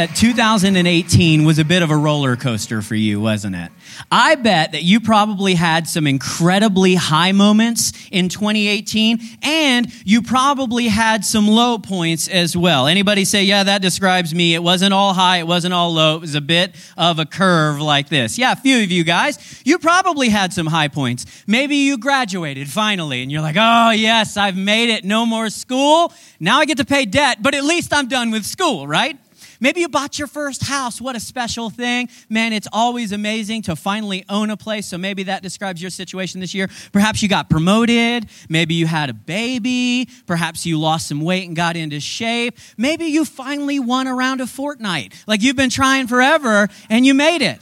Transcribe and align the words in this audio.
That 0.00 0.16
2018 0.16 1.44
was 1.44 1.58
a 1.58 1.64
bit 1.66 1.82
of 1.82 1.90
a 1.90 1.96
roller 1.96 2.34
coaster 2.34 2.80
for 2.80 2.94
you, 2.94 3.20
wasn't 3.20 3.54
it? 3.54 3.70
I 4.10 4.34
bet 4.34 4.72
that 4.72 4.82
you 4.82 4.98
probably 4.98 5.52
had 5.52 5.86
some 5.86 6.06
incredibly 6.06 6.94
high 6.94 7.32
moments 7.32 7.92
in 8.10 8.30
2018 8.30 9.20
and 9.42 9.92
you 10.06 10.22
probably 10.22 10.88
had 10.88 11.22
some 11.22 11.46
low 11.46 11.76
points 11.76 12.28
as 12.28 12.56
well. 12.56 12.86
Anybody 12.86 13.26
say, 13.26 13.44
"Yeah, 13.44 13.62
that 13.64 13.82
describes 13.82 14.34
me. 14.34 14.54
It 14.54 14.62
wasn't 14.62 14.94
all 14.94 15.12
high, 15.12 15.36
it 15.36 15.46
wasn't 15.46 15.74
all 15.74 15.92
low. 15.92 16.16
It 16.16 16.22
was 16.22 16.34
a 16.34 16.40
bit 16.40 16.74
of 16.96 17.18
a 17.18 17.26
curve 17.26 17.78
like 17.78 18.08
this." 18.08 18.38
Yeah, 18.38 18.52
a 18.52 18.56
few 18.56 18.82
of 18.82 18.90
you 18.90 19.04
guys, 19.04 19.38
you 19.66 19.78
probably 19.78 20.30
had 20.30 20.54
some 20.54 20.68
high 20.68 20.88
points. 20.88 21.26
Maybe 21.46 21.76
you 21.76 21.98
graduated 21.98 22.70
finally 22.70 23.20
and 23.20 23.30
you're 23.30 23.42
like, 23.42 23.56
"Oh, 23.58 23.90
yes, 23.90 24.38
I've 24.38 24.56
made 24.56 24.88
it. 24.88 25.04
No 25.04 25.26
more 25.26 25.50
school. 25.50 26.10
Now 26.40 26.58
I 26.58 26.64
get 26.64 26.78
to 26.78 26.86
pay 26.86 27.04
debt, 27.04 27.42
but 27.42 27.54
at 27.54 27.64
least 27.64 27.92
I'm 27.92 28.08
done 28.08 28.30
with 28.30 28.46
school, 28.46 28.88
right?" 28.88 29.18
Maybe 29.60 29.80
you 29.80 29.88
bought 29.88 30.18
your 30.18 30.28
first 30.28 30.62
house. 30.64 31.00
What 31.00 31.16
a 31.16 31.20
special 31.20 31.70
thing. 31.70 32.08
Man, 32.28 32.52
it's 32.52 32.68
always 32.72 33.12
amazing 33.12 33.62
to 33.62 33.76
finally 33.76 34.24
own 34.28 34.50
a 34.50 34.56
place. 34.56 34.86
So 34.86 34.98
maybe 34.98 35.24
that 35.24 35.42
describes 35.42 35.82
your 35.82 35.90
situation 35.90 36.40
this 36.40 36.54
year. 36.54 36.68
Perhaps 36.92 37.22
you 37.22 37.28
got 37.28 37.50
promoted. 37.50 38.26
Maybe 38.48 38.74
you 38.74 38.86
had 38.86 39.10
a 39.10 39.14
baby. 39.14 40.08
Perhaps 40.26 40.64
you 40.64 40.80
lost 40.80 41.08
some 41.08 41.20
weight 41.20 41.46
and 41.46 41.54
got 41.54 41.76
into 41.76 42.00
shape. 42.00 42.58
Maybe 42.76 43.06
you 43.06 43.24
finally 43.24 43.78
won 43.78 44.06
around 44.06 44.10
a 44.10 44.30
round 44.30 44.40
of 44.40 44.48
Fortnite. 44.48 45.12
Like 45.26 45.42
you've 45.42 45.56
been 45.56 45.70
trying 45.70 46.06
forever 46.06 46.68
and 46.88 47.04
you 47.04 47.14
made 47.14 47.42
it. 47.42 47.58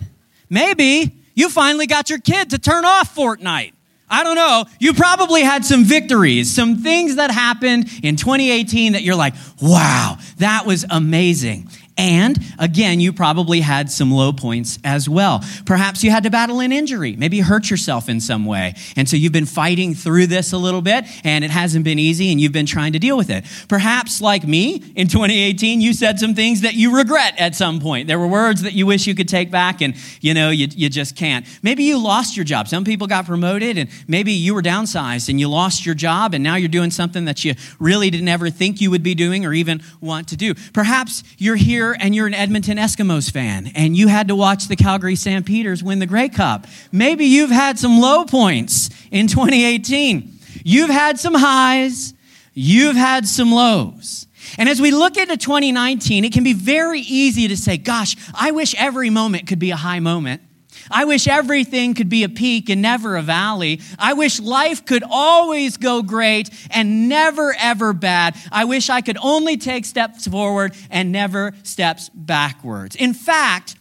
Maybe 0.50 1.12
you 1.34 1.48
finally 1.48 1.86
got 1.86 2.10
your 2.10 2.18
kid 2.18 2.50
to 2.50 2.58
turn 2.58 2.84
off 2.84 3.14
Fortnite. 3.14 3.72
I 4.10 4.24
don't 4.24 4.36
know. 4.36 4.64
You 4.78 4.94
probably 4.94 5.42
had 5.42 5.64
some 5.64 5.84
victories, 5.84 6.54
some 6.54 6.78
things 6.78 7.16
that 7.16 7.30
happened 7.30 7.90
in 8.02 8.16
2018 8.16 8.94
that 8.94 9.02
you're 9.02 9.14
like, 9.14 9.34
wow, 9.60 10.16
that 10.38 10.64
was 10.64 10.86
amazing. 10.88 11.68
And 11.98 12.38
again, 12.60 13.00
you 13.00 13.12
probably 13.12 13.60
had 13.60 13.90
some 13.90 14.12
low 14.12 14.32
points 14.32 14.78
as 14.84 15.08
well. 15.08 15.44
Perhaps 15.66 16.04
you 16.04 16.12
had 16.12 16.22
to 16.22 16.30
battle 16.30 16.60
an 16.60 16.70
injury. 16.70 17.16
Maybe 17.16 17.40
hurt 17.40 17.68
yourself 17.68 18.08
in 18.08 18.20
some 18.20 18.46
way. 18.46 18.76
And 18.96 19.08
so 19.08 19.16
you've 19.16 19.32
been 19.32 19.46
fighting 19.46 19.96
through 19.96 20.28
this 20.28 20.52
a 20.52 20.58
little 20.58 20.80
bit 20.80 21.04
and 21.24 21.44
it 21.44 21.50
hasn't 21.50 21.84
been 21.84 21.98
easy 21.98 22.30
and 22.30 22.40
you've 22.40 22.52
been 22.52 22.66
trying 22.66 22.92
to 22.92 23.00
deal 23.00 23.16
with 23.16 23.30
it. 23.30 23.44
Perhaps, 23.68 24.20
like 24.20 24.46
me 24.46 24.76
in 24.94 25.08
2018, 25.08 25.80
you 25.80 25.92
said 25.92 26.20
some 26.20 26.36
things 26.36 26.60
that 26.60 26.74
you 26.74 26.96
regret 26.96 27.34
at 27.36 27.56
some 27.56 27.80
point. 27.80 28.06
There 28.06 28.18
were 28.18 28.28
words 28.28 28.62
that 28.62 28.74
you 28.74 28.86
wish 28.86 29.08
you 29.08 29.16
could 29.16 29.28
take 29.28 29.50
back 29.50 29.80
and, 29.80 29.96
you 30.20 30.34
know, 30.34 30.50
you, 30.50 30.68
you 30.70 30.88
just 30.88 31.16
can't. 31.16 31.44
Maybe 31.64 31.82
you 31.82 31.98
lost 31.98 32.36
your 32.36 32.44
job. 32.44 32.68
Some 32.68 32.84
people 32.84 33.08
got 33.08 33.26
promoted 33.26 33.76
and 33.76 33.90
maybe 34.06 34.32
you 34.32 34.54
were 34.54 34.62
downsized 34.62 35.28
and 35.28 35.40
you 35.40 35.48
lost 35.48 35.84
your 35.84 35.96
job 35.96 36.32
and 36.32 36.44
now 36.44 36.54
you're 36.54 36.68
doing 36.68 36.92
something 36.92 37.24
that 37.24 37.44
you 37.44 37.54
really 37.80 38.08
didn't 38.08 38.28
ever 38.28 38.50
think 38.50 38.80
you 38.80 38.92
would 38.92 39.02
be 39.02 39.16
doing 39.16 39.44
or 39.44 39.52
even 39.52 39.82
want 40.00 40.28
to 40.28 40.36
do. 40.36 40.54
Perhaps 40.72 41.24
you're 41.38 41.56
here 41.56 41.87
and 41.98 42.14
you're 42.14 42.26
an 42.26 42.34
Edmonton 42.34 42.78
Eskimos 42.78 43.30
fan 43.30 43.70
and 43.74 43.96
you 43.96 44.08
had 44.08 44.28
to 44.28 44.34
watch 44.34 44.68
the 44.68 44.76
Calgary 44.76 45.16
Stampeders 45.16 45.82
win 45.82 45.98
the 45.98 46.06
Grey 46.06 46.28
Cup. 46.28 46.66
Maybe 46.92 47.26
you've 47.26 47.50
had 47.50 47.78
some 47.78 48.00
low 48.00 48.24
points 48.24 48.90
in 49.10 49.26
2018. 49.26 50.38
You've 50.64 50.90
had 50.90 51.18
some 51.18 51.34
highs, 51.34 52.14
you've 52.54 52.96
had 52.96 53.26
some 53.26 53.52
lows. 53.52 54.26
And 54.56 54.68
as 54.68 54.80
we 54.80 54.90
look 54.90 55.16
into 55.16 55.36
2019, 55.36 56.24
it 56.24 56.32
can 56.32 56.44
be 56.44 56.54
very 56.54 57.00
easy 57.00 57.48
to 57.48 57.56
say, 57.56 57.76
gosh, 57.76 58.16
I 58.34 58.50
wish 58.50 58.74
every 58.76 59.10
moment 59.10 59.46
could 59.46 59.58
be 59.58 59.70
a 59.70 59.76
high 59.76 60.00
moment. 60.00 60.42
I 60.90 61.04
wish 61.04 61.26
everything 61.28 61.94
could 61.94 62.08
be 62.08 62.24
a 62.24 62.28
peak 62.28 62.68
and 62.68 62.82
never 62.82 63.16
a 63.16 63.22
valley. 63.22 63.80
I 63.98 64.14
wish 64.14 64.40
life 64.40 64.84
could 64.84 65.04
always 65.08 65.76
go 65.76 66.02
great 66.02 66.50
and 66.70 67.08
never 67.08 67.54
ever 67.58 67.92
bad. 67.92 68.36
I 68.50 68.64
wish 68.64 68.90
I 68.90 69.00
could 69.00 69.18
only 69.20 69.56
take 69.56 69.84
steps 69.84 70.26
forward 70.26 70.74
and 70.90 71.12
never 71.12 71.54
steps 71.62 72.08
backwards. 72.10 72.96
In 72.96 73.14
fact, 73.14 73.76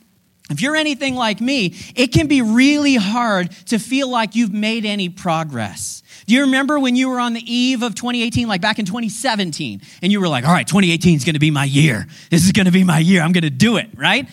if 0.50 0.62
you're 0.62 0.76
anything 0.78 1.16
like 1.16 1.42
me, 1.42 1.76
it 1.96 2.08
can 2.08 2.28
be 2.28 2.42
really 2.42 2.96
hard 2.96 3.52
to 3.68 3.80
feel 3.80 4.10
like 4.10 4.36
you've 4.36 4.54
made 4.54 4.86
any 4.86 5.10
progress. 5.10 6.04
Do 6.28 6.34
you 6.34 6.42
remember 6.42 6.78
when 6.78 6.98
you 6.98 7.08
were 7.08 7.22
on 7.22 7.32
the 7.32 7.54
eve 7.54 7.84
of 7.84 7.96
2018, 7.96 8.50
like 8.50 8.60
back 8.60 8.80
in 8.80 8.86
2017, 8.86 9.82
and 10.02 10.12
you 10.12 10.20
were 10.20 10.28
like, 10.28 10.46
all 10.46 10.52
right, 10.52 10.68
2018 10.68 11.16
is 11.16 11.24
going 11.24 11.36
to 11.36 11.40
be 11.40 11.52
my 11.52 11.64
year. 11.64 12.06
This 12.30 12.44
is 12.44 12.52
going 12.52 12.66
to 12.66 12.72
be 12.72 12.84
my 12.84 13.00
year. 13.00 13.22
I'm 13.22 13.32
going 13.32 13.46
to 13.46 13.50
do 13.50 13.78
it, 13.78 13.90
right? 13.96 14.28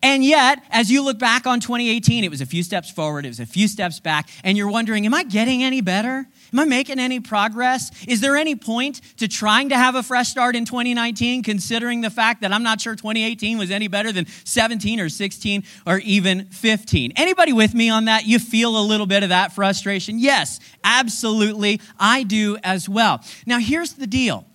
And 0.00 0.24
yet, 0.24 0.62
as 0.70 0.92
you 0.92 1.02
look 1.02 1.18
back 1.18 1.48
on 1.48 1.58
2018, 1.58 2.22
it 2.22 2.30
was 2.30 2.40
a 2.40 2.46
few 2.46 2.62
steps 2.62 2.88
forward, 2.88 3.24
it 3.24 3.28
was 3.28 3.40
a 3.40 3.46
few 3.46 3.66
steps 3.66 3.98
back, 3.98 4.28
and 4.44 4.56
you're 4.56 4.70
wondering, 4.70 5.04
am 5.06 5.12
I 5.12 5.24
getting 5.24 5.64
any 5.64 5.80
better? 5.80 6.28
Am 6.52 6.58
I 6.58 6.64
making 6.64 6.98
any 6.98 7.20
progress? 7.20 7.90
Is 8.06 8.20
there 8.20 8.36
any 8.36 8.56
point 8.56 9.00
to 9.18 9.28
trying 9.28 9.68
to 9.70 9.76
have 9.76 9.94
a 9.94 10.02
fresh 10.02 10.28
start 10.28 10.56
in 10.56 10.64
2019, 10.64 11.42
considering 11.42 12.00
the 12.00 12.10
fact 12.10 12.40
that 12.42 12.52
I'm 12.52 12.62
not 12.62 12.80
sure 12.80 12.94
2018 12.94 13.58
was 13.58 13.70
any 13.70 13.88
better 13.88 14.12
than 14.12 14.26
17 14.44 15.00
or 15.00 15.08
16 15.08 15.64
or 15.86 15.98
even 15.98 16.46
15? 16.46 17.12
Anybody 17.16 17.52
with 17.52 17.74
me 17.74 17.88
on 17.88 18.06
that? 18.06 18.26
You 18.26 18.38
feel 18.38 18.78
a 18.78 18.82
little 18.82 19.06
bit 19.06 19.22
of 19.22 19.28
that 19.28 19.52
frustration? 19.52 20.18
Yes, 20.18 20.60
absolutely. 20.84 21.80
I 21.98 22.22
do 22.22 22.58
as 22.62 22.88
well. 22.88 23.22
Now, 23.46 23.58
here's 23.58 23.94
the 23.94 24.06
deal 24.06 24.46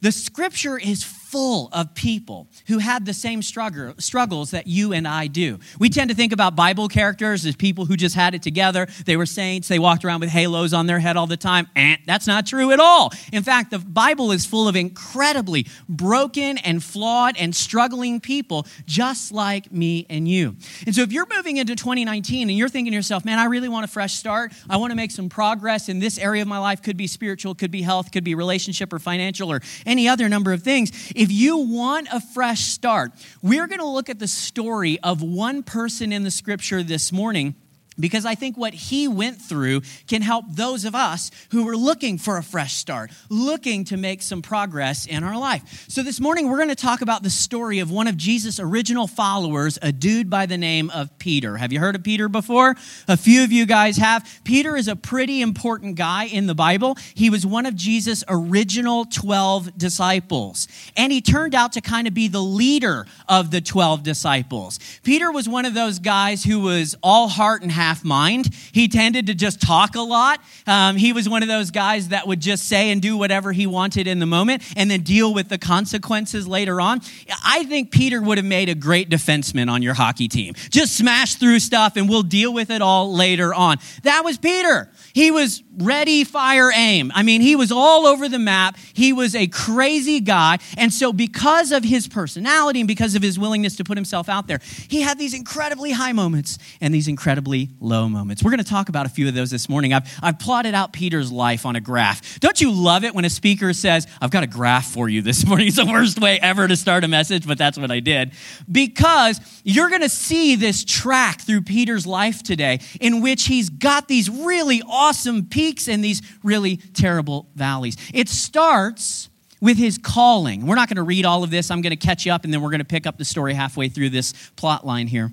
the 0.00 0.12
scripture 0.12 0.78
is 0.78 1.02
full 1.34 1.68
of 1.72 1.92
people 1.96 2.46
who 2.68 2.78
had 2.78 3.04
the 3.04 3.12
same 3.12 3.42
struggle, 3.42 3.92
struggles 3.98 4.52
that 4.52 4.68
you 4.68 4.92
and 4.92 5.08
I 5.08 5.26
do. 5.26 5.58
We 5.80 5.88
tend 5.88 6.10
to 6.10 6.14
think 6.14 6.32
about 6.32 6.54
Bible 6.54 6.86
characters 6.86 7.44
as 7.44 7.56
people 7.56 7.86
who 7.86 7.96
just 7.96 8.14
had 8.14 8.36
it 8.36 8.42
together. 8.42 8.86
They 9.04 9.16
were 9.16 9.26
saints, 9.26 9.66
they 9.66 9.80
walked 9.80 10.04
around 10.04 10.20
with 10.20 10.28
halos 10.28 10.72
on 10.72 10.86
their 10.86 11.00
head 11.00 11.16
all 11.16 11.26
the 11.26 11.36
time. 11.36 11.66
Eh, 11.74 11.96
that's 12.06 12.28
not 12.28 12.46
true 12.46 12.70
at 12.70 12.78
all. 12.78 13.12
In 13.32 13.42
fact, 13.42 13.72
the 13.72 13.80
Bible 13.80 14.30
is 14.30 14.46
full 14.46 14.68
of 14.68 14.76
incredibly 14.76 15.66
broken 15.88 16.56
and 16.58 16.80
flawed 16.80 17.36
and 17.36 17.52
struggling 17.52 18.20
people, 18.20 18.64
just 18.86 19.32
like 19.32 19.72
me 19.72 20.06
and 20.08 20.28
you. 20.28 20.54
And 20.86 20.94
so 20.94 21.02
if 21.02 21.10
you're 21.10 21.26
moving 21.34 21.56
into 21.56 21.74
2019 21.74 22.48
and 22.48 22.56
you're 22.56 22.68
thinking 22.68 22.92
to 22.92 22.96
yourself, 22.96 23.24
man, 23.24 23.40
I 23.40 23.46
really 23.46 23.68
want 23.68 23.82
a 23.84 23.88
fresh 23.88 24.14
start, 24.14 24.52
I 24.70 24.76
want 24.76 24.92
to 24.92 24.96
make 24.96 25.10
some 25.10 25.28
progress 25.28 25.88
in 25.88 25.98
this 25.98 26.16
area 26.16 26.42
of 26.42 26.48
my 26.48 26.58
life, 26.58 26.80
could 26.80 26.96
be 26.96 27.08
spiritual, 27.08 27.56
could 27.56 27.72
be 27.72 27.82
health, 27.82 28.12
could 28.12 28.22
be 28.22 28.36
relationship 28.36 28.92
or 28.92 29.00
financial 29.00 29.50
or 29.50 29.62
any 29.84 30.08
other 30.08 30.28
number 30.28 30.52
of 30.52 30.62
things. 30.62 30.92
If 31.23 31.23
you 31.30 31.58
want 31.58 32.08
a 32.12 32.20
fresh 32.20 32.64
start, 32.64 33.12
we're 33.42 33.66
going 33.66 33.80
to 33.80 33.86
look 33.86 34.08
at 34.08 34.18
the 34.18 34.28
story 34.28 34.98
of 35.00 35.22
one 35.22 35.62
person 35.62 36.12
in 36.12 36.22
the 36.22 36.30
scripture 36.30 36.82
this 36.82 37.12
morning 37.12 37.54
because 37.98 38.26
I 38.26 38.34
think 38.34 38.56
what 38.56 38.74
he 38.74 39.08
went 39.08 39.40
through 39.40 39.82
can 40.06 40.22
help 40.22 40.44
those 40.48 40.84
of 40.84 40.94
us 40.94 41.30
who 41.50 41.68
are 41.68 41.76
looking 41.76 42.18
for 42.18 42.36
a 42.36 42.42
fresh 42.42 42.74
start, 42.74 43.10
looking 43.28 43.84
to 43.84 43.96
make 43.96 44.22
some 44.22 44.42
progress 44.42 45.06
in 45.06 45.24
our 45.24 45.38
life. 45.38 45.86
So 45.88 46.02
this 46.02 46.20
morning, 46.20 46.48
we're 46.48 46.56
going 46.56 46.68
to 46.68 46.74
talk 46.74 47.02
about 47.02 47.22
the 47.22 47.30
story 47.30 47.78
of 47.78 47.90
one 47.90 48.08
of 48.08 48.16
Jesus' 48.16 48.58
original 48.58 49.06
followers, 49.06 49.78
a 49.82 49.92
dude 49.92 50.28
by 50.28 50.46
the 50.46 50.58
name 50.58 50.90
of 50.90 51.16
Peter. 51.18 51.56
Have 51.56 51.72
you 51.72 51.80
heard 51.80 51.94
of 51.94 52.02
Peter 52.02 52.28
before? 52.28 52.76
A 53.08 53.16
few 53.16 53.44
of 53.44 53.52
you 53.52 53.66
guys 53.66 53.96
have. 53.96 54.40
Peter 54.44 54.76
is 54.76 54.88
a 54.88 54.96
pretty 54.96 55.40
important 55.40 55.96
guy 55.96 56.24
in 56.24 56.46
the 56.46 56.54
Bible. 56.54 56.96
He 57.14 57.30
was 57.30 57.46
one 57.46 57.66
of 57.66 57.74
Jesus' 57.74 58.24
original 58.28 59.04
12 59.04 59.76
disciples, 59.78 60.68
and 60.96 61.12
he 61.12 61.20
turned 61.20 61.54
out 61.54 61.72
to 61.72 61.80
kind 61.80 62.06
of 62.06 62.14
be 62.14 62.28
the 62.28 62.42
leader 62.42 63.06
of 63.28 63.50
the 63.50 63.60
12 63.60 64.02
disciples. 64.02 64.78
Peter 65.02 65.30
was 65.30 65.48
one 65.48 65.64
of 65.64 65.74
those 65.74 65.98
guys 65.98 66.44
who 66.44 66.60
was 66.60 66.96
all 67.02 67.28
heart 67.28 67.62
and 67.62 67.70
half 67.84 68.02
mind. 68.02 68.48
He 68.72 68.88
tended 68.88 69.26
to 69.26 69.34
just 69.34 69.60
talk 69.60 69.94
a 69.94 70.00
lot. 70.00 70.40
Um, 70.66 70.96
he 70.96 71.12
was 71.12 71.28
one 71.28 71.42
of 71.42 71.48
those 71.48 71.70
guys 71.70 72.08
that 72.08 72.26
would 72.26 72.40
just 72.40 72.66
say 72.66 72.90
and 72.90 73.02
do 73.02 73.18
whatever 73.18 73.52
he 73.52 73.66
wanted 73.66 74.06
in 74.06 74.20
the 74.20 74.26
moment 74.26 74.62
and 74.74 74.90
then 74.90 75.02
deal 75.02 75.34
with 75.34 75.50
the 75.50 75.58
consequences 75.58 76.48
later 76.48 76.80
on. 76.80 77.02
I 77.44 77.64
think 77.64 77.90
Peter 77.90 78.22
would 78.22 78.38
have 78.38 78.46
made 78.46 78.70
a 78.70 78.74
great 78.74 79.10
defenseman 79.10 79.70
on 79.70 79.82
your 79.82 79.92
hockey 79.92 80.28
team. 80.28 80.54
Just 80.70 80.96
smash 80.96 81.34
through 81.34 81.60
stuff 81.60 81.96
and 81.96 82.08
we'll 82.08 82.22
deal 82.22 82.54
with 82.54 82.70
it 82.70 82.80
all 82.80 83.14
later 83.14 83.52
on. 83.52 83.76
That 84.02 84.24
was 84.24 84.38
Peter. 84.38 84.90
He 85.12 85.30
was 85.30 85.62
ready, 85.76 86.24
fire, 86.24 86.70
aim. 86.74 87.12
I 87.14 87.22
mean, 87.22 87.40
he 87.40 87.54
was 87.54 87.70
all 87.70 88.06
over 88.06 88.28
the 88.28 88.38
map. 88.38 88.76
He 88.94 89.12
was 89.12 89.34
a 89.34 89.46
crazy 89.46 90.20
guy. 90.20 90.58
And 90.76 90.92
so, 90.92 91.12
because 91.12 91.72
of 91.72 91.84
his 91.84 92.08
personality 92.08 92.80
and 92.80 92.88
because 92.88 93.14
of 93.14 93.22
his 93.22 93.38
willingness 93.38 93.76
to 93.76 93.84
put 93.84 93.96
himself 93.96 94.28
out 94.28 94.46
there, 94.46 94.60
he 94.88 95.02
had 95.02 95.18
these 95.18 95.34
incredibly 95.34 95.92
high 95.92 96.12
moments 96.12 96.58
and 96.80 96.94
these 96.94 97.08
incredibly 97.08 97.70
low 97.80 98.08
moments. 98.08 98.42
We're 98.42 98.50
going 98.50 98.62
to 98.62 98.68
talk 98.68 98.88
about 98.88 99.06
a 99.06 99.08
few 99.08 99.28
of 99.28 99.34
those 99.34 99.50
this 99.50 99.68
morning. 99.68 99.92
I've, 99.92 100.10
I've 100.22 100.38
plotted 100.38 100.74
out 100.74 100.92
Peter's 100.92 101.30
life 101.30 101.66
on 101.66 101.76
a 101.76 101.80
graph. 101.80 102.40
Don't 102.40 102.60
you 102.60 102.70
love 102.70 103.04
it 103.04 103.14
when 103.14 103.24
a 103.24 103.30
speaker 103.30 103.72
says, 103.72 104.06
I've 104.20 104.30
got 104.30 104.42
a 104.42 104.46
graph 104.46 104.86
for 104.86 105.08
you 105.08 105.22
this 105.22 105.46
morning? 105.48 105.68
It's 105.68 105.76
the 105.76 105.86
worst 105.86 106.20
way 106.20 106.38
ever 106.40 106.68
to 106.68 106.76
start 106.76 107.04
a 107.04 107.08
message, 107.08 107.46
but 107.46 107.58
that's 107.58 107.78
what 107.78 107.90
I 107.90 108.00
did. 108.00 108.32
Because 108.70 109.40
you're 109.64 109.88
going 109.88 110.02
to 110.02 110.08
see 110.08 110.56
this 110.56 110.84
track 110.84 111.40
through 111.40 111.62
Peter's 111.62 112.06
life 112.06 112.42
today 112.42 112.80
in 113.00 113.20
which 113.20 113.46
he's 113.46 113.70
got 113.70 114.08
these 114.08 114.30
really 114.30 114.82
awesome 114.86 115.46
peaks 115.46 115.88
and 115.88 116.02
these 116.02 116.22
really 116.42 116.76
terrible 116.76 117.48
valleys. 117.54 117.96
It 118.12 118.28
starts 118.28 119.28
with 119.60 119.78
his 119.78 119.96
calling. 119.96 120.66
We're 120.66 120.74
not 120.74 120.88
going 120.88 120.96
to 120.96 121.02
read 121.02 121.24
all 121.24 121.42
of 121.42 121.50
this. 121.50 121.70
I'm 121.70 121.80
going 121.80 121.96
to 121.96 121.96
catch 121.96 122.26
you 122.26 122.32
up 122.32 122.44
and 122.44 122.52
then 122.52 122.60
we're 122.60 122.70
going 122.70 122.80
to 122.80 122.84
pick 122.84 123.06
up 123.06 123.16
the 123.16 123.24
story 123.24 123.54
halfway 123.54 123.88
through 123.88 124.10
this 124.10 124.34
plot 124.56 124.86
line 124.86 125.06
here. 125.06 125.32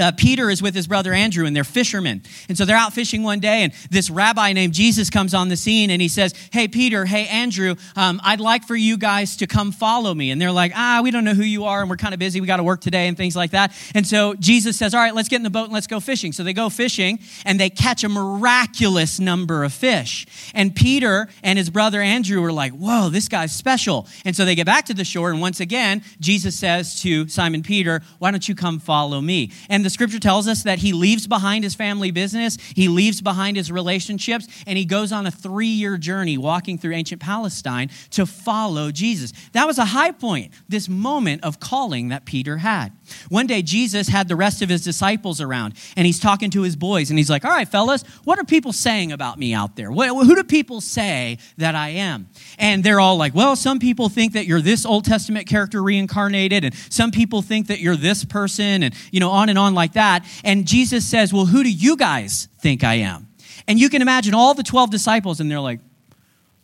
Uh, 0.00 0.12
Peter 0.12 0.50
is 0.50 0.62
with 0.62 0.74
his 0.74 0.86
brother 0.86 1.12
Andrew, 1.12 1.46
and 1.46 1.54
they're 1.54 1.64
fishermen. 1.64 2.22
And 2.48 2.56
so 2.56 2.64
they're 2.64 2.76
out 2.76 2.92
fishing 2.92 3.22
one 3.22 3.40
day, 3.40 3.62
and 3.62 3.72
this 3.90 4.10
rabbi 4.10 4.52
named 4.52 4.74
Jesus 4.74 5.10
comes 5.10 5.34
on 5.34 5.48
the 5.48 5.56
scene, 5.56 5.90
and 5.90 6.00
he 6.00 6.08
says, 6.08 6.34
Hey, 6.52 6.68
Peter, 6.68 7.04
hey, 7.04 7.26
Andrew, 7.26 7.74
um, 7.96 8.20
I'd 8.24 8.40
like 8.40 8.64
for 8.64 8.76
you 8.76 8.96
guys 8.96 9.36
to 9.38 9.46
come 9.46 9.72
follow 9.72 10.14
me. 10.14 10.30
And 10.30 10.40
they're 10.40 10.52
like, 10.52 10.72
Ah, 10.74 11.00
we 11.02 11.10
don't 11.10 11.24
know 11.24 11.34
who 11.34 11.42
you 11.42 11.64
are, 11.64 11.80
and 11.80 11.90
we're 11.90 11.96
kind 11.96 12.14
of 12.14 12.20
busy. 12.20 12.40
We 12.40 12.46
got 12.46 12.58
to 12.58 12.64
work 12.64 12.80
today, 12.80 13.08
and 13.08 13.16
things 13.16 13.36
like 13.36 13.52
that. 13.52 13.72
And 13.94 14.06
so 14.06 14.34
Jesus 14.34 14.76
says, 14.76 14.94
All 14.94 15.00
right, 15.00 15.14
let's 15.14 15.28
get 15.28 15.36
in 15.36 15.42
the 15.42 15.50
boat 15.50 15.64
and 15.64 15.72
let's 15.72 15.86
go 15.86 16.00
fishing. 16.00 16.32
So 16.32 16.44
they 16.44 16.52
go 16.52 16.68
fishing, 16.68 17.18
and 17.44 17.58
they 17.58 17.70
catch 17.70 18.04
a 18.04 18.08
miraculous 18.08 19.18
number 19.18 19.64
of 19.64 19.72
fish. 19.72 20.26
And 20.54 20.74
Peter 20.74 21.28
and 21.42 21.58
his 21.58 21.70
brother 21.70 22.00
Andrew 22.00 22.42
are 22.44 22.52
like, 22.52 22.72
Whoa, 22.72 23.08
this 23.08 23.28
guy's 23.28 23.54
special. 23.54 24.06
And 24.24 24.34
so 24.34 24.44
they 24.44 24.54
get 24.54 24.66
back 24.66 24.86
to 24.86 24.94
the 24.94 25.04
shore, 25.04 25.30
and 25.30 25.40
once 25.40 25.60
again, 25.60 26.02
Jesus 26.20 26.54
says 26.54 27.00
to 27.02 27.28
Simon 27.28 27.62
Peter, 27.62 28.02
Why 28.18 28.30
don't 28.30 28.48
you 28.48 28.54
come 28.54 28.78
follow 28.78 29.20
me? 29.20 29.52
And 29.68 29.84
the 29.84 29.90
scripture 29.90 30.18
tells 30.18 30.48
us 30.48 30.62
that 30.62 30.78
he 30.78 30.92
leaves 30.92 31.26
behind 31.26 31.64
his 31.64 31.74
family 31.74 32.10
business, 32.10 32.56
he 32.74 32.88
leaves 32.88 33.20
behind 33.20 33.56
his 33.56 33.70
relationships, 33.70 34.46
and 34.66 34.78
he 34.78 34.84
goes 34.84 35.12
on 35.12 35.26
a 35.26 35.30
three 35.30 35.66
year 35.66 35.96
journey 35.96 36.38
walking 36.38 36.78
through 36.78 36.94
ancient 36.94 37.20
Palestine 37.20 37.90
to 38.10 38.26
follow 38.26 38.90
Jesus. 38.90 39.32
That 39.52 39.66
was 39.66 39.78
a 39.78 39.84
high 39.84 40.12
point, 40.12 40.52
this 40.68 40.88
moment 40.88 41.44
of 41.44 41.60
calling 41.60 42.08
that 42.08 42.24
Peter 42.24 42.58
had. 42.58 42.92
One 43.28 43.46
day, 43.46 43.62
Jesus 43.62 44.08
had 44.08 44.28
the 44.28 44.36
rest 44.36 44.62
of 44.62 44.68
his 44.68 44.82
disciples 44.82 45.40
around, 45.40 45.74
and 45.96 46.06
he's 46.06 46.20
talking 46.20 46.50
to 46.50 46.62
his 46.62 46.76
boys, 46.76 47.10
and 47.10 47.18
he's 47.18 47.30
like, 47.30 47.44
All 47.44 47.50
right, 47.50 47.68
fellas, 47.68 48.02
what 48.24 48.38
are 48.38 48.44
people 48.44 48.72
saying 48.72 49.12
about 49.12 49.38
me 49.38 49.54
out 49.54 49.76
there? 49.76 49.90
who 49.90 50.34
do 50.34 50.44
people 50.44 50.80
say 50.80 51.38
that 51.58 51.74
I 51.74 51.90
am? 51.90 52.28
And 52.58 52.84
they're 52.84 53.00
all 53.00 53.16
like, 53.16 53.34
Well, 53.34 53.56
some 53.56 53.78
people 53.78 54.08
think 54.08 54.34
that 54.34 54.46
you're 54.46 54.60
this 54.60 54.86
Old 54.86 55.04
Testament 55.04 55.46
character 55.46 55.82
reincarnated, 55.82 56.64
and 56.64 56.74
some 56.90 57.10
people 57.10 57.42
think 57.42 57.66
that 57.66 57.80
you're 57.80 57.96
this 57.96 58.24
person, 58.24 58.82
and, 58.82 58.94
you 59.10 59.20
know, 59.20 59.30
on 59.30 59.48
and 59.48 59.58
on 59.58 59.74
like 59.74 59.94
that. 59.94 60.24
And 60.44 60.66
Jesus 60.66 61.04
says, 61.06 61.32
Well, 61.32 61.46
who 61.46 61.62
do 61.62 61.70
you 61.70 61.96
guys 61.96 62.48
think 62.60 62.84
I 62.84 62.94
am? 62.94 63.28
And 63.66 63.78
you 63.78 63.88
can 63.88 64.02
imagine 64.02 64.34
all 64.34 64.54
the 64.54 64.62
12 64.62 64.90
disciples, 64.90 65.40
and 65.40 65.50
they're 65.50 65.60
like, 65.60 65.80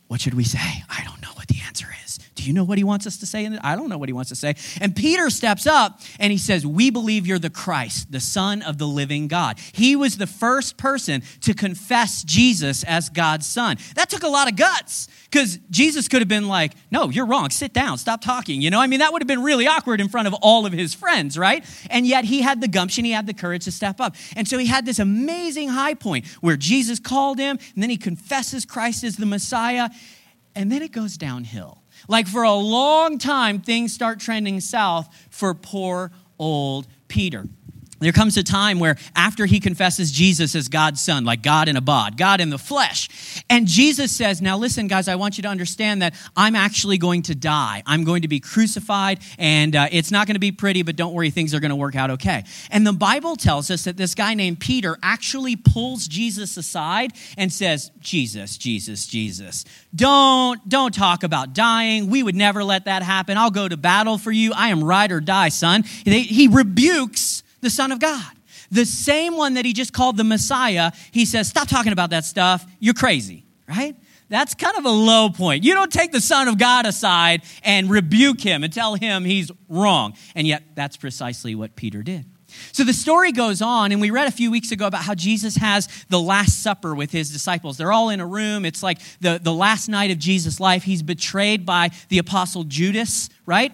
What 0.09 0.21
should 0.21 0.35
we 0.35 0.45
say? 0.45 0.59
I 0.59 1.03
don't 1.05 1.21
know 1.23 1.33
what 1.35 1.49
the 1.49 1.61
answer 1.67 1.89
is. 2.05 2.21
Do 2.41 2.47
you 2.47 2.55
know 2.55 2.65
what 2.65 2.79
he 2.79 2.85
wants 2.85 3.07
us 3.07 3.19
to 3.19 3.27
say? 3.27 3.47
I 3.63 3.77
don't 3.77 3.91
know 3.91 3.99
what 3.99 4.09
he 4.09 4.13
wants 4.15 4.31
to 4.31 4.35
say. 4.35 4.55
And 4.81 4.97
Peter 4.97 5.29
steps 5.29 5.67
up 5.67 6.01
and 6.19 6.33
he 6.33 6.39
says, 6.39 6.67
We 6.67 6.91
believe 6.91 7.27
you're 7.27 7.39
the 7.39 7.51
Christ, 7.51 8.11
the 8.11 8.21
Son 8.21 8.63
of 8.63 8.79
the 8.79 8.87
living 8.87 9.29
God. 9.29 9.59
He 9.73 9.95
was 9.95 10.17
the 10.17 10.27
first 10.27 10.79
person 10.79 11.23
to 11.43 11.53
confess 11.53 12.25
Jesus 12.25 12.83
as 12.85 13.11
God's 13.11 13.47
Son. 13.47 13.77
That 13.95 14.09
took 14.09 14.23
a 14.23 14.29
lot 14.29 14.49
of 14.51 14.57
guts 14.57 15.09
because 15.25 15.59
Jesus 15.69 16.09
could 16.09 16.23
have 16.23 16.29
been 16.29 16.49
like, 16.49 16.73
No, 16.91 17.11
you're 17.11 17.27
wrong. 17.27 17.51
Sit 17.51 17.75
down. 17.75 17.99
Stop 17.99 18.23
talking. 18.23 18.63
You 18.63 18.71
know, 18.71 18.81
I 18.81 18.87
mean, 18.87 19.01
that 19.01 19.13
would 19.13 19.21
have 19.21 19.29
been 19.29 19.43
really 19.43 19.67
awkward 19.67 20.01
in 20.01 20.09
front 20.09 20.27
of 20.27 20.35
all 20.41 20.65
of 20.65 20.73
his 20.73 20.95
friends, 20.95 21.37
right? 21.37 21.63
And 21.91 22.07
yet 22.07 22.25
he 22.25 22.41
had 22.41 22.63
the 22.63 22.69
gumption, 22.69 23.05
he 23.05 23.13
had 23.13 23.27
the 23.27 23.35
courage 23.35 23.65
to 23.65 23.73
step 23.73 24.01
up. 24.01 24.17
And 24.35 24.49
so 24.49 24.57
he 24.57 24.67
had 24.67 24.87
this 24.87 24.99
amazing 24.99 25.69
high 25.69 25.95
point 25.95 26.27
where 26.41 26.57
Jesus 26.57 26.99
called 26.99 27.39
him 27.39 27.59
and 27.75 27.83
then 27.83 27.91
he 27.91 27.99
confesses 27.99 28.65
Christ 28.65 29.05
as 29.05 29.17
the 29.17 29.27
Messiah. 29.27 29.91
And 30.55 30.73
then 30.73 30.83
it 30.83 30.91
goes 30.91 31.19
downhill. 31.19 31.80
Like 32.09 32.27
for 32.27 32.43
a 32.43 32.55
long 32.55 33.19
time, 33.19 33.61
things 33.61 33.93
start 33.93 34.21
trending 34.21 34.61
south 34.61 35.09
for 35.31 35.55
poor 35.55 36.11
old 36.39 36.87
Peter. 37.09 37.47
There 38.01 38.13
comes 38.13 38.37
a 38.39 38.43
time 38.43 38.79
where 38.79 38.97
after 39.15 39.45
he 39.45 39.61
confesses 39.61 40.11
Jesus 40.11 40.55
as 40.55 40.69
God's 40.69 41.03
son, 41.03 41.25
like 41.25 41.43
God 41.43 41.69
in 41.69 41.77
a 41.77 41.83
bod, 41.83 42.17
God 42.17 42.41
in 42.41 42.49
the 42.49 42.59
flesh, 42.59 43.45
and 43.51 43.67
Jesus 43.67 44.11
says, 44.11 44.41
Now 44.41 44.57
listen, 44.57 44.87
guys, 44.87 45.07
I 45.07 45.17
want 45.17 45.37
you 45.37 45.43
to 45.43 45.49
understand 45.49 46.01
that 46.01 46.15
I'm 46.35 46.57
actually 46.57 46.97
going 46.97 47.23
to 47.23 47.35
die. 47.35 47.83
I'm 47.85 48.05
going 48.05 48.23
to 48.23 48.29
be 48.29 48.41
crucified, 48.41 49.21
and 49.39 49.77
uh, 49.77 49.89
it's 49.93 50.11
not 50.11 50.27
going 50.27 50.35
to 50.35 50.41
be 50.41 50.51
pretty, 50.51 50.83
but 50.83 50.97
don't 50.97 51.13
worry, 51.13 51.31
things 51.31 51.55
are 51.55 51.61
going 51.61 51.71
to 51.71 51.77
work 51.77 51.95
out 51.95 52.11
okay. 52.13 52.45
And 52.71 52.87
the 52.87 52.93
Bible 52.95 53.37
tells 53.37 53.71
us 53.71 53.85
that 53.85 53.99
this 53.99 54.15
guy 54.15 54.33
named 54.33 54.61
Peter 54.61 54.97
actually 55.03 55.57
pulls 55.57 56.09
Jesus 56.09 56.57
aside 56.57 57.13
and 57.37 57.53
says, 57.53 57.91
Jesus, 58.01 58.57
Jesus, 58.57 59.07
Jesus, 59.07 59.67
don't, 59.95 60.67
don't 60.67 60.95
talk 60.95 61.23
about 61.23 61.53
dying. 61.53 62.09
We 62.09 62.23
would 62.23 62.35
never 62.35 62.65
let 62.65 62.87
that 62.87 63.03
happen. 63.03 63.37
I'll 63.37 63.51
go 63.51 63.69
to 63.69 63.77
battle 63.77 64.17
for 64.17 64.33
you. 64.33 64.53
I 64.55 64.69
am 64.69 64.83
ride 64.83 65.13
or 65.13 65.21
die, 65.21 65.51
son. 65.51 65.83
He 65.83 66.49
rebukes 66.49 67.43
the 67.61 67.71
Son 67.71 67.93
of 67.93 67.99
God. 67.99 68.33
The 68.71 68.85
same 68.85 69.37
one 69.37 69.55
that 69.55 69.65
he 69.65 69.73
just 69.73 69.93
called 69.93 70.17
the 70.17 70.25
Messiah, 70.25 70.93
he 71.11 71.25
says, 71.25 71.49
Stop 71.49 71.69
talking 71.69 71.93
about 71.93 72.11
that 72.11 72.25
stuff. 72.25 72.65
You're 72.79 72.95
crazy, 72.95 73.45
right? 73.69 73.97
That's 74.29 74.55
kind 74.55 74.79
of 74.79 74.85
a 74.85 74.91
low 74.91 75.29
point. 75.29 75.65
You 75.65 75.75
don't 75.75 75.93
take 75.93 76.13
the 76.13 76.21
Son 76.21 76.47
of 76.47 76.57
God 76.57 76.87
aside 76.87 77.43
and 77.65 77.91
rebuke 77.91 78.41
him 78.41 78.63
and 78.63 78.73
tell 78.73 78.95
him 78.95 79.25
he's 79.25 79.51
wrong. 79.69 80.15
And 80.37 80.47
yet, 80.47 80.63
that's 80.77 80.97
precisely 80.97 81.57
what 81.57 81.75
Peter 81.75 82.03
did. 82.03 82.27
So 82.73 82.85
the 82.85 82.93
story 82.93 83.33
goes 83.33 83.63
on, 83.63 83.93
and 83.93 84.01
we 84.01 84.11
read 84.11 84.29
a 84.29 84.33
few 84.33 84.51
weeks 84.51 84.71
ago 84.73 84.87
about 84.87 85.03
how 85.03 85.15
Jesus 85.15 85.57
has 85.57 85.89
the 86.09 86.21
Last 86.21 86.63
Supper 86.63 86.95
with 86.95 87.11
his 87.11 87.31
disciples. 87.31 87.77
They're 87.77 87.93
all 87.93 88.11
in 88.11 88.21
a 88.21 88.27
room. 88.27 88.65
It's 88.65 88.83
like 88.83 89.01
the, 89.21 89.41
the 89.43 89.53
last 89.53 89.89
night 89.89 90.11
of 90.11 90.19
Jesus' 90.19 90.61
life. 90.61 90.85
He's 90.85 91.03
betrayed 91.03 91.67
by 91.67 91.91
the 92.09 92.19
apostle 92.19 92.65
Judas, 92.65 93.29
right? 93.47 93.73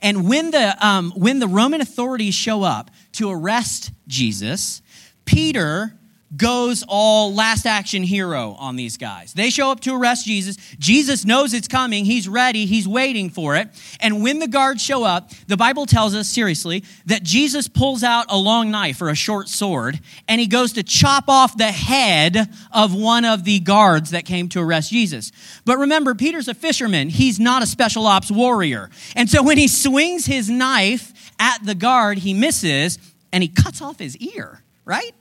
And 0.00 0.28
when 0.28 0.50
the, 0.50 0.86
um, 0.86 1.12
when 1.16 1.38
the 1.38 1.48
Roman 1.48 1.80
authorities 1.80 2.34
show 2.34 2.62
up 2.62 2.90
to 3.12 3.30
arrest 3.30 3.92
Jesus, 4.06 4.82
Peter 5.24 5.98
goes 6.36 6.84
all 6.88 7.34
last 7.34 7.66
action 7.66 8.02
hero 8.02 8.52
on 8.58 8.76
these 8.76 8.96
guys. 8.96 9.32
They 9.32 9.50
show 9.50 9.70
up 9.70 9.80
to 9.80 9.94
arrest 9.94 10.24
Jesus. 10.24 10.56
Jesus 10.78 11.24
knows 11.24 11.52
it's 11.52 11.68
coming. 11.68 12.04
He's 12.04 12.28
ready. 12.28 12.66
He's 12.66 12.88
waiting 12.88 13.30
for 13.30 13.56
it. 13.56 13.68
And 14.00 14.22
when 14.22 14.38
the 14.38 14.48
guards 14.48 14.82
show 14.82 15.04
up, 15.04 15.30
the 15.46 15.56
Bible 15.56 15.86
tells 15.86 16.14
us 16.14 16.28
seriously 16.28 16.84
that 17.06 17.22
Jesus 17.22 17.68
pulls 17.68 18.02
out 18.02 18.26
a 18.28 18.36
long 18.36 18.70
knife 18.70 19.02
or 19.02 19.08
a 19.08 19.14
short 19.14 19.48
sword 19.48 20.00
and 20.28 20.40
he 20.40 20.46
goes 20.46 20.72
to 20.74 20.82
chop 20.82 21.24
off 21.28 21.56
the 21.56 21.72
head 21.72 22.48
of 22.72 22.94
one 22.94 23.24
of 23.24 23.44
the 23.44 23.60
guards 23.60 24.10
that 24.10 24.24
came 24.24 24.48
to 24.50 24.60
arrest 24.60 24.90
Jesus. 24.90 25.32
But 25.64 25.78
remember, 25.78 26.14
Peter's 26.14 26.48
a 26.48 26.54
fisherman. 26.54 27.08
He's 27.08 27.38
not 27.38 27.62
a 27.62 27.66
special 27.66 28.06
ops 28.06 28.30
warrior. 28.30 28.90
And 29.14 29.28
so 29.28 29.42
when 29.42 29.58
he 29.58 29.68
swings 29.68 30.26
his 30.26 30.48
knife 30.48 31.12
at 31.38 31.64
the 31.64 31.74
guard, 31.74 32.18
he 32.18 32.34
misses 32.34 32.98
and 33.32 33.42
he 33.42 33.48
cuts 33.48 33.82
off 33.82 33.98
his 33.98 34.16
ear, 34.16 34.62
right? 34.84 35.14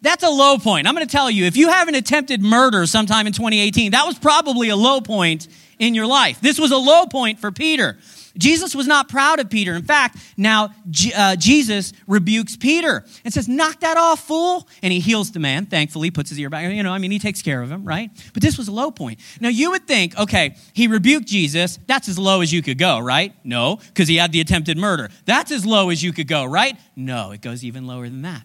That's 0.00 0.22
a 0.22 0.30
low 0.30 0.58
point. 0.58 0.86
I'm 0.86 0.94
going 0.94 1.06
to 1.06 1.10
tell 1.10 1.30
you, 1.30 1.44
if 1.44 1.56
you 1.56 1.68
have 1.70 1.88
an 1.88 1.94
attempted 1.94 2.40
murder 2.40 2.86
sometime 2.86 3.26
in 3.26 3.32
2018, 3.32 3.92
that 3.92 4.06
was 4.06 4.18
probably 4.18 4.68
a 4.68 4.76
low 4.76 5.00
point 5.00 5.48
in 5.78 5.94
your 5.94 6.06
life. 6.06 6.40
This 6.40 6.58
was 6.58 6.70
a 6.70 6.76
low 6.76 7.06
point 7.06 7.40
for 7.40 7.50
Peter. 7.50 7.98
Jesus 8.36 8.74
was 8.74 8.86
not 8.86 9.08
proud 9.08 9.40
of 9.40 9.50
Peter. 9.50 9.74
In 9.74 9.82
fact, 9.82 10.16
now 10.36 10.70
uh, 11.16 11.34
Jesus 11.34 11.92
rebukes 12.06 12.56
Peter 12.56 13.04
and 13.24 13.34
says, 13.34 13.48
Knock 13.48 13.80
that 13.80 13.96
off, 13.96 14.20
fool. 14.20 14.68
And 14.82 14.92
he 14.92 15.00
heals 15.00 15.32
the 15.32 15.40
man, 15.40 15.66
thankfully, 15.66 16.12
puts 16.12 16.30
his 16.30 16.38
ear 16.38 16.48
back. 16.48 16.72
You 16.72 16.82
know, 16.84 16.92
I 16.92 16.98
mean, 16.98 17.10
he 17.10 17.18
takes 17.18 17.42
care 17.42 17.60
of 17.60 17.70
him, 17.70 17.84
right? 17.84 18.10
But 18.32 18.42
this 18.42 18.56
was 18.56 18.68
a 18.68 18.72
low 18.72 18.92
point. 18.92 19.18
Now, 19.40 19.48
you 19.48 19.72
would 19.72 19.88
think, 19.88 20.16
okay, 20.16 20.56
he 20.72 20.86
rebuked 20.86 21.26
Jesus. 21.26 21.80
That's 21.86 22.08
as 22.08 22.18
low 22.18 22.40
as 22.40 22.52
you 22.52 22.62
could 22.62 22.78
go, 22.78 23.00
right? 23.00 23.34
No, 23.42 23.76
because 23.76 24.06
he 24.06 24.16
had 24.16 24.30
the 24.30 24.40
attempted 24.40 24.78
murder. 24.78 25.10
That's 25.24 25.50
as 25.50 25.66
low 25.66 25.90
as 25.90 26.02
you 26.02 26.12
could 26.12 26.28
go, 26.28 26.44
right? 26.44 26.78
No, 26.94 27.32
it 27.32 27.40
goes 27.42 27.64
even 27.64 27.86
lower 27.88 28.08
than 28.08 28.22
that. 28.22 28.42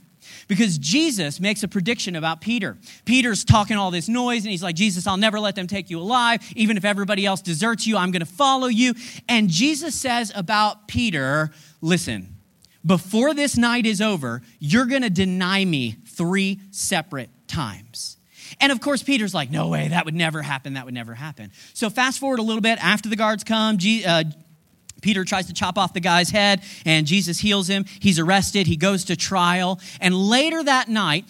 Because 0.48 0.78
Jesus 0.78 1.40
makes 1.40 1.64
a 1.64 1.68
prediction 1.68 2.16
about 2.16 2.42
Peter. 2.42 2.78
Peter's 3.06 3.44
talking 3.44 3.78
all 3.78 3.92
this 3.92 4.10
noise, 4.10 4.44
and 4.44 4.52
he's 4.52 4.64
like, 4.64 4.76
Jesus, 4.76 5.08
I'll 5.08 5.18
never 5.18 5.40
let 5.40 5.56
them 5.56 5.68
take 5.68 5.90
you 5.90 6.00
alive. 6.00 6.42
Even 6.56 6.78
if 6.78 6.86
everybody 6.86 7.26
else 7.26 7.42
deserts 7.42 7.88
you, 7.88 7.98
I'm 7.98 8.12
going 8.12 8.22
to 8.22 8.26
follow 8.26 8.68
you. 8.68 8.94
And 9.28 9.50
Jesus 9.50 9.96
says 9.96 10.32
about 10.36 10.88
Peter, 10.88 11.52
listen, 11.82 12.36
before 12.86 13.34
this 13.34 13.58
night 13.58 13.86
is 13.86 14.02
over, 14.02 14.42
you're 14.60 14.86
going 14.86 15.04
to 15.04 15.10
deny 15.10 15.64
me 15.64 15.98
three 16.06 16.60
separate 16.72 17.30
times. 17.48 18.18
And 18.60 18.72
of 18.72 18.82
course, 18.82 19.02
Peter's 19.04 19.34
like, 19.34 19.50
no 19.50 19.70
way, 19.70 19.88
that 19.88 20.06
would 20.06 20.14
never 20.14 20.42
happen, 20.42 20.74
that 20.74 20.86
would 20.86 20.94
never 20.94 21.14
happen. 21.14 21.52
So, 21.74 21.90
fast 21.90 22.20
forward 22.20 22.40
a 22.40 22.44
little 22.44 22.62
bit 22.62 22.84
after 22.84 23.10
the 23.10 23.16
guards 23.16 23.44
come, 23.44 23.78
uh, 24.06 24.24
Peter 25.04 25.24
tries 25.24 25.46
to 25.48 25.54
chop 25.54 25.78
off 25.78 25.94
the 25.94 26.00
guy's 26.00 26.32
head, 26.32 26.64
and 26.86 27.06
Jesus 27.06 27.40
heals 27.40 27.70
him. 27.70 27.86
He's 28.00 28.18
arrested. 28.18 28.66
He 28.66 28.78
goes 28.78 29.04
to 29.06 29.16
trial. 29.16 29.80
And 30.02 30.16
later 30.16 30.64
that 30.64 30.88
night, 30.88 31.26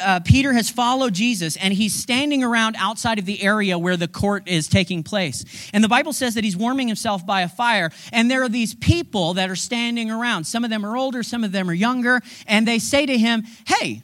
uh, 0.00 0.20
Peter 0.20 0.52
has 0.54 0.70
followed 0.70 1.12
Jesus, 1.12 1.56
and 1.56 1.74
he's 1.74 1.94
standing 1.94 2.42
around 2.42 2.76
outside 2.78 3.18
of 3.18 3.26
the 3.26 3.42
area 3.42 3.78
where 3.78 3.96
the 3.96 4.08
court 4.08 4.48
is 4.48 4.68
taking 4.68 5.02
place. 5.02 5.44
And 5.74 5.84
the 5.84 5.88
Bible 5.88 6.12
says 6.12 6.34
that 6.34 6.44
he's 6.44 6.56
warming 6.56 6.86
himself 6.88 7.26
by 7.26 7.42
a 7.42 7.48
fire, 7.48 7.90
and 8.12 8.30
there 8.30 8.42
are 8.42 8.48
these 8.48 8.74
people 8.74 9.34
that 9.34 9.50
are 9.50 9.56
standing 9.56 10.10
around. 10.10 10.44
Some 10.44 10.64
of 10.64 10.70
them 10.70 10.86
are 10.86 10.96
older, 10.96 11.22
some 11.22 11.44
of 11.44 11.52
them 11.52 11.68
are 11.68 11.74
younger, 11.74 12.22
and 12.46 12.66
they 12.66 12.78
say 12.78 13.04
to 13.04 13.18
him, 13.18 13.44
Hey, 13.66 14.02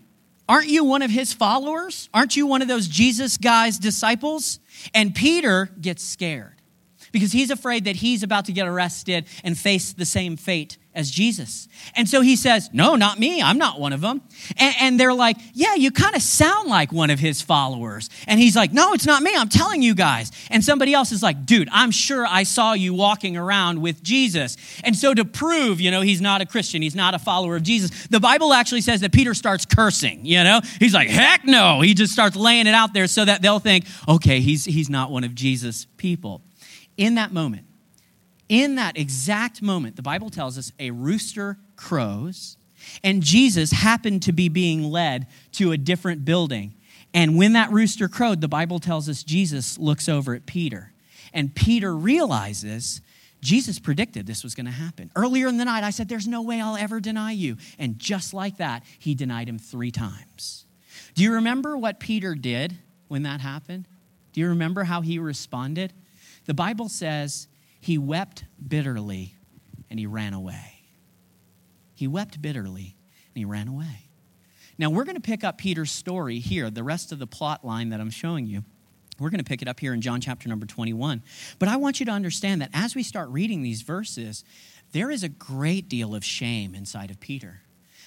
aren't 0.48 0.68
you 0.68 0.84
one 0.84 1.02
of 1.02 1.10
his 1.10 1.32
followers? 1.32 2.08
Aren't 2.12 2.36
you 2.36 2.46
one 2.46 2.62
of 2.62 2.68
those 2.68 2.88
Jesus 2.88 3.38
guys' 3.38 3.78
disciples? 3.78 4.58
And 4.92 5.14
Peter 5.14 5.70
gets 5.80 6.02
scared 6.02 6.54
because 7.14 7.30
he's 7.30 7.52
afraid 7.52 7.84
that 7.84 7.94
he's 7.94 8.24
about 8.24 8.44
to 8.46 8.52
get 8.52 8.66
arrested 8.66 9.26
and 9.44 9.56
face 9.56 9.92
the 9.92 10.04
same 10.04 10.36
fate 10.36 10.76
as 10.94 11.10
Jesus. 11.10 11.68
And 11.94 12.08
so 12.08 12.20
he 12.20 12.36
says, 12.36 12.70
No, 12.72 12.94
not 12.94 13.18
me. 13.18 13.42
I'm 13.42 13.58
not 13.58 13.80
one 13.80 13.92
of 13.92 14.00
them. 14.00 14.22
And, 14.56 14.74
and 14.80 15.00
they're 15.00 15.14
like, 15.14 15.36
Yeah, 15.52 15.74
you 15.74 15.90
kind 15.90 16.14
of 16.14 16.22
sound 16.22 16.68
like 16.68 16.92
one 16.92 17.10
of 17.10 17.18
his 17.18 17.42
followers. 17.42 18.10
And 18.26 18.38
he's 18.38 18.54
like, 18.54 18.72
No, 18.72 18.92
it's 18.92 19.06
not 19.06 19.22
me. 19.22 19.34
I'm 19.36 19.48
telling 19.48 19.82
you 19.82 19.94
guys. 19.94 20.30
And 20.50 20.64
somebody 20.64 20.94
else 20.94 21.12
is 21.12 21.22
like, 21.22 21.46
Dude, 21.46 21.68
I'm 21.72 21.90
sure 21.90 22.26
I 22.28 22.44
saw 22.44 22.72
you 22.72 22.94
walking 22.94 23.36
around 23.36 23.80
with 23.80 24.02
Jesus. 24.02 24.56
And 24.84 24.94
so 24.96 25.14
to 25.14 25.24
prove, 25.24 25.80
you 25.80 25.90
know, 25.90 26.00
he's 26.00 26.20
not 26.20 26.40
a 26.40 26.46
Christian, 26.46 26.82
he's 26.82 26.96
not 26.96 27.14
a 27.14 27.18
follower 27.18 27.56
of 27.56 27.62
Jesus, 27.62 28.06
the 28.08 28.20
Bible 28.20 28.52
actually 28.52 28.80
says 28.80 29.00
that 29.00 29.12
Peter 29.12 29.34
starts 29.34 29.64
cursing, 29.66 30.24
you 30.24 30.42
know? 30.44 30.60
He's 30.78 30.94
like, 30.94 31.08
Heck 31.08 31.44
no. 31.44 31.80
He 31.80 31.94
just 31.94 32.12
starts 32.12 32.36
laying 32.36 32.66
it 32.66 32.74
out 32.74 32.94
there 32.94 33.06
so 33.06 33.24
that 33.24 33.42
they'll 33.42 33.58
think, 33.60 33.86
Okay, 34.08 34.40
he's, 34.40 34.64
he's 34.64 34.88
not 34.88 35.10
one 35.10 35.24
of 35.24 35.34
Jesus' 35.34 35.86
people. 35.96 36.42
In 36.96 37.16
that 37.16 37.32
moment, 37.32 37.66
in 38.48 38.76
that 38.76 38.96
exact 38.96 39.62
moment, 39.62 39.96
the 39.96 40.02
Bible 40.02 40.30
tells 40.30 40.58
us 40.58 40.72
a 40.78 40.90
rooster 40.90 41.58
crows, 41.76 42.56
and 43.02 43.22
Jesus 43.22 43.72
happened 43.72 44.22
to 44.24 44.32
be 44.32 44.48
being 44.48 44.84
led 44.84 45.26
to 45.52 45.72
a 45.72 45.78
different 45.78 46.24
building. 46.24 46.74
And 47.14 47.36
when 47.36 47.54
that 47.54 47.70
rooster 47.70 48.08
crowed, 48.08 48.40
the 48.40 48.48
Bible 48.48 48.80
tells 48.80 49.08
us 49.08 49.22
Jesus 49.22 49.78
looks 49.78 50.08
over 50.08 50.34
at 50.34 50.46
Peter. 50.46 50.92
And 51.32 51.54
Peter 51.54 51.96
realizes 51.96 53.00
Jesus 53.40 53.78
predicted 53.78 54.26
this 54.26 54.42
was 54.42 54.54
going 54.54 54.66
to 54.66 54.72
happen. 54.72 55.10
Earlier 55.14 55.48
in 55.48 55.58
the 55.58 55.64
night, 55.64 55.84
I 55.84 55.90
said, 55.90 56.08
There's 56.08 56.26
no 56.26 56.42
way 56.42 56.60
I'll 56.60 56.76
ever 56.76 56.98
deny 56.98 57.32
you. 57.32 57.56
And 57.78 57.98
just 57.98 58.34
like 58.34 58.56
that, 58.56 58.84
he 58.98 59.14
denied 59.14 59.48
him 59.48 59.58
three 59.58 59.90
times. 59.90 60.64
Do 61.14 61.22
you 61.22 61.34
remember 61.34 61.76
what 61.76 62.00
Peter 62.00 62.34
did 62.34 62.78
when 63.08 63.22
that 63.24 63.40
happened? 63.40 63.86
Do 64.32 64.40
you 64.40 64.48
remember 64.48 64.84
how 64.84 65.00
he 65.00 65.18
responded? 65.18 65.92
The 66.46 66.54
Bible 66.54 66.88
says 66.88 67.48
he 67.80 67.98
wept 67.98 68.44
bitterly 68.66 69.34
and 69.90 69.98
he 69.98 70.06
ran 70.06 70.34
away. 70.34 70.82
He 71.94 72.06
wept 72.06 72.40
bitterly 72.42 72.96
and 73.34 73.38
he 73.38 73.44
ran 73.44 73.68
away. 73.68 74.10
Now, 74.76 74.90
we're 74.90 75.04
going 75.04 75.16
to 75.16 75.20
pick 75.20 75.44
up 75.44 75.58
Peter's 75.58 75.92
story 75.92 76.40
here, 76.40 76.68
the 76.68 76.82
rest 76.82 77.12
of 77.12 77.18
the 77.18 77.26
plot 77.26 77.64
line 77.64 77.90
that 77.90 78.00
I'm 78.00 78.10
showing 78.10 78.46
you. 78.46 78.64
We're 79.18 79.30
going 79.30 79.38
to 79.38 79.44
pick 79.44 79.62
it 79.62 79.68
up 79.68 79.78
here 79.78 79.94
in 79.94 80.00
John 80.00 80.20
chapter 80.20 80.48
number 80.48 80.66
21. 80.66 81.22
But 81.60 81.68
I 81.68 81.76
want 81.76 82.00
you 82.00 82.06
to 82.06 82.12
understand 82.12 82.60
that 82.60 82.70
as 82.74 82.96
we 82.96 83.04
start 83.04 83.28
reading 83.28 83.62
these 83.62 83.82
verses, 83.82 84.42
there 84.92 85.10
is 85.10 85.22
a 85.22 85.28
great 85.28 85.88
deal 85.88 86.14
of 86.14 86.24
shame 86.24 86.74
inside 86.74 87.10
of 87.10 87.20
Peter 87.20 87.60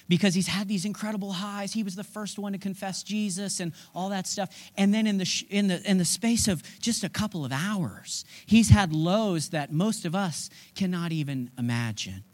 because 0.08 0.34
he's 0.34 0.48
had 0.48 0.68
these 0.68 0.84
incredible 0.84 1.32
highs. 1.32 1.72
He 1.72 1.82
was 1.82 1.94
the 1.94 2.04
first 2.04 2.38
one 2.38 2.52
to 2.52 2.58
confess 2.58 3.02
Jesus 3.02 3.60
and 3.60 3.72
all 3.94 4.08
that 4.08 4.26
stuff. 4.26 4.50
And 4.76 4.92
then 4.92 5.06
in 5.06 5.18
the, 5.18 5.44
in 5.50 5.68
the, 5.68 5.88
in 5.88 5.98
the 5.98 6.04
space 6.04 6.48
of 6.48 6.62
just 6.80 7.04
a 7.04 7.08
couple 7.08 7.44
of 7.44 7.52
hours, 7.52 8.24
he's 8.46 8.70
had 8.70 8.92
lows 8.92 9.50
that 9.50 9.72
most 9.72 10.04
of 10.04 10.14
us 10.14 10.50
cannot 10.74 11.12
even 11.12 11.50
imagine. 11.58 12.24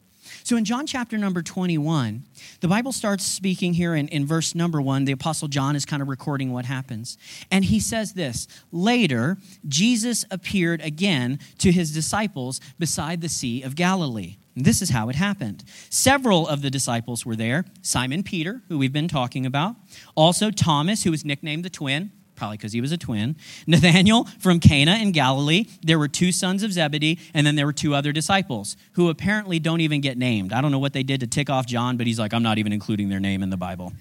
So 0.42 0.56
in 0.56 0.64
John 0.64 0.86
chapter 0.86 1.18
number 1.18 1.42
21, 1.42 2.22
the 2.60 2.68
Bible 2.68 2.92
starts 2.92 3.24
speaking 3.24 3.74
here 3.74 3.94
in, 3.94 4.08
in 4.08 4.26
verse 4.26 4.54
number 4.54 4.80
one. 4.80 5.04
The 5.04 5.12
Apostle 5.12 5.48
John 5.48 5.76
is 5.76 5.84
kind 5.84 6.02
of 6.02 6.08
recording 6.08 6.52
what 6.52 6.64
happens. 6.64 7.18
And 7.50 7.64
he 7.64 7.80
says 7.80 8.14
this 8.14 8.48
Later, 8.72 9.36
Jesus 9.68 10.24
appeared 10.30 10.80
again 10.80 11.38
to 11.58 11.70
his 11.70 11.92
disciples 11.92 12.60
beside 12.78 13.20
the 13.20 13.28
Sea 13.28 13.62
of 13.62 13.76
Galilee. 13.76 14.36
This 14.56 14.80
is 14.82 14.90
how 14.90 15.08
it 15.08 15.16
happened. 15.16 15.64
Several 15.90 16.46
of 16.46 16.62
the 16.62 16.70
disciples 16.70 17.26
were 17.26 17.36
there 17.36 17.64
Simon 17.82 18.22
Peter, 18.22 18.62
who 18.68 18.78
we've 18.78 18.92
been 18.92 19.08
talking 19.08 19.46
about, 19.46 19.76
also 20.14 20.50
Thomas, 20.50 21.02
who 21.02 21.10
was 21.10 21.24
nicknamed 21.24 21.64
the 21.64 21.70
twin, 21.70 22.12
probably 22.36 22.56
because 22.56 22.72
he 22.72 22.80
was 22.80 22.92
a 22.92 22.98
twin, 22.98 23.36
Nathanael 23.66 24.24
from 24.38 24.60
Cana 24.60 24.96
in 24.96 25.12
Galilee. 25.12 25.66
There 25.82 25.98
were 25.98 26.08
two 26.08 26.32
sons 26.32 26.62
of 26.62 26.72
Zebedee, 26.72 27.18
and 27.32 27.46
then 27.46 27.56
there 27.56 27.66
were 27.66 27.72
two 27.72 27.94
other 27.94 28.12
disciples 28.12 28.76
who 28.92 29.08
apparently 29.08 29.58
don't 29.58 29.80
even 29.80 30.00
get 30.00 30.18
named. 30.18 30.52
I 30.52 30.60
don't 30.60 30.70
know 30.70 30.78
what 30.78 30.92
they 30.92 31.02
did 31.02 31.20
to 31.20 31.26
tick 31.26 31.50
off 31.50 31.66
John, 31.66 31.96
but 31.96 32.06
he's 32.06 32.18
like, 32.18 32.32
I'm 32.32 32.42
not 32.42 32.58
even 32.58 32.72
including 32.72 33.08
their 33.08 33.20
name 33.20 33.42
in 33.42 33.50
the 33.50 33.56
Bible. 33.56 33.92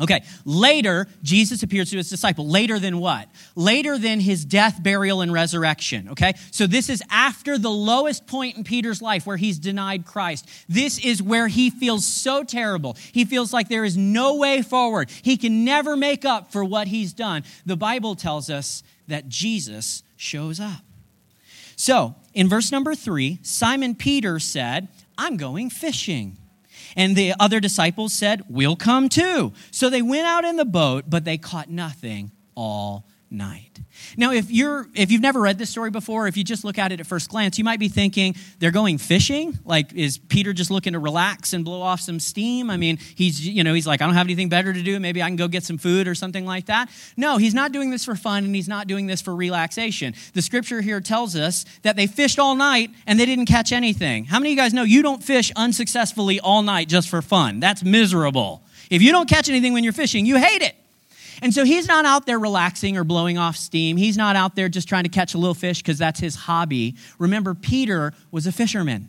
Okay, 0.00 0.24
later, 0.44 1.06
Jesus 1.22 1.62
appears 1.62 1.90
to 1.90 1.96
his 1.96 2.10
disciple. 2.10 2.48
Later 2.48 2.80
than 2.80 2.98
what? 2.98 3.28
Later 3.54 3.96
than 3.96 4.18
his 4.18 4.44
death, 4.44 4.82
burial, 4.82 5.20
and 5.20 5.32
resurrection. 5.32 6.08
Okay, 6.10 6.34
so 6.50 6.66
this 6.66 6.90
is 6.90 7.00
after 7.10 7.58
the 7.58 7.70
lowest 7.70 8.26
point 8.26 8.56
in 8.56 8.64
Peter's 8.64 9.00
life 9.00 9.24
where 9.24 9.36
he's 9.36 9.56
denied 9.56 10.04
Christ. 10.04 10.48
This 10.68 10.98
is 10.98 11.22
where 11.22 11.46
he 11.46 11.70
feels 11.70 12.04
so 12.04 12.42
terrible. 12.42 12.96
He 13.12 13.24
feels 13.24 13.52
like 13.52 13.68
there 13.68 13.84
is 13.84 13.96
no 13.96 14.34
way 14.34 14.62
forward. 14.62 15.10
He 15.22 15.36
can 15.36 15.64
never 15.64 15.96
make 15.96 16.24
up 16.24 16.50
for 16.50 16.64
what 16.64 16.88
he's 16.88 17.12
done. 17.12 17.44
The 17.64 17.76
Bible 17.76 18.16
tells 18.16 18.50
us 18.50 18.82
that 19.06 19.28
Jesus 19.28 20.02
shows 20.16 20.58
up. 20.58 20.82
So, 21.76 22.16
in 22.32 22.48
verse 22.48 22.72
number 22.72 22.96
three, 22.96 23.38
Simon 23.42 23.94
Peter 23.94 24.40
said, 24.40 24.88
I'm 25.16 25.36
going 25.36 25.70
fishing. 25.70 26.36
And 26.96 27.16
the 27.16 27.34
other 27.38 27.60
disciples 27.60 28.12
said, 28.12 28.42
We'll 28.48 28.76
come 28.76 29.08
too. 29.08 29.52
So 29.70 29.90
they 29.90 30.02
went 30.02 30.26
out 30.26 30.44
in 30.44 30.56
the 30.56 30.64
boat, 30.64 31.04
but 31.08 31.24
they 31.24 31.38
caught 31.38 31.70
nothing 31.70 32.30
all 32.54 33.06
night. 33.34 33.80
Now, 34.16 34.32
if 34.32 34.50
you're 34.50 34.86
if 34.94 35.10
you've 35.10 35.20
never 35.20 35.40
read 35.40 35.58
this 35.58 35.70
story 35.70 35.90
before, 35.90 36.26
if 36.26 36.36
you 36.36 36.44
just 36.44 36.64
look 36.64 36.78
at 36.78 36.92
it 36.92 37.00
at 37.00 37.06
first 37.06 37.28
glance, 37.28 37.58
you 37.58 37.64
might 37.64 37.80
be 37.80 37.88
thinking 37.88 38.34
they're 38.58 38.70
going 38.70 38.98
fishing. 38.98 39.58
Like, 39.64 39.92
is 39.92 40.18
Peter 40.18 40.52
just 40.52 40.70
looking 40.70 40.92
to 40.94 40.98
relax 40.98 41.52
and 41.52 41.64
blow 41.64 41.82
off 41.82 42.00
some 42.00 42.20
steam? 42.20 42.70
I 42.70 42.76
mean, 42.76 42.98
he's 43.14 43.46
you 43.46 43.64
know 43.64 43.74
he's 43.74 43.86
like, 43.86 44.00
I 44.00 44.06
don't 44.06 44.14
have 44.14 44.26
anything 44.26 44.48
better 44.48 44.72
to 44.72 44.82
do. 44.82 44.98
Maybe 45.00 45.22
I 45.22 45.26
can 45.26 45.36
go 45.36 45.48
get 45.48 45.64
some 45.64 45.78
food 45.78 46.08
or 46.08 46.14
something 46.14 46.46
like 46.46 46.66
that. 46.66 46.90
No, 47.16 47.36
he's 47.36 47.54
not 47.54 47.72
doing 47.72 47.90
this 47.90 48.04
for 48.04 48.16
fun, 48.16 48.44
and 48.44 48.54
he's 48.54 48.68
not 48.68 48.86
doing 48.86 49.06
this 49.06 49.20
for 49.20 49.34
relaxation. 49.34 50.14
The 50.32 50.42
scripture 50.42 50.80
here 50.80 51.00
tells 51.00 51.36
us 51.36 51.64
that 51.82 51.96
they 51.96 52.06
fished 52.06 52.38
all 52.38 52.54
night 52.54 52.90
and 53.06 53.18
they 53.18 53.26
didn't 53.26 53.46
catch 53.46 53.72
anything. 53.72 54.24
How 54.24 54.38
many 54.38 54.50
of 54.50 54.56
you 54.56 54.62
guys 54.62 54.74
know 54.74 54.82
you 54.82 55.02
don't 55.02 55.22
fish 55.22 55.52
unsuccessfully 55.56 56.40
all 56.40 56.62
night 56.62 56.88
just 56.88 57.08
for 57.08 57.22
fun? 57.22 57.60
That's 57.60 57.82
miserable. 57.82 58.62
If 58.90 59.02
you 59.02 59.12
don't 59.12 59.28
catch 59.28 59.48
anything 59.48 59.72
when 59.72 59.84
you're 59.84 59.92
fishing, 59.92 60.26
you 60.26 60.36
hate 60.36 60.62
it. 60.62 60.74
And 61.42 61.52
so 61.52 61.64
he's 61.64 61.86
not 61.88 62.04
out 62.04 62.26
there 62.26 62.38
relaxing 62.38 62.96
or 62.96 63.04
blowing 63.04 63.38
off 63.38 63.56
steam. 63.56 63.96
He's 63.96 64.16
not 64.16 64.36
out 64.36 64.56
there 64.56 64.68
just 64.68 64.88
trying 64.88 65.04
to 65.04 65.10
catch 65.10 65.34
a 65.34 65.38
little 65.38 65.54
fish 65.54 65.82
because 65.82 65.98
that's 65.98 66.20
his 66.20 66.34
hobby. 66.34 66.96
Remember, 67.18 67.54
Peter 67.54 68.12
was 68.30 68.46
a 68.46 68.52
fisherman. 68.52 69.08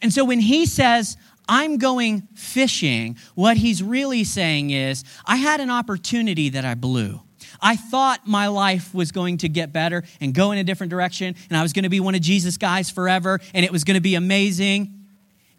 And 0.00 0.12
so 0.12 0.24
when 0.24 0.40
he 0.40 0.66
says, 0.66 1.16
I'm 1.48 1.78
going 1.78 2.28
fishing, 2.34 3.16
what 3.34 3.56
he's 3.56 3.82
really 3.82 4.24
saying 4.24 4.70
is, 4.70 5.04
I 5.26 5.36
had 5.36 5.60
an 5.60 5.70
opportunity 5.70 6.50
that 6.50 6.64
I 6.64 6.74
blew. 6.74 7.20
I 7.60 7.76
thought 7.76 8.26
my 8.26 8.46
life 8.46 8.94
was 8.94 9.12
going 9.12 9.38
to 9.38 9.48
get 9.48 9.72
better 9.72 10.04
and 10.20 10.32
go 10.32 10.52
in 10.52 10.58
a 10.58 10.64
different 10.64 10.90
direction, 10.90 11.34
and 11.48 11.58
I 11.58 11.62
was 11.62 11.72
going 11.72 11.82
to 11.82 11.88
be 11.88 12.00
one 12.00 12.14
of 12.14 12.20
Jesus' 12.20 12.56
guys 12.56 12.88
forever, 12.90 13.40
and 13.52 13.64
it 13.64 13.72
was 13.72 13.84
going 13.84 13.96
to 13.96 14.00
be 14.00 14.14
amazing. 14.14 14.94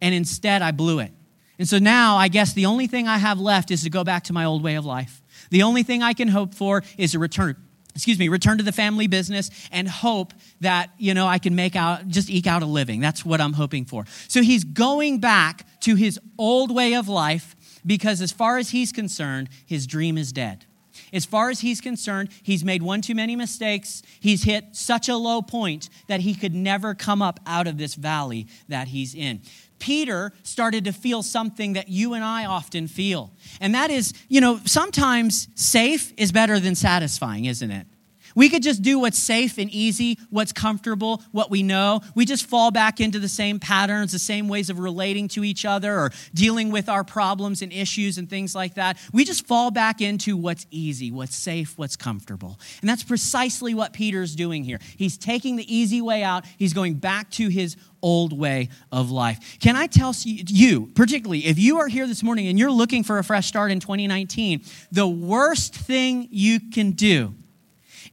And 0.02 0.16
instead, 0.16 0.62
I 0.62 0.72
blew 0.72 1.00
it. 1.00 1.12
And 1.60 1.68
so 1.68 1.78
now, 1.78 2.18
I 2.18 2.28
guess 2.28 2.54
the 2.54 2.66
only 2.66 2.88
thing 2.88 3.08
I 3.08 3.18
have 3.18 3.40
left 3.40 3.70
is 3.70 3.84
to 3.84 3.90
go 3.90 4.04
back 4.04 4.24
to 4.26 4.34
my 4.34 4.46
old 4.46 4.64
way 4.64 4.76
of 4.76 4.86
life. 4.86 5.21
The 5.52 5.64
only 5.64 5.84
thing 5.84 6.02
I 6.02 6.14
can 6.14 6.28
hope 6.28 6.56
for 6.56 6.84
is 6.98 7.14
a 7.14 7.20
return 7.20 7.56
excuse 7.96 8.18
me, 8.18 8.30
return 8.30 8.58
to 8.58 8.64
the 8.64 8.72
family 8.72 9.08
business 9.08 9.50
and 9.72 9.88
hope 9.88 10.34
that, 10.62 10.92
you 10.98 11.14
know, 11.14 11.28
I 11.28 11.40
can 11.40 11.56
make 11.56 11.76
out, 11.76 12.08
just 12.08 12.30
eke 12.30 12.48
out 12.48 12.64
a 12.64 12.66
living. 12.66 13.02
That's 13.02 13.26
what 13.26 13.42
I'm 13.42 13.54
hoping 13.54 13.86
for. 13.86 14.06
So 14.28 14.42
he's 14.42 14.64
going 14.64 15.20
back 15.20 15.66
to 15.82 15.96
his 15.96 16.20
old 16.38 16.74
way 16.74 16.94
of 16.94 17.08
life 17.08 17.56
because, 17.86 18.22
as 18.22 18.32
far 18.32 18.58
as 18.58 18.70
he's 18.70 18.92
concerned, 18.92 19.50
his 19.66 19.88
dream 19.88 20.18
is 20.18 20.32
dead. 20.32 20.66
As 21.14 21.26
far 21.26 21.50
as 21.50 21.62
he's 21.62 21.82
concerned, 21.82 22.30
he's 22.44 22.64
made 22.64 22.82
one 22.82 23.02
too 23.02 23.16
many 23.16 23.36
mistakes. 23.36 24.02
He's 24.20 24.44
hit 24.44 24.76
such 24.76 25.10
a 25.10 25.18
low 25.18 25.42
point 25.42 25.90
that 26.08 26.22
he 26.22 26.34
could 26.34 26.54
never 26.54 26.94
come 26.94 27.22
up 27.22 27.40
out 27.46 27.68
of 27.68 27.78
this 27.78 27.96
valley 27.96 28.48
that 28.70 28.90
he's 28.90 29.14
in. 29.14 29.42
Peter 29.82 30.32
started 30.44 30.86
to 30.86 30.94
feel 30.94 31.24
something 31.24 31.74
that 31.74 31.90
you 31.90 32.14
and 32.14 32.24
I 32.24 32.46
often 32.46 32.88
feel. 32.88 33.32
And 33.60 33.76
that 33.76 33.92
is, 33.92 34.14
you 34.30 34.40
know, 34.40 34.62
sometimes 34.64 35.50
safe 35.56 36.14
is 36.16 36.32
better 36.32 36.60
than 36.60 36.76
satisfying, 36.76 37.46
isn't 37.46 37.72
it? 37.72 37.88
We 38.36 38.50
could 38.50 38.64
just 38.64 38.82
do 38.82 39.00
what's 39.00 39.20
safe 39.20 39.58
and 39.58 39.70
easy, 39.70 40.18
what's 40.30 40.52
comfortable, 40.52 41.24
what 41.32 41.50
we 41.50 41.64
know. 41.64 42.02
We 42.16 42.26
just 42.26 42.46
fall 42.46 42.72
back 42.72 43.00
into 43.00 43.20
the 43.20 43.30
same 43.30 43.60
patterns, 43.60 44.12
the 44.12 44.20
same 44.20 44.48
ways 44.48 44.70
of 44.70 44.80
relating 44.80 45.28
to 45.30 45.44
each 45.44 45.66
other 45.66 45.94
or 45.94 46.12
dealing 46.34 46.72
with 46.72 46.90
our 46.90 47.04
problems 47.04 47.62
and 47.62 47.72
issues 47.72 48.18
and 48.18 48.30
things 48.30 48.56
like 48.56 48.76
that. 48.76 48.98
We 49.14 49.24
just 49.26 49.48
fall 49.48 49.72
back 49.72 50.02
into 50.02 50.38
what's 50.38 50.66
easy, 50.72 51.12
what's 51.12 51.36
safe, 51.36 51.78
what's 51.78 51.96
comfortable. 51.96 52.60
And 52.82 52.90
that's 52.90 53.04
precisely 53.04 53.74
what 53.74 53.94
Peter's 53.94 54.36
doing 54.36 54.64
here. 54.64 54.80
He's 54.98 55.18
taking 55.18 55.56
the 55.56 55.76
easy 55.76 56.02
way 56.02 56.24
out, 56.24 56.46
he's 56.58 56.74
going 56.74 56.96
back 56.96 57.30
to 57.32 57.50
his 57.50 57.76
old 58.02 58.38
way 58.38 58.70
of 58.92 59.12
life. 59.12 59.60
Can 59.60 59.76
I 59.76 59.88
tell 59.88 60.14
you, 60.24 60.88
particularly 60.96 61.46
if 61.46 61.60
you 61.60 61.80
are 61.80 61.88
here 61.88 62.08
this 62.08 62.24
morning 62.24 62.48
and 62.48 62.58
you're 62.58 62.72
looking 62.72 63.04
for 63.04 63.20
a 63.20 63.24
fresh 63.24 63.48
start 63.48 63.72
in 63.72 63.80
2019, 63.80 64.64
the 64.92 65.08
worst 65.08 65.76
thing 65.76 66.28
you 66.32 66.60
can 66.60 66.92
do 66.92 67.36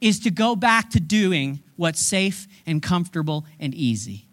is 0.00 0.20
to 0.20 0.30
go 0.30 0.54
back 0.54 0.90
to 0.90 1.00
doing 1.00 1.60
what's 1.76 2.00
safe 2.00 2.46
and 2.66 2.82
comfortable 2.82 3.44
and 3.58 3.74
easy. 3.74 4.27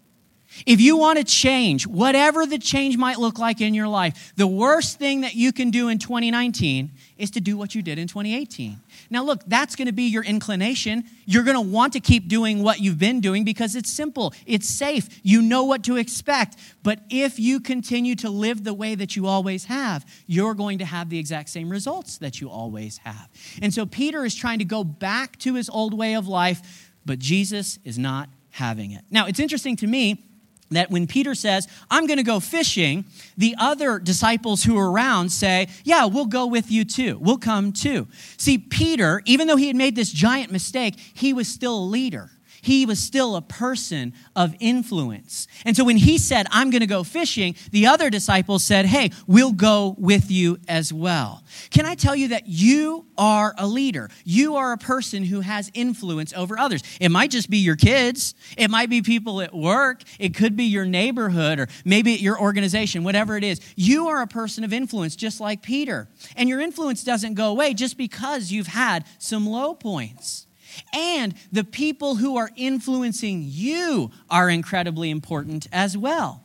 If 0.64 0.80
you 0.80 0.96
want 0.96 1.18
to 1.18 1.24
change, 1.24 1.86
whatever 1.86 2.46
the 2.46 2.58
change 2.58 2.96
might 2.96 3.18
look 3.18 3.38
like 3.38 3.60
in 3.60 3.74
your 3.74 3.88
life, 3.88 4.32
the 4.36 4.46
worst 4.46 4.98
thing 4.98 5.20
that 5.22 5.34
you 5.34 5.52
can 5.52 5.70
do 5.70 5.88
in 5.88 5.98
2019 5.98 6.90
is 7.18 7.30
to 7.32 7.40
do 7.40 7.56
what 7.56 7.74
you 7.74 7.82
did 7.82 7.98
in 7.98 8.08
2018. 8.08 8.78
Now, 9.10 9.24
look, 9.24 9.42
that's 9.46 9.76
going 9.76 9.86
to 9.86 9.92
be 9.92 10.04
your 10.04 10.24
inclination. 10.24 11.04
You're 11.26 11.42
going 11.42 11.56
to 11.56 11.60
want 11.60 11.92
to 11.94 12.00
keep 12.00 12.28
doing 12.28 12.62
what 12.62 12.80
you've 12.80 12.98
been 12.98 13.20
doing 13.20 13.44
because 13.44 13.76
it's 13.76 13.92
simple, 13.92 14.32
it's 14.46 14.68
safe, 14.68 15.20
you 15.22 15.42
know 15.42 15.64
what 15.64 15.84
to 15.84 15.96
expect. 15.96 16.56
But 16.82 17.00
if 17.10 17.38
you 17.38 17.60
continue 17.60 18.14
to 18.16 18.30
live 18.30 18.64
the 18.64 18.74
way 18.74 18.94
that 18.94 19.16
you 19.16 19.26
always 19.26 19.64
have, 19.66 20.06
you're 20.26 20.54
going 20.54 20.78
to 20.78 20.84
have 20.84 21.10
the 21.10 21.18
exact 21.18 21.48
same 21.50 21.68
results 21.68 22.18
that 22.18 22.40
you 22.40 22.48
always 22.48 22.98
have. 22.98 23.28
And 23.60 23.72
so 23.72 23.86
Peter 23.86 24.24
is 24.24 24.34
trying 24.34 24.58
to 24.60 24.64
go 24.64 24.84
back 24.84 25.38
to 25.40 25.54
his 25.54 25.68
old 25.68 25.94
way 25.94 26.14
of 26.14 26.28
life, 26.28 26.92
but 27.04 27.18
Jesus 27.18 27.78
is 27.84 27.98
not 27.98 28.28
having 28.50 28.92
it. 28.92 29.04
Now, 29.10 29.26
it's 29.26 29.40
interesting 29.40 29.76
to 29.76 29.86
me 29.86 30.25
that 30.70 30.90
when 30.90 31.06
Peter 31.06 31.34
says, 31.34 31.68
I'm 31.90 32.06
going 32.06 32.18
to 32.18 32.22
go 32.22 32.40
fishing, 32.40 33.04
the 33.36 33.54
other 33.58 33.98
disciples 33.98 34.64
who 34.64 34.76
are 34.76 34.90
around 34.90 35.30
say, 35.30 35.68
Yeah, 35.84 36.06
we'll 36.06 36.26
go 36.26 36.46
with 36.46 36.70
you 36.70 36.84
too. 36.84 37.18
We'll 37.20 37.38
come 37.38 37.72
too. 37.72 38.08
See, 38.36 38.58
Peter, 38.58 39.22
even 39.24 39.46
though 39.46 39.56
he 39.56 39.68
had 39.68 39.76
made 39.76 39.96
this 39.96 40.10
giant 40.10 40.50
mistake, 40.50 40.98
he 40.98 41.32
was 41.32 41.48
still 41.48 41.78
a 41.78 41.80
leader 41.80 42.30
he 42.66 42.84
was 42.84 42.98
still 42.98 43.36
a 43.36 43.42
person 43.42 44.12
of 44.34 44.56
influence. 44.58 45.46
And 45.64 45.76
so 45.76 45.84
when 45.84 45.96
he 45.96 46.18
said, 46.18 46.48
I'm 46.50 46.70
going 46.70 46.80
to 46.80 46.86
go 46.88 47.04
fishing, 47.04 47.54
the 47.70 47.86
other 47.86 48.10
disciples 48.10 48.64
said, 48.64 48.86
Hey, 48.86 49.12
we'll 49.28 49.52
go 49.52 49.94
with 49.98 50.32
you 50.32 50.58
as 50.66 50.92
well. 50.92 51.44
Can 51.70 51.86
I 51.86 51.94
tell 51.94 52.16
you 52.16 52.28
that 52.28 52.48
you 52.48 53.06
are 53.16 53.54
a 53.56 53.68
leader? 53.68 54.10
You 54.24 54.56
are 54.56 54.72
a 54.72 54.78
person 54.78 55.22
who 55.22 55.42
has 55.42 55.70
influence 55.74 56.32
over 56.32 56.58
others. 56.58 56.82
It 57.00 57.10
might 57.10 57.30
just 57.30 57.48
be 57.48 57.58
your 57.58 57.76
kids, 57.76 58.34
it 58.58 58.68
might 58.68 58.90
be 58.90 59.00
people 59.00 59.40
at 59.40 59.54
work, 59.54 60.02
it 60.18 60.34
could 60.34 60.56
be 60.56 60.64
your 60.64 60.86
neighborhood, 60.86 61.60
or 61.60 61.68
maybe 61.84 62.14
your 62.14 62.40
organization, 62.40 63.04
whatever 63.04 63.36
it 63.36 63.44
is. 63.44 63.60
You 63.76 64.08
are 64.08 64.22
a 64.22 64.26
person 64.26 64.64
of 64.64 64.72
influence, 64.72 65.14
just 65.14 65.40
like 65.40 65.62
Peter. 65.62 66.08
And 66.34 66.48
your 66.48 66.60
influence 66.60 67.04
doesn't 67.04 67.34
go 67.34 67.48
away 67.48 67.74
just 67.74 67.96
because 67.96 68.50
you've 68.50 68.66
had 68.66 69.06
some 69.18 69.46
low 69.46 69.72
points. 69.72 70.45
And 70.92 71.34
the 71.52 71.64
people 71.64 72.16
who 72.16 72.36
are 72.36 72.50
influencing 72.56 73.44
you 73.46 74.10
are 74.30 74.48
incredibly 74.48 75.10
important 75.10 75.66
as 75.72 75.96
well. 75.96 76.42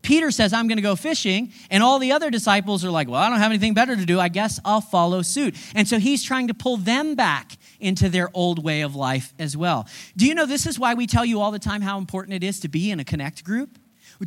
Peter 0.00 0.30
says, 0.30 0.52
I'm 0.52 0.68
going 0.68 0.78
to 0.78 0.82
go 0.82 0.96
fishing. 0.96 1.52
And 1.70 1.82
all 1.82 1.98
the 1.98 2.12
other 2.12 2.30
disciples 2.30 2.84
are 2.84 2.90
like, 2.90 3.08
Well, 3.08 3.20
I 3.20 3.28
don't 3.28 3.38
have 3.38 3.50
anything 3.50 3.74
better 3.74 3.94
to 3.94 4.06
do. 4.06 4.18
I 4.18 4.28
guess 4.28 4.58
I'll 4.64 4.80
follow 4.80 5.22
suit. 5.22 5.54
And 5.74 5.86
so 5.86 5.98
he's 5.98 6.22
trying 6.22 6.48
to 6.48 6.54
pull 6.54 6.76
them 6.76 7.14
back 7.14 7.52
into 7.78 8.08
their 8.08 8.30
old 8.32 8.62
way 8.62 8.80
of 8.80 8.96
life 8.96 9.34
as 9.38 9.56
well. 9.56 9.86
Do 10.16 10.26
you 10.26 10.34
know 10.34 10.46
this 10.46 10.66
is 10.66 10.78
why 10.78 10.94
we 10.94 11.06
tell 11.06 11.24
you 11.24 11.40
all 11.40 11.50
the 11.50 11.58
time 11.58 11.82
how 11.82 11.98
important 11.98 12.34
it 12.34 12.44
is 12.44 12.60
to 12.60 12.68
be 12.68 12.90
in 12.90 13.00
a 13.00 13.04
connect 13.04 13.44
group? 13.44 13.78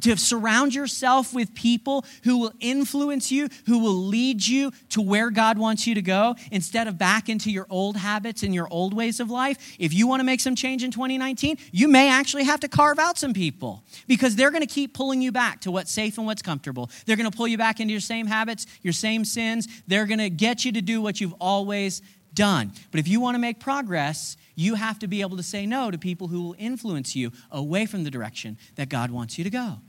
To 0.01 0.17
surround 0.17 0.73
yourself 0.73 1.33
with 1.33 1.53
people 1.53 2.05
who 2.23 2.37
will 2.37 2.53
influence 2.59 3.31
you, 3.31 3.49
who 3.65 3.79
will 3.79 3.95
lead 3.95 4.45
you 4.45 4.71
to 4.89 5.01
where 5.01 5.29
God 5.29 5.57
wants 5.57 5.87
you 5.87 5.95
to 5.95 6.01
go 6.01 6.35
instead 6.51 6.87
of 6.87 6.97
back 6.97 7.29
into 7.29 7.51
your 7.51 7.67
old 7.69 7.97
habits 7.97 8.43
and 8.43 8.53
your 8.53 8.67
old 8.69 8.93
ways 8.93 9.19
of 9.19 9.29
life. 9.29 9.75
If 9.79 9.93
you 9.93 10.07
want 10.07 10.19
to 10.19 10.23
make 10.23 10.39
some 10.39 10.55
change 10.55 10.83
in 10.83 10.91
2019, 10.91 11.57
you 11.71 11.87
may 11.87 12.09
actually 12.09 12.43
have 12.43 12.59
to 12.61 12.67
carve 12.67 12.99
out 12.99 13.17
some 13.17 13.33
people 13.33 13.83
because 14.07 14.35
they're 14.35 14.51
going 14.51 14.61
to 14.61 14.67
keep 14.67 14.93
pulling 14.93 15.21
you 15.21 15.31
back 15.31 15.61
to 15.61 15.71
what's 15.71 15.91
safe 15.91 16.17
and 16.17 16.25
what's 16.25 16.41
comfortable. 16.41 16.89
They're 17.05 17.17
going 17.17 17.29
to 17.29 17.35
pull 17.35 17.47
you 17.47 17.57
back 17.57 17.79
into 17.79 17.91
your 17.91 18.01
same 18.01 18.27
habits, 18.27 18.65
your 18.81 18.93
same 18.93 19.25
sins. 19.25 19.67
They're 19.87 20.05
going 20.05 20.19
to 20.19 20.29
get 20.29 20.65
you 20.65 20.71
to 20.73 20.81
do 20.81 21.01
what 21.01 21.21
you've 21.21 21.35
always 21.39 22.01
done. 22.33 22.73
But 22.91 22.99
if 22.99 23.07
you 23.07 23.21
want 23.21 23.35
to 23.35 23.39
make 23.39 23.59
progress, 23.59 24.37
you 24.55 24.75
have 24.75 24.99
to 24.99 25.07
be 25.07 25.21
able 25.21 25.37
to 25.37 25.43
say 25.43 25.65
no 25.65 25.91
to 25.91 25.97
people 25.97 26.27
who 26.27 26.41
will 26.41 26.55
influence 26.57 27.15
you 27.15 27.31
away 27.51 27.85
from 27.85 28.03
the 28.03 28.11
direction 28.11 28.57
that 28.75 28.89
God 28.89 29.11
wants 29.11 29.37
you 29.37 29.43
to 29.43 29.49
go. 29.49 29.79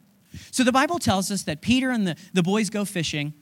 So 0.51 0.65
the 0.65 0.73
Bible 0.73 0.99
tells 0.99 1.31
us 1.31 1.43
that 1.45 1.61
Peter 1.61 1.91
and 1.91 2.07
the, 2.07 2.17
the 2.33 2.43
boys 2.43 2.69
go 2.71 2.85
fishing. 2.85 3.33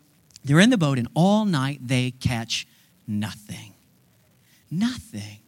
They're 0.44 0.60
in 0.60 0.70
the 0.70 0.78
boat, 0.78 0.98
and 0.98 1.08
all 1.14 1.44
night 1.44 1.80
they 1.82 2.10
catch 2.10 2.66
nothing. 3.06 3.74
Nothing. 4.70 5.38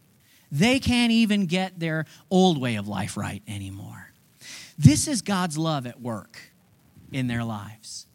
They 0.50 0.78
can't 0.78 1.12
even 1.12 1.46
get 1.46 1.78
their 1.78 2.06
old 2.30 2.60
way 2.60 2.76
of 2.76 2.88
life 2.88 3.16
right 3.16 3.42
anymore. 3.46 4.12
This 4.78 5.08
is 5.08 5.22
God's 5.22 5.58
love 5.58 5.86
at 5.86 6.00
work 6.00 6.38
in 7.12 7.26
their 7.26 7.44
lives. 7.44 8.05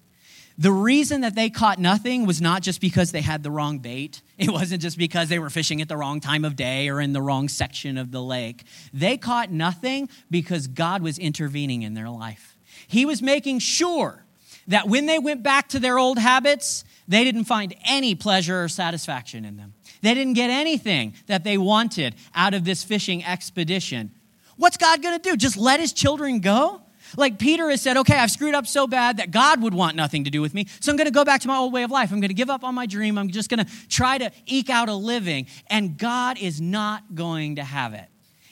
The 0.62 0.72
reason 0.72 1.22
that 1.22 1.34
they 1.34 1.50
caught 1.50 1.80
nothing 1.80 2.28
was 2.28 2.40
not 2.40 2.62
just 2.62 2.82
because 2.82 3.12
they 3.12 3.22
had 3.22 3.42
the 3.42 3.50
wrong 3.50 3.80
bait. 3.80 4.22
It 4.38 4.52
wasn't 4.52 4.84
just 4.84 4.96
because 4.96 5.28
they 5.28 5.40
were 5.40 5.50
fishing 5.50 5.82
at 5.82 5.88
the 5.88 5.98
wrong 5.98 6.20
time 6.20 6.46
of 6.46 6.56
day 6.56 6.88
or 6.88 7.02
in 7.02 7.14
the 7.14 7.22
wrong 7.22 7.50
section 7.50 7.98
of 7.98 8.12
the 8.12 8.22
lake. 8.22 8.64
They 8.94 9.18
caught 9.18 9.50
nothing 9.50 10.08
because 10.30 10.68
God 10.68 11.02
was 11.02 11.18
intervening 11.18 11.82
in 11.82 11.96
their 11.96 12.10
life. 12.10 12.60
He 12.88 13.08
was 13.08 13.24
making 13.24 13.58
sure 13.58 14.24
that 14.68 14.88
when 14.88 15.08
they 15.08 15.18
went 15.18 15.42
back 15.42 15.70
to 15.70 15.80
their 15.80 15.98
old 15.98 16.20
habits, 16.20 16.86
they 17.08 17.24
didn't 17.24 17.46
find 17.46 17.74
any 17.84 18.14
pleasure 18.14 18.64
or 18.64 18.68
satisfaction 18.68 19.46
in 19.46 19.58
them. 19.58 19.74
They 20.04 20.14
didn't 20.14 20.34
get 20.34 20.52
anything 20.52 21.16
that 21.26 21.44
they 21.44 21.58
wanted 21.58 22.14
out 22.36 22.54
of 22.54 22.66
this 22.66 22.84
fishing 22.84 23.26
expedition. 23.26 24.12
What's 24.58 24.78
God 24.78 25.02
going 25.02 25.20
to 25.20 25.30
do? 25.30 25.36
Just 25.36 25.58
let 25.58 25.80
his 25.80 25.92
children 25.92 26.40
go? 26.40 26.84
Like 27.18 27.40
Peter 27.40 27.70
has 27.70 27.82
said, 27.82 27.98
okay, 27.98 28.18
I've 28.18 28.32
screwed 28.32 28.56
up 28.56 28.68
so 28.68 28.88
bad 28.88 29.18
that 29.18 29.32
God 29.32 29.62
would 29.62 29.74
want 29.74 29.96
nothing 29.96 30.24
to 30.26 30.30
do 30.30 30.42
with 30.42 30.54
me. 30.54 30.68
So 30.80 30.92
I'm 30.92 30.98
going 30.98 31.08
to 31.08 31.14
go 31.14 31.26
back 31.26 31.42
to 31.42 31.48
my 31.48 31.58
old 31.58 31.74
way 31.74 31.84
of 31.84 31.92
life. 31.92 32.12
I'm 32.12 32.20
going 32.20 32.30
to 32.30 32.36
give 32.36 32.50
up 32.50 32.64
on 32.64 32.76
my 32.76 32.86
dream. 32.86 33.18
I'm 33.18 33.30
just 33.30 33.50
going 33.50 33.66
to 33.66 33.72
try 33.90 34.18
to 34.18 34.32
eke 34.46 34.70
out 34.70 34.90
a 34.90 34.94
living. 34.94 35.48
And 35.68 35.98
God 35.98 36.38
is 36.38 36.62
not 36.62 37.16
going 37.16 37.56
to 37.56 37.64
have 37.64 37.94
it. 37.94 38.08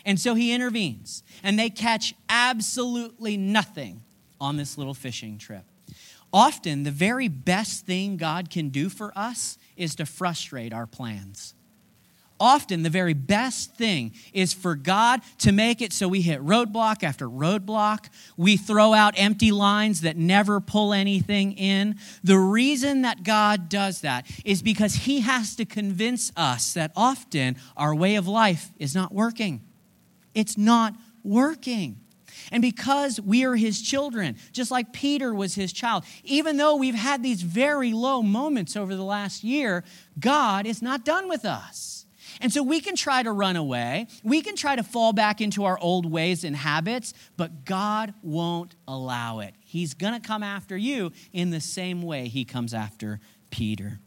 And 0.05 0.19
so 0.19 0.33
he 0.33 0.53
intervenes, 0.53 1.23
and 1.43 1.59
they 1.59 1.69
catch 1.69 2.15
absolutely 2.29 3.37
nothing 3.37 4.01
on 4.39 4.57
this 4.57 4.77
little 4.77 4.93
fishing 4.93 5.37
trip. 5.37 5.65
Often, 6.31 6.83
the 6.83 6.91
very 6.91 7.27
best 7.27 7.85
thing 7.85 8.17
God 8.17 8.49
can 8.49 8.69
do 8.69 8.89
for 8.89 9.11
us 9.15 9.57
is 9.75 9.95
to 9.95 10.05
frustrate 10.05 10.73
our 10.73 10.87
plans 10.87 11.53
often 12.39 12.83
the 12.83 12.89
very 12.89 13.13
best 13.13 13.75
thing 13.75 14.13
is 14.33 14.53
for 14.53 14.75
God 14.75 15.21
to 15.39 15.51
make 15.51 15.81
it 15.81 15.93
so 15.93 16.07
we 16.07 16.21
hit 16.21 16.41
roadblock 16.41 17.03
after 17.03 17.29
roadblock. 17.29 18.09
We 18.37 18.57
throw 18.57 18.93
out 18.93 19.13
empty 19.17 19.51
lines 19.51 20.01
that 20.01 20.17
never 20.17 20.59
pull 20.59 20.93
anything 20.93 21.53
in. 21.53 21.97
The 22.23 22.37
reason 22.37 23.01
that 23.03 23.23
God 23.23 23.69
does 23.69 24.01
that 24.01 24.25
is 24.45 24.61
because 24.61 24.95
He 24.95 25.21
has 25.21 25.55
to 25.55 25.65
convince 25.65 26.31
us 26.35 26.73
that 26.73 26.91
often 26.95 27.57
our 27.75 27.93
way 27.93 28.15
of 28.15 28.27
life 28.27 28.69
is 28.77 28.95
not 28.95 29.13
working. 29.13 29.61
It's 30.33 30.57
not 30.57 30.95
working. 31.23 31.99
And 32.51 32.61
because 32.61 33.19
we 33.19 33.43
are 33.43 33.55
his 33.55 33.81
children, 33.81 34.37
just 34.51 34.71
like 34.71 34.93
Peter 34.93 35.33
was 35.33 35.55
his 35.55 35.73
child, 35.73 36.03
even 36.23 36.57
though 36.57 36.75
we've 36.75 36.95
had 36.95 37.21
these 37.21 37.41
very 37.41 37.93
low 37.93 38.21
moments 38.21 38.75
over 38.75 38.95
the 38.95 39.03
last 39.03 39.43
year, 39.43 39.83
God 40.19 40.65
is 40.65 40.81
not 40.81 41.05
done 41.05 41.27
with 41.27 41.45
us. 41.45 41.98
And 42.41 42.53
so 42.53 42.63
we 42.63 42.79
can 42.79 42.95
try 42.95 43.21
to 43.21 43.31
run 43.31 43.55
away. 43.55 44.07
We 44.23 44.41
can 44.41 44.55
try 44.55 44.75
to 44.75 44.83
fall 44.83 45.11
back 45.11 45.41
into 45.41 45.65
our 45.65 45.77
old 45.79 46.09
ways 46.09 46.43
and 46.43 46.55
habits, 46.55 47.13
but 47.35 47.65
God 47.65 48.13
won't 48.21 48.75
allow 48.87 49.39
it. 49.39 49.53
He's 49.59 49.93
going 49.93 50.13
to 50.13 50.25
come 50.25 50.41
after 50.41 50.77
you 50.77 51.11
in 51.33 51.49
the 51.49 51.59
same 51.59 52.01
way 52.01 52.27
he 52.27 52.45
comes 52.45 52.73
after 52.73 53.19
Peter. 53.51 53.99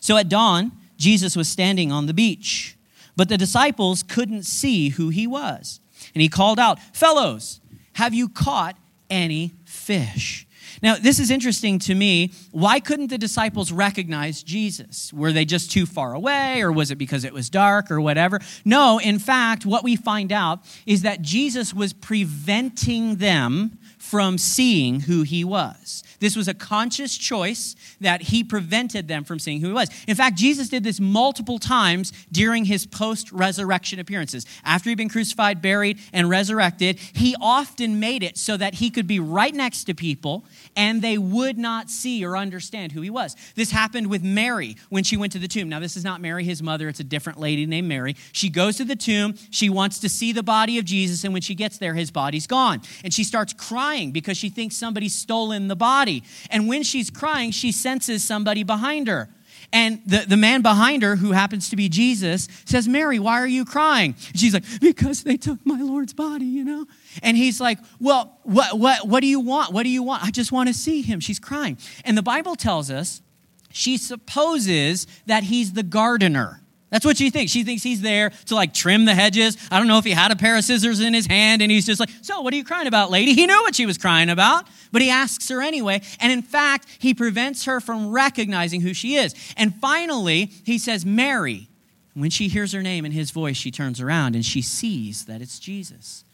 So 0.00 0.16
at 0.16 0.28
dawn, 0.28 0.72
Jesus 0.96 1.36
was 1.36 1.48
standing 1.48 1.90
on 1.90 2.06
the 2.06 2.14
beach, 2.14 2.76
but 3.16 3.28
the 3.28 3.36
disciples 3.36 4.02
couldn't 4.02 4.44
see 4.44 4.90
who 4.90 5.08
he 5.08 5.26
was. 5.26 5.80
And 6.14 6.22
he 6.22 6.28
called 6.28 6.58
out, 6.58 6.78
Fellows, 6.94 7.60
have 7.94 8.14
you 8.14 8.28
caught 8.28 8.76
any 9.10 9.52
fish? 9.64 10.46
Now, 10.82 10.96
this 10.96 11.18
is 11.18 11.30
interesting 11.30 11.78
to 11.80 11.94
me. 11.94 12.32
Why 12.50 12.80
couldn't 12.80 13.08
the 13.08 13.18
disciples 13.18 13.72
recognize 13.72 14.42
Jesus? 14.42 15.12
Were 15.12 15.32
they 15.32 15.44
just 15.44 15.70
too 15.70 15.86
far 15.86 16.14
away, 16.14 16.62
or 16.62 16.72
was 16.72 16.90
it 16.90 16.96
because 16.96 17.24
it 17.24 17.32
was 17.32 17.50
dark, 17.50 17.90
or 17.90 18.00
whatever? 18.00 18.40
No, 18.64 18.98
in 18.98 19.18
fact, 19.18 19.66
what 19.66 19.84
we 19.84 19.96
find 19.96 20.32
out 20.32 20.60
is 20.86 21.02
that 21.02 21.22
Jesus 21.22 21.74
was 21.74 21.92
preventing 21.92 23.16
them 23.16 23.78
from 23.98 24.36
seeing 24.38 25.00
who 25.00 25.22
he 25.22 25.42
was. 25.44 26.02
This 26.22 26.36
was 26.36 26.46
a 26.46 26.54
conscious 26.54 27.18
choice 27.18 27.74
that 28.00 28.22
he 28.22 28.44
prevented 28.44 29.08
them 29.08 29.24
from 29.24 29.40
seeing 29.40 29.60
who 29.60 29.66
he 29.66 29.72
was. 29.72 29.88
In 30.06 30.14
fact, 30.14 30.36
Jesus 30.36 30.68
did 30.68 30.84
this 30.84 31.00
multiple 31.00 31.58
times 31.58 32.12
during 32.30 32.64
his 32.64 32.86
post 32.86 33.32
resurrection 33.32 33.98
appearances. 33.98 34.46
After 34.64 34.88
he'd 34.88 34.98
been 34.98 35.08
crucified, 35.08 35.60
buried, 35.60 35.98
and 36.12 36.30
resurrected, 36.30 37.00
he 37.12 37.34
often 37.40 37.98
made 37.98 38.22
it 38.22 38.38
so 38.38 38.56
that 38.56 38.74
he 38.74 38.88
could 38.88 39.08
be 39.08 39.18
right 39.18 39.52
next 39.52 39.82
to 39.84 39.94
people 39.94 40.44
and 40.76 41.02
they 41.02 41.18
would 41.18 41.58
not 41.58 41.90
see 41.90 42.24
or 42.24 42.36
understand 42.36 42.92
who 42.92 43.00
he 43.00 43.10
was. 43.10 43.34
This 43.56 43.72
happened 43.72 44.06
with 44.06 44.22
Mary 44.22 44.76
when 44.90 45.02
she 45.02 45.16
went 45.16 45.32
to 45.32 45.40
the 45.40 45.48
tomb. 45.48 45.68
Now, 45.68 45.80
this 45.80 45.96
is 45.96 46.04
not 46.04 46.20
Mary, 46.20 46.44
his 46.44 46.62
mother, 46.62 46.88
it's 46.88 47.00
a 47.00 47.04
different 47.04 47.40
lady 47.40 47.66
named 47.66 47.88
Mary. 47.88 48.14
She 48.30 48.48
goes 48.48 48.76
to 48.76 48.84
the 48.84 48.94
tomb, 48.94 49.34
she 49.50 49.68
wants 49.68 49.98
to 49.98 50.08
see 50.08 50.32
the 50.32 50.44
body 50.44 50.78
of 50.78 50.84
Jesus, 50.84 51.24
and 51.24 51.32
when 51.32 51.42
she 51.42 51.56
gets 51.56 51.78
there, 51.78 51.94
his 51.94 52.12
body's 52.12 52.46
gone. 52.46 52.80
And 53.02 53.12
she 53.12 53.24
starts 53.24 53.52
crying 53.52 54.12
because 54.12 54.36
she 54.36 54.50
thinks 54.50 54.76
somebody's 54.76 55.16
stolen 55.16 55.66
the 55.66 55.74
body. 56.20 56.28
And 56.50 56.68
when 56.68 56.82
she's 56.82 57.10
crying, 57.10 57.50
she 57.50 57.72
senses 57.72 58.24
somebody 58.24 58.62
behind 58.62 59.08
her. 59.08 59.28
And 59.74 60.02
the, 60.04 60.24
the 60.28 60.36
man 60.36 60.60
behind 60.60 61.02
her, 61.02 61.16
who 61.16 61.32
happens 61.32 61.70
to 61.70 61.76
be 61.76 61.88
Jesus, 61.88 62.46
says, 62.66 62.86
Mary, 62.86 63.18
why 63.18 63.40
are 63.40 63.46
you 63.46 63.64
crying? 63.64 64.14
She's 64.34 64.52
like, 64.52 64.64
Because 64.80 65.22
they 65.22 65.38
took 65.38 65.64
my 65.64 65.80
Lord's 65.80 66.12
body, 66.12 66.44
you 66.44 66.62
know? 66.62 66.86
And 67.22 67.36
he's 67.38 67.58
like, 67.58 67.78
Well, 67.98 68.38
what, 68.42 68.78
what, 68.78 69.08
what 69.08 69.20
do 69.20 69.26
you 69.26 69.40
want? 69.40 69.72
What 69.72 69.84
do 69.84 69.88
you 69.88 70.02
want? 70.02 70.24
I 70.24 70.30
just 70.30 70.52
want 70.52 70.68
to 70.68 70.74
see 70.74 71.00
him. 71.00 71.20
She's 71.20 71.38
crying. 71.38 71.78
And 72.04 72.18
the 72.18 72.22
Bible 72.22 72.54
tells 72.54 72.90
us 72.90 73.22
she 73.70 73.96
supposes 73.96 75.06
that 75.24 75.44
he's 75.44 75.72
the 75.72 75.82
gardener. 75.82 76.61
That's 76.92 77.06
what 77.06 77.16
she 77.16 77.30
thinks. 77.30 77.50
She 77.50 77.64
thinks 77.64 77.82
he's 77.82 78.02
there 78.02 78.30
to 78.46 78.54
like 78.54 78.74
trim 78.74 79.06
the 79.06 79.14
hedges. 79.14 79.56
I 79.70 79.78
don't 79.78 79.88
know 79.88 79.96
if 79.96 80.04
he 80.04 80.10
had 80.10 80.30
a 80.30 80.36
pair 80.36 80.58
of 80.58 80.62
scissors 80.62 81.00
in 81.00 81.14
his 81.14 81.26
hand 81.26 81.62
and 81.62 81.72
he's 81.72 81.86
just 81.86 81.98
like, 81.98 82.10
So, 82.20 82.42
what 82.42 82.52
are 82.52 82.56
you 82.56 82.64
crying 82.64 82.86
about, 82.86 83.10
lady? 83.10 83.32
He 83.32 83.46
knew 83.46 83.62
what 83.62 83.74
she 83.74 83.86
was 83.86 83.96
crying 83.96 84.28
about, 84.28 84.68
but 84.92 85.00
he 85.00 85.08
asks 85.08 85.48
her 85.48 85.62
anyway. 85.62 86.02
And 86.20 86.30
in 86.30 86.42
fact, 86.42 86.86
he 86.98 87.14
prevents 87.14 87.64
her 87.64 87.80
from 87.80 88.10
recognizing 88.10 88.82
who 88.82 88.92
she 88.92 89.14
is. 89.14 89.34
And 89.56 89.74
finally, 89.76 90.52
he 90.64 90.78
says, 90.78 91.04
Mary. 91.06 91.68
When 92.14 92.28
she 92.28 92.48
hears 92.48 92.72
her 92.72 92.82
name 92.82 93.06
and 93.06 93.14
his 93.14 93.30
voice, 93.30 93.56
she 93.56 93.70
turns 93.70 93.98
around 93.98 94.34
and 94.34 94.44
she 94.44 94.60
sees 94.60 95.24
that 95.24 95.40
it's 95.40 95.58
Jesus 95.58 96.24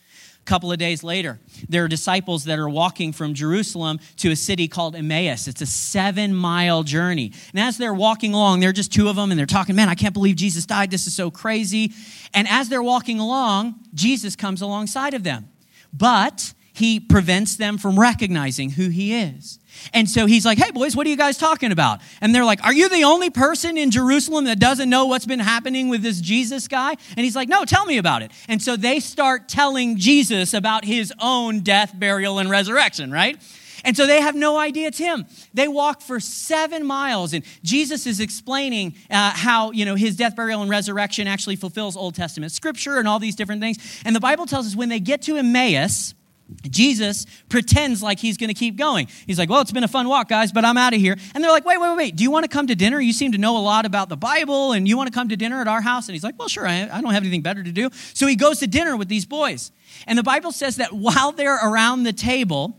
couple 0.49 0.73
of 0.73 0.79
days 0.79 1.05
later, 1.05 1.39
there 1.69 1.85
are 1.85 1.89
disciples 1.89 2.45
that 2.45 2.59
are 2.59 2.69
walking 2.69 3.13
from 3.13 3.35
Jerusalem 3.35 4.01
to 4.17 4.31
a 4.31 4.37
city 4.37 4.67
called 4.67 4.97
Emmaus. 4.97 5.47
It's 5.47 5.61
a 5.61 5.67
seven 5.67 6.35
mile 6.35 6.83
journey. 6.83 7.33
And 7.53 7.61
as 7.61 7.77
they're 7.77 7.95
walking 7.95 8.33
along, 8.33 8.61
they're 8.61 8.73
just 8.73 8.93
two 8.93 9.09
of 9.09 9.17
them 9.17 9.31
and 9.31 9.39
they're 9.39 9.47
talking, 9.47 9.77
man, 9.77 9.89
I 9.89 9.95
can't 9.95 10.15
believe 10.15 10.37
Jesus 10.37 10.65
died. 10.65 10.91
This 10.91 11.07
is 11.07 11.15
so 11.15 11.31
crazy. 11.31 11.93
And 12.33 12.49
as 12.49 12.69
they're 12.69 12.83
walking 12.83 13.21
along, 13.21 13.75
Jesus 13.93 14.35
comes 14.35 14.63
alongside 14.63 15.15
of 15.15 15.23
them. 15.23 15.51
But 15.93 16.55
he 16.79 17.01
prevents 17.01 17.57
them 17.57 17.79
from 17.79 17.99
recognizing 17.99 18.71
who 18.71 18.89
he 18.89 19.15
is. 19.15 19.59
And 19.93 20.09
so 20.09 20.27
he's 20.27 20.45
like, 20.45 20.59
hey, 20.59 20.71
boys, 20.71 20.97
what 20.97 21.07
are 21.07 21.11
you 21.11 21.17
guys 21.17 21.37
talking 21.39 21.73
about? 21.73 22.01
And 22.21 22.35
they're 22.35 22.45
like, 22.45 22.65
are 22.65 22.73
you 22.73 22.89
the 22.89 23.05
only 23.05 23.31
person 23.31 23.77
in 23.77 23.91
Jerusalem 23.91 24.47
that 24.47 24.59
doesn't 24.59 24.89
know 24.89 25.07
what's 25.07 25.27
been 25.27 25.39
happening 25.39 25.89
with 25.89 26.03
this 26.03 26.21
Jesus 26.21 26.69
guy? 26.69 26.91
And 26.91 27.25
he's 27.25 27.37
like, 27.37 27.49
no, 27.49 27.65
tell 27.65 27.85
me 27.85 27.99
about 27.99 28.23
it. 28.23 28.33
And 28.49 28.63
so 28.63 28.77
they 28.77 29.01
start 29.01 29.49
telling 29.49 29.97
Jesus 29.97 30.55
about 30.55 30.85
his 30.85 31.13
own 31.21 31.61
death, 31.61 31.93
burial, 31.97 32.39
and 32.39 32.51
resurrection, 32.51 33.11
right? 33.11 33.37
And 33.85 33.97
so 33.97 34.07
they 34.07 34.21
have 34.21 34.35
no 34.35 34.59
idea 34.59 34.89
it's 34.89 34.99
him. 34.99 35.27
They 35.55 35.69
walk 35.69 36.03
for 36.03 36.19
seven 36.21 36.85
miles, 36.85 37.33
and 37.33 37.45
Jesus 37.63 38.07
is 38.07 38.21
explaining 38.21 38.95
uh, 39.11 39.31
how 39.31 39.71
you 39.71 39.85
know 39.85 39.95
his 39.95 40.17
death, 40.17 40.35
burial, 40.35 40.63
and 40.63 40.71
resurrection 40.71 41.29
actually 41.29 41.57
fulfills 41.57 41.97
Old 41.97 42.15
Testament 42.15 42.53
scripture 42.53 42.99
and 42.99 43.07
all 43.07 43.19
these 43.19 43.37
different 43.37 43.61
things. 43.61 44.03
And 44.05 44.17
the 44.17 44.21
Bible 44.21 44.47
tells 44.47 44.67
us 44.67 44.75
when 44.75 44.89
they 44.89 45.01
get 45.01 45.23
to 45.23 45.37
Emmaus, 45.37 46.15
Jesus 46.63 47.27
pretends 47.49 48.03
like 48.03 48.19
he's 48.19 48.39
going 48.39 48.49
to 48.49 48.55
keep 48.55 48.77
going. 48.77 49.09
He's 49.27 49.39
like, 49.39 49.51
Well, 49.51 49.61
it's 49.61 49.73
been 49.73 49.85
a 49.85 49.89
fun 49.89 50.09
walk, 50.09 50.29
guys, 50.29 50.51
but 50.51 50.65
I'm 50.65 50.79
out 50.79 50.95
of 50.95 51.01
here. 51.01 51.17
And 51.35 51.45
they're 51.45 51.51
like, 51.51 51.67
Wait, 51.67 51.79
wait, 51.79 51.97
wait. 51.97 52.17
Do 52.17 52.23
you 52.23 52.31
want 52.31 52.45
to 52.45 52.49
come 52.49 52.67
to 52.69 52.75
dinner? 52.75 53.01
You 53.01 53.13
seem 53.13 53.33
to 53.33 53.39
know 53.39 53.59
a 53.59 53.61
lot 53.61 53.85
about 53.85 54.09
the 54.09 54.17
Bible, 54.17 54.73
and 54.73 54.89
you 54.89 54.97
want 54.97 55.09
to 55.09 55.13
come 55.13 55.29
to 55.29 55.37
dinner 55.37 55.61
at 55.61 55.69
our 55.69 55.83
house? 55.83 56.09
And 56.09 56.15
he's 56.15 56.25
like, 56.25 56.39
Well, 56.39 56.49
sure, 56.49 56.67
I, 56.67 56.89
I 56.91 57.01
don't 57.01 57.13
have 57.13 57.23
anything 57.23 57.43
better 57.43 57.63
to 57.63 57.73
do. 57.73 57.91
So 58.15 58.27
he 58.27 58.35
goes 58.35 58.61
to 58.61 58.67
dinner 58.67 58.97
with 58.97 59.09
these 59.09 59.27
boys. 59.27 59.73
And 60.07 60.19
the 60.19 60.23
Bible 60.23 60.53
says 60.53 60.77
that 60.77 60.93
while 60.93 61.33
they're 61.33 61.57
around 61.57 62.05
the 62.05 62.13
table, 62.13 62.79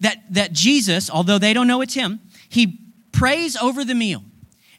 that, 0.00 0.22
that 0.30 0.52
Jesus, 0.52 1.10
although 1.10 1.38
they 1.38 1.52
don't 1.52 1.66
know 1.66 1.80
it's 1.80 1.94
him, 1.94 2.20
he 2.48 2.80
prays 3.10 3.56
over 3.56 3.84
the 3.84 3.94
meal 3.94 4.22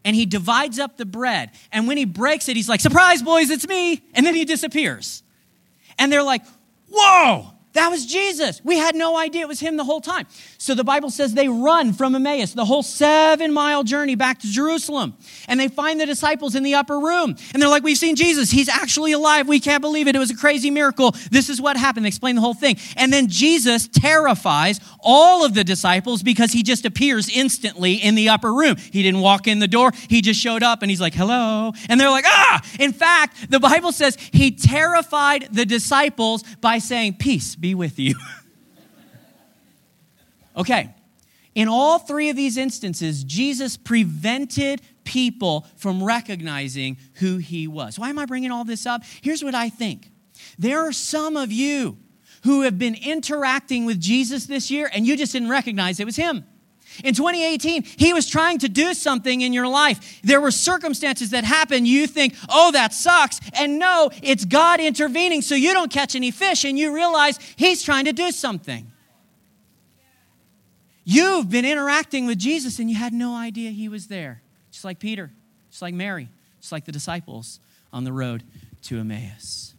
and 0.06 0.16
he 0.16 0.26
divides 0.26 0.80
up 0.80 0.96
the 0.96 1.06
bread. 1.06 1.52
And 1.74 1.88
when 1.88 1.98
he 1.98 2.06
breaks 2.06 2.48
it, 2.48 2.56
he's 2.56 2.70
like, 2.70 2.80
Surprise, 2.80 3.22
boys, 3.22 3.50
it's 3.50 3.68
me. 3.68 4.02
And 4.14 4.26
then 4.26 4.34
he 4.34 4.46
disappears. 4.46 5.24
And 5.98 6.12
they're 6.12 6.24
like, 6.24 6.44
Whoa 6.90 7.59
that 7.74 7.90
was 7.90 8.06
Jesus. 8.06 8.62
We 8.64 8.78
had 8.78 8.96
no 8.96 9.18
idea 9.18 9.42
it 9.42 9.48
was 9.48 9.60
him 9.60 9.78
the 9.78 9.84
whole 9.84 10.02
time. 10.02 10.28
So 10.62 10.76
the 10.76 10.84
Bible 10.84 11.10
says 11.10 11.34
they 11.34 11.48
run 11.48 11.94
from 11.94 12.14
Emmaus, 12.16 12.52
the 12.52 12.66
whole 12.66 12.84
seven 12.84 13.54
mile 13.54 13.86
journey 13.86 14.16
back 14.16 14.40
to 14.40 14.48
Jerusalem. 14.48 15.16
And 15.48 15.58
they 15.58 15.70
find 15.70 16.02
the 16.02 16.06
disciples 16.06 16.54
in 16.54 16.64
the 16.64 16.76
upper 16.76 17.00
room. 17.00 17.38
And 17.54 17.62
they're 17.62 17.70
like, 17.70 17.82
We've 17.82 17.98
seen 17.98 18.18
Jesus. 18.18 18.52
He's 18.52 18.68
actually 18.68 19.14
alive. 19.14 19.48
We 19.48 19.62
can't 19.62 19.80
believe 19.80 20.10
it. 20.10 20.18
It 20.18 20.20
was 20.20 20.32
a 20.32 20.36
crazy 20.36 20.70
miracle. 20.70 21.16
This 21.32 21.50
is 21.50 21.62
what 21.62 21.78
happened. 21.78 22.04
They 22.04 22.10
explain 22.10 22.36
the 22.36 22.42
whole 22.42 22.54
thing. 22.54 22.76
And 22.98 23.12
then 23.14 23.30
Jesus 23.30 23.88
terrifies 23.88 24.82
all 25.00 25.46
of 25.46 25.54
the 25.54 25.64
disciples 25.64 26.24
because 26.24 26.52
he 26.52 26.62
just 26.62 26.86
appears 26.86 27.30
instantly 27.30 27.94
in 27.94 28.16
the 28.16 28.28
upper 28.28 28.54
room. 28.54 28.76
He 28.76 29.02
didn't 29.02 29.22
walk 29.22 29.48
in 29.48 29.60
the 29.60 29.68
door, 29.68 29.94
he 30.10 30.22
just 30.22 30.42
showed 30.42 30.62
up 30.62 30.82
and 30.82 30.92
he's 30.92 31.02
like, 31.02 31.14
Hello. 31.14 31.72
And 31.88 31.98
they're 31.98 32.12
like, 32.12 32.26
Ah! 32.28 32.62
In 32.82 32.92
fact, 32.92 33.50
the 33.50 33.62
Bible 33.62 33.94
says 33.94 34.18
he 34.34 34.52
terrified 34.52 35.48
the 35.54 35.66
disciples 35.66 36.44
by 36.60 36.80
saying, 36.80 37.16
Peace 37.18 37.56
be 37.56 37.74
with 37.76 37.98
you. 37.98 38.16
okay, 40.56 40.94
in 41.56 41.68
all 41.68 42.00
three 42.00 42.30
of 42.30 42.36
these 42.36 42.58
instances, 42.58 43.24
Jesus 43.24 43.76
prevented 43.76 44.82
people 45.04 45.66
from 45.78 46.04
recognizing 46.04 46.98
who 47.16 47.38
he 47.38 47.68
was. 47.68 47.98
Why 47.98 48.10
am 48.10 48.20
I 48.20 48.26
bringing 48.26 48.52
all 48.52 48.64
this 48.64 48.86
up? 48.86 49.02
Here's 49.22 49.44
what 49.44 49.56
I 49.56 49.70
think 49.70 50.10
there 50.58 50.88
are 50.88 50.94
some 50.94 51.36
of 51.36 51.52
you 51.52 51.98
who 52.44 52.62
have 52.62 52.78
been 52.80 52.96
interacting 52.96 53.86
with 53.86 54.00
Jesus 54.00 54.46
this 54.46 54.72
year 54.72 54.90
and 54.94 55.06
you 55.06 55.18
just 55.18 55.34
didn't 55.34 55.50
recognize 55.50 56.00
it 56.00 56.06
was 56.06 56.16
him. 56.16 56.46
In 57.04 57.14
2018, 57.14 57.84
he 57.84 58.14
was 58.14 58.28
trying 58.28 58.60
to 58.60 58.70
do 58.70 58.94
something 58.94 59.42
in 59.42 59.54
your 59.54 59.68
life. 59.68 60.22
There 60.24 60.42
were 60.42 60.52
circumstances 60.52 61.30
that 61.32 61.44
happened. 61.44 61.88
You 61.88 62.08
think, 62.08 62.36
oh, 62.50 62.72
that 62.72 62.94
sucks. 62.94 63.40
And 63.54 63.80
no, 63.80 64.10
it's 64.22 64.44
God 64.44 64.80
intervening 64.80 65.42
so 65.42 65.56
you 65.56 65.74
don't 65.74 65.92
catch 65.92 66.16
any 66.16 66.32
fish 66.32 66.66
and 66.66 66.78
you 66.78 66.94
realize 66.94 67.40
he's 67.56 67.84
trying 67.84 68.06
to 68.06 68.14
do 68.14 68.32
something. 68.32 68.92
You've 71.12 71.50
been 71.50 71.66
interacting 71.66 72.28
with 72.28 72.38
Jesus 72.38 72.78
and 72.78 72.88
you 72.88 72.96
had 72.96 73.14
no 73.14 73.36
idea 73.36 73.72
he 73.72 73.90
was 73.90 74.06
there. 74.10 74.44
Just 74.72 74.86
like 74.86 75.00
Peter, 75.00 75.32
just 75.72 75.82
like 75.82 75.96
Mary, 75.96 76.30
just 76.62 76.72
like 76.72 76.86
the 76.86 76.92
disciples 76.92 77.60
on 77.92 78.04
the 78.04 78.14
road 78.14 78.44
to 78.84 79.00
Emmaus. 79.00 79.74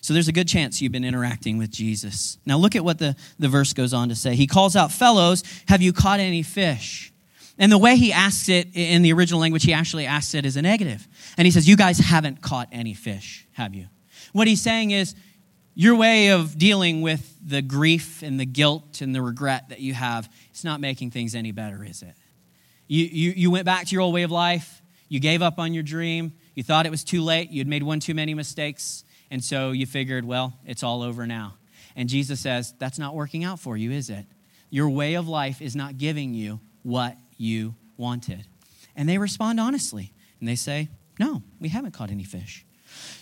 So 0.00 0.12
there's 0.12 0.26
a 0.26 0.32
good 0.32 0.48
chance 0.48 0.82
you've 0.82 0.90
been 0.90 1.04
interacting 1.04 1.58
with 1.58 1.70
Jesus. 1.70 2.38
Now 2.44 2.58
look 2.58 2.74
at 2.74 2.84
what 2.84 2.98
the, 2.98 3.14
the 3.38 3.48
verse 3.48 3.72
goes 3.72 3.94
on 3.94 4.08
to 4.08 4.16
say. 4.16 4.34
He 4.34 4.48
calls 4.48 4.74
out, 4.74 4.90
Fellows, 4.90 5.44
have 5.68 5.80
you 5.80 5.92
caught 5.92 6.18
any 6.18 6.42
fish? 6.42 7.12
And 7.56 7.70
the 7.70 7.78
way 7.78 7.94
he 7.94 8.12
asks 8.12 8.48
it 8.48 8.66
in 8.74 9.02
the 9.02 9.12
original 9.12 9.38
language, 9.38 9.62
he 9.62 9.72
actually 9.72 10.06
asks 10.06 10.34
it 10.34 10.44
as 10.44 10.56
a 10.56 10.62
negative. 10.62 11.06
And 11.38 11.46
he 11.46 11.52
says, 11.52 11.68
You 11.68 11.76
guys 11.76 12.00
haven't 12.00 12.42
caught 12.42 12.66
any 12.72 12.94
fish, 12.94 13.46
have 13.52 13.76
you? 13.76 13.86
What 14.32 14.48
he's 14.48 14.60
saying 14.60 14.90
is, 14.90 15.14
your 15.76 15.94
way 15.94 16.30
of 16.30 16.58
dealing 16.58 17.00
with 17.02 17.33
the 17.44 17.62
grief 17.62 18.22
and 18.22 18.40
the 18.40 18.46
guilt 18.46 19.00
and 19.00 19.14
the 19.14 19.20
regret 19.22 19.68
that 19.68 19.80
you 19.80 19.94
have, 19.94 20.32
it's 20.50 20.64
not 20.64 20.80
making 20.80 21.10
things 21.10 21.34
any 21.34 21.52
better, 21.52 21.84
is 21.84 22.02
it? 22.02 22.14
You, 22.86 23.04
you, 23.04 23.32
you 23.36 23.50
went 23.50 23.64
back 23.64 23.86
to 23.86 23.92
your 23.92 24.02
old 24.02 24.14
way 24.14 24.22
of 24.22 24.30
life. 24.30 24.82
You 25.08 25.20
gave 25.20 25.42
up 25.42 25.58
on 25.58 25.74
your 25.74 25.82
dream. 25.82 26.32
You 26.54 26.62
thought 26.62 26.86
it 26.86 26.90
was 26.90 27.04
too 27.04 27.22
late. 27.22 27.50
You'd 27.50 27.68
made 27.68 27.82
one 27.82 28.00
too 28.00 28.14
many 28.14 28.34
mistakes. 28.34 29.04
And 29.30 29.42
so 29.42 29.72
you 29.72 29.86
figured, 29.86 30.24
well, 30.24 30.58
it's 30.64 30.82
all 30.82 31.02
over 31.02 31.26
now. 31.26 31.54
And 31.96 32.08
Jesus 32.08 32.40
says, 32.40 32.74
that's 32.78 32.98
not 32.98 33.14
working 33.14 33.44
out 33.44 33.60
for 33.60 33.76
you, 33.76 33.90
is 33.90 34.10
it? 34.10 34.26
Your 34.70 34.90
way 34.90 35.14
of 35.14 35.28
life 35.28 35.62
is 35.62 35.76
not 35.76 35.98
giving 35.98 36.34
you 36.34 36.60
what 36.82 37.16
you 37.36 37.74
wanted. 37.96 38.46
And 38.96 39.08
they 39.08 39.18
respond 39.18 39.60
honestly. 39.60 40.12
And 40.40 40.48
they 40.48 40.56
say, 40.56 40.88
no, 41.18 41.42
we 41.60 41.68
haven't 41.68 41.92
caught 41.92 42.10
any 42.10 42.24
fish. 42.24 42.64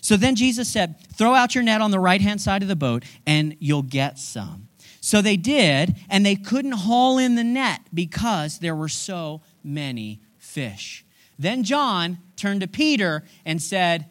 So 0.01 0.17
then 0.17 0.35
Jesus 0.35 0.69
said, 0.69 0.97
throw 1.15 1.35
out 1.35 1.55
your 1.55 1.65
net 1.65 1.81
on 1.81 1.91
the 1.91 2.01
right 2.01 2.21
hand 2.21 2.41
side 2.41 2.63
of 2.63 2.69
the 2.69 2.77
boat 2.77 3.05
and 3.27 3.57
you'll 3.61 3.83
get 3.83 4.19
some. 4.19 4.69
So 5.05 5.21
they 5.21 5.37
did, 5.37 5.97
and 6.09 6.25
they 6.25 6.37
couldn't 6.37 6.73
haul 6.73 7.19
in 7.19 7.35
the 7.35 7.43
net 7.43 7.81
because 7.93 8.61
there 8.61 8.77
were 8.77 8.89
so 8.89 9.43
many 9.65 10.21
fish. 10.39 11.05
Then 11.37 11.65
John 11.65 12.19
turned 12.37 12.61
to 12.61 12.69
Peter 12.69 13.25
and 13.45 13.61
said, 13.61 14.07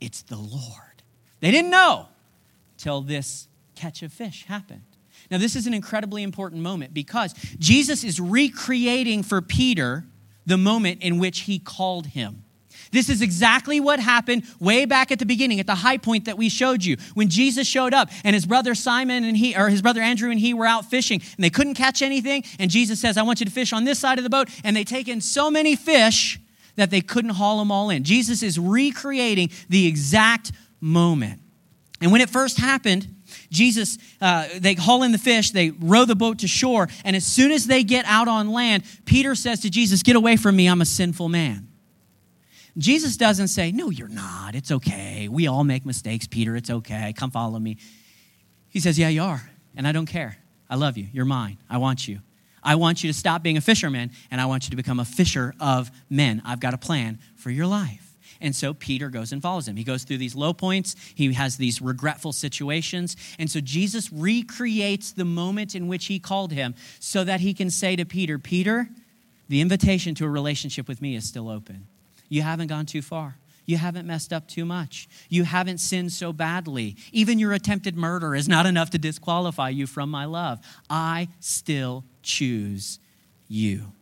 It's 0.00 0.22
the 0.22 0.36
Lord. 0.36 1.02
They 1.38 1.52
didn't 1.52 1.70
know 1.70 2.08
till 2.78 3.00
this 3.00 3.46
catch 3.76 4.02
of 4.02 4.12
fish 4.12 4.44
happened. 4.46 4.82
Now, 5.30 5.38
this 5.38 5.54
is 5.54 5.68
an 5.68 5.74
incredibly 5.74 6.24
important 6.24 6.62
moment 6.62 6.92
because 6.92 7.32
Jesus 7.58 8.02
is 8.02 8.20
recreating 8.20 9.22
for 9.22 9.40
Peter 9.40 10.04
the 10.46 10.58
moment 10.58 11.00
in 11.00 11.18
which 11.18 11.40
he 11.40 11.60
called 11.60 12.06
him. 12.08 12.44
This 12.94 13.08
is 13.08 13.22
exactly 13.22 13.80
what 13.80 13.98
happened 13.98 14.44
way 14.60 14.84
back 14.84 15.10
at 15.10 15.18
the 15.18 15.26
beginning, 15.26 15.58
at 15.58 15.66
the 15.66 15.74
high 15.74 15.98
point 15.98 16.26
that 16.26 16.38
we 16.38 16.48
showed 16.48 16.84
you. 16.84 16.96
When 17.14 17.28
Jesus 17.28 17.66
showed 17.66 17.92
up 17.92 18.08
and 18.22 18.34
his 18.34 18.46
brother 18.46 18.76
Simon 18.76 19.24
and 19.24 19.36
he, 19.36 19.56
or 19.56 19.68
his 19.68 19.82
brother 19.82 20.00
Andrew 20.00 20.30
and 20.30 20.38
he 20.38 20.54
were 20.54 20.64
out 20.64 20.84
fishing 20.84 21.20
and 21.20 21.44
they 21.44 21.50
couldn't 21.50 21.74
catch 21.74 22.02
anything. 22.02 22.44
And 22.60 22.70
Jesus 22.70 23.00
says, 23.00 23.16
I 23.16 23.22
want 23.22 23.40
you 23.40 23.46
to 23.46 23.52
fish 23.52 23.72
on 23.72 23.82
this 23.82 23.98
side 23.98 24.18
of 24.18 24.24
the 24.24 24.30
boat. 24.30 24.48
And 24.62 24.76
they 24.76 24.84
take 24.84 25.08
in 25.08 25.20
so 25.20 25.50
many 25.50 25.74
fish 25.74 26.38
that 26.76 26.90
they 26.90 27.00
couldn't 27.00 27.32
haul 27.32 27.58
them 27.58 27.72
all 27.72 27.90
in. 27.90 28.04
Jesus 28.04 28.44
is 28.44 28.60
recreating 28.60 29.50
the 29.68 29.88
exact 29.88 30.52
moment. 30.80 31.40
And 32.00 32.12
when 32.12 32.20
it 32.20 32.30
first 32.30 32.58
happened, 32.60 33.08
Jesus, 33.50 33.98
uh, 34.20 34.46
they 34.58 34.74
haul 34.74 35.02
in 35.02 35.10
the 35.10 35.18
fish, 35.18 35.50
they 35.50 35.70
row 35.70 36.04
the 36.04 36.14
boat 36.14 36.40
to 36.40 36.48
shore, 36.48 36.88
and 37.04 37.16
as 37.16 37.24
soon 37.24 37.50
as 37.50 37.66
they 37.66 37.82
get 37.82 38.04
out 38.04 38.28
on 38.28 38.52
land, 38.52 38.84
Peter 39.04 39.34
says 39.34 39.60
to 39.60 39.70
Jesus, 39.70 40.02
Get 40.02 40.14
away 40.14 40.36
from 40.36 40.54
me, 40.54 40.68
I'm 40.68 40.80
a 40.80 40.86
sinful 40.86 41.28
man. 41.28 41.68
Jesus 42.76 43.16
doesn't 43.16 43.48
say, 43.48 43.72
No, 43.72 43.90
you're 43.90 44.08
not. 44.08 44.54
It's 44.54 44.70
okay. 44.70 45.28
We 45.28 45.46
all 45.46 45.64
make 45.64 45.86
mistakes, 45.86 46.26
Peter. 46.26 46.56
It's 46.56 46.70
okay. 46.70 47.12
Come 47.16 47.30
follow 47.30 47.58
me. 47.58 47.78
He 48.68 48.80
says, 48.80 48.98
Yeah, 48.98 49.08
you 49.08 49.22
are. 49.22 49.48
And 49.76 49.86
I 49.86 49.92
don't 49.92 50.06
care. 50.06 50.36
I 50.68 50.76
love 50.76 50.96
you. 50.96 51.06
You're 51.12 51.24
mine. 51.24 51.58
I 51.68 51.78
want 51.78 52.08
you. 52.08 52.20
I 52.62 52.76
want 52.76 53.04
you 53.04 53.12
to 53.12 53.18
stop 53.18 53.42
being 53.42 53.56
a 53.56 53.60
fisherman 53.60 54.10
and 54.30 54.40
I 54.40 54.46
want 54.46 54.64
you 54.64 54.70
to 54.70 54.76
become 54.76 54.98
a 54.98 55.04
fisher 55.04 55.54
of 55.60 55.90
men. 56.08 56.42
I've 56.44 56.60
got 56.60 56.74
a 56.74 56.78
plan 56.78 57.18
for 57.36 57.50
your 57.50 57.66
life. 57.66 58.16
And 58.40 58.56
so 58.56 58.74
Peter 58.74 59.10
goes 59.10 59.32
and 59.32 59.40
follows 59.40 59.68
him. 59.68 59.76
He 59.76 59.84
goes 59.84 60.04
through 60.04 60.18
these 60.18 60.34
low 60.34 60.52
points, 60.52 60.96
he 61.14 61.32
has 61.34 61.56
these 61.56 61.80
regretful 61.80 62.32
situations. 62.32 63.16
And 63.38 63.50
so 63.50 63.60
Jesus 63.60 64.12
recreates 64.12 65.12
the 65.12 65.24
moment 65.24 65.74
in 65.74 65.88
which 65.88 66.06
he 66.06 66.18
called 66.18 66.52
him 66.52 66.74
so 66.98 67.24
that 67.24 67.40
he 67.40 67.54
can 67.54 67.70
say 67.70 67.96
to 67.96 68.04
Peter, 68.04 68.38
Peter, 68.38 68.88
the 69.48 69.60
invitation 69.60 70.14
to 70.16 70.24
a 70.24 70.28
relationship 70.28 70.88
with 70.88 71.00
me 71.00 71.14
is 71.14 71.26
still 71.28 71.48
open. 71.48 71.86
You 72.28 72.42
haven't 72.42 72.68
gone 72.68 72.86
too 72.86 73.02
far. 73.02 73.36
You 73.66 73.78
haven't 73.78 74.06
messed 74.06 74.32
up 74.32 74.46
too 74.46 74.64
much. 74.64 75.08
You 75.28 75.44
haven't 75.44 75.78
sinned 75.78 76.12
so 76.12 76.32
badly. 76.32 76.96
Even 77.12 77.38
your 77.38 77.52
attempted 77.52 77.96
murder 77.96 78.34
is 78.34 78.48
not 78.48 78.66
enough 78.66 78.90
to 78.90 78.98
disqualify 78.98 79.70
you 79.70 79.86
from 79.86 80.10
my 80.10 80.26
love. 80.26 80.60
I 80.90 81.28
still 81.40 82.04
choose 82.22 82.98
you. 83.48 83.92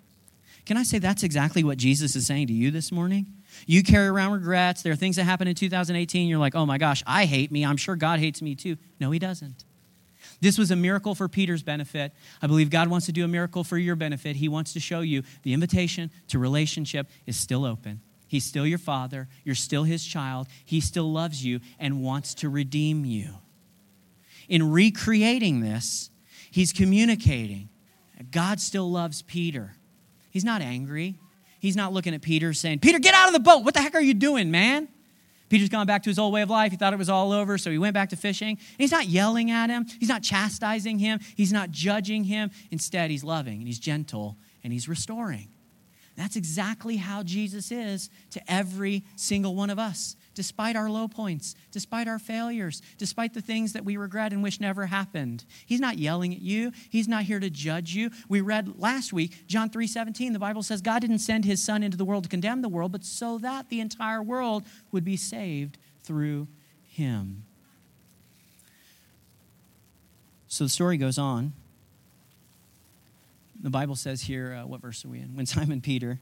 Can 0.64 0.76
I 0.76 0.82
say 0.82 0.98
that's 0.98 1.22
exactly 1.22 1.64
what 1.64 1.78
Jesus 1.78 2.16
is 2.16 2.26
saying 2.26 2.48
to 2.48 2.52
you 2.52 2.70
this 2.70 2.90
morning? 2.92 3.26
You 3.66 3.82
carry 3.82 4.08
around 4.08 4.32
regrets. 4.32 4.82
There 4.82 4.92
are 4.92 4.96
things 4.96 5.16
that 5.16 5.24
happened 5.24 5.48
in 5.48 5.54
2018. 5.54 6.28
You're 6.28 6.38
like, 6.38 6.54
oh 6.54 6.66
my 6.66 6.78
gosh, 6.78 7.02
I 7.06 7.24
hate 7.26 7.52
me. 7.52 7.64
I'm 7.64 7.76
sure 7.76 7.96
God 7.96 8.18
hates 8.18 8.42
me 8.42 8.54
too. 8.54 8.76
No, 8.98 9.10
He 9.10 9.18
doesn't. 9.18 9.64
This 10.40 10.58
was 10.58 10.70
a 10.70 10.76
miracle 10.76 11.14
for 11.14 11.28
Peter's 11.28 11.62
benefit. 11.62 12.12
I 12.40 12.46
believe 12.46 12.70
God 12.70 12.88
wants 12.88 13.06
to 13.06 13.12
do 13.12 13.24
a 13.24 13.28
miracle 13.28 13.62
for 13.62 13.78
your 13.78 13.94
benefit. 13.94 14.36
He 14.36 14.48
wants 14.48 14.72
to 14.72 14.80
show 14.80 15.00
you 15.00 15.22
the 15.42 15.52
invitation 15.52 16.10
to 16.28 16.38
relationship 16.38 17.08
is 17.26 17.36
still 17.36 17.64
open. 17.64 18.00
He's 18.32 18.46
still 18.46 18.66
your 18.66 18.78
father. 18.78 19.28
You're 19.44 19.54
still 19.54 19.84
his 19.84 20.02
child. 20.02 20.48
He 20.64 20.80
still 20.80 21.12
loves 21.12 21.44
you 21.44 21.60
and 21.78 22.02
wants 22.02 22.32
to 22.36 22.48
redeem 22.48 23.04
you. 23.04 23.34
In 24.48 24.72
recreating 24.72 25.60
this, 25.60 26.08
he's 26.50 26.72
communicating. 26.72 27.68
God 28.30 28.58
still 28.58 28.90
loves 28.90 29.20
Peter. 29.20 29.74
He's 30.30 30.46
not 30.46 30.62
angry. 30.62 31.18
He's 31.60 31.76
not 31.76 31.92
looking 31.92 32.14
at 32.14 32.22
Peter 32.22 32.54
saying, 32.54 32.78
Peter, 32.78 32.98
get 32.98 33.12
out 33.12 33.26
of 33.26 33.34
the 33.34 33.38
boat. 33.38 33.64
What 33.66 33.74
the 33.74 33.82
heck 33.82 33.94
are 33.94 34.00
you 34.00 34.14
doing, 34.14 34.50
man? 34.50 34.88
Peter's 35.50 35.68
gone 35.68 35.86
back 35.86 36.02
to 36.04 36.08
his 36.08 36.18
old 36.18 36.32
way 36.32 36.40
of 36.40 36.48
life. 36.48 36.70
He 36.70 36.78
thought 36.78 36.94
it 36.94 36.98
was 36.98 37.10
all 37.10 37.32
over, 37.32 37.58
so 37.58 37.70
he 37.70 37.76
went 37.76 37.92
back 37.92 38.08
to 38.08 38.16
fishing. 38.16 38.56
And 38.56 38.78
he's 38.78 38.92
not 38.92 39.08
yelling 39.08 39.50
at 39.50 39.68
him, 39.68 39.84
he's 40.00 40.08
not 40.08 40.22
chastising 40.22 41.00
him, 41.00 41.20
he's 41.36 41.52
not 41.52 41.70
judging 41.70 42.24
him. 42.24 42.50
Instead, 42.70 43.10
he's 43.10 43.24
loving 43.24 43.58
and 43.58 43.66
he's 43.66 43.78
gentle 43.78 44.38
and 44.64 44.72
he's 44.72 44.88
restoring. 44.88 45.48
That's 46.16 46.36
exactly 46.36 46.98
how 46.98 47.22
Jesus 47.22 47.72
is 47.72 48.10
to 48.30 48.52
every 48.52 49.02
single 49.16 49.54
one 49.54 49.70
of 49.70 49.78
us, 49.78 50.14
despite 50.34 50.76
our 50.76 50.90
low 50.90 51.08
points, 51.08 51.54
despite 51.70 52.06
our 52.06 52.18
failures, 52.18 52.82
despite 52.98 53.32
the 53.32 53.40
things 53.40 53.72
that 53.72 53.84
we 53.84 53.96
regret 53.96 54.32
and 54.32 54.42
wish 54.42 54.60
never 54.60 54.86
happened. 54.86 55.44
He's 55.64 55.80
not 55.80 55.98
yelling 55.98 56.34
at 56.34 56.42
you. 56.42 56.72
He's 56.90 57.08
not 57.08 57.24
here 57.24 57.40
to 57.40 57.48
judge 57.48 57.94
you. 57.94 58.10
We 58.28 58.42
read 58.42 58.78
last 58.78 59.12
week, 59.12 59.46
John 59.46 59.70
3 59.70 59.86
17, 59.86 60.34
the 60.34 60.38
Bible 60.38 60.62
says 60.62 60.82
God 60.82 61.00
didn't 61.00 61.20
send 61.20 61.46
his 61.46 61.62
son 61.62 61.82
into 61.82 61.96
the 61.96 62.04
world 62.04 62.24
to 62.24 62.30
condemn 62.30 62.60
the 62.60 62.68
world, 62.68 62.92
but 62.92 63.04
so 63.04 63.38
that 63.38 63.70
the 63.70 63.80
entire 63.80 64.22
world 64.22 64.64
would 64.90 65.04
be 65.04 65.16
saved 65.16 65.78
through 66.02 66.46
him. 66.82 67.44
So 70.46 70.64
the 70.64 70.70
story 70.70 70.98
goes 70.98 71.16
on 71.16 71.54
the 73.62 73.70
Bible 73.70 73.94
says 73.94 74.22
here, 74.22 74.60
uh, 74.60 74.66
what 74.66 74.80
verse 74.80 75.04
are 75.04 75.08
we 75.08 75.20
in? 75.20 75.36
When 75.36 75.46
Simon 75.46 75.80
Peter, 75.80 76.20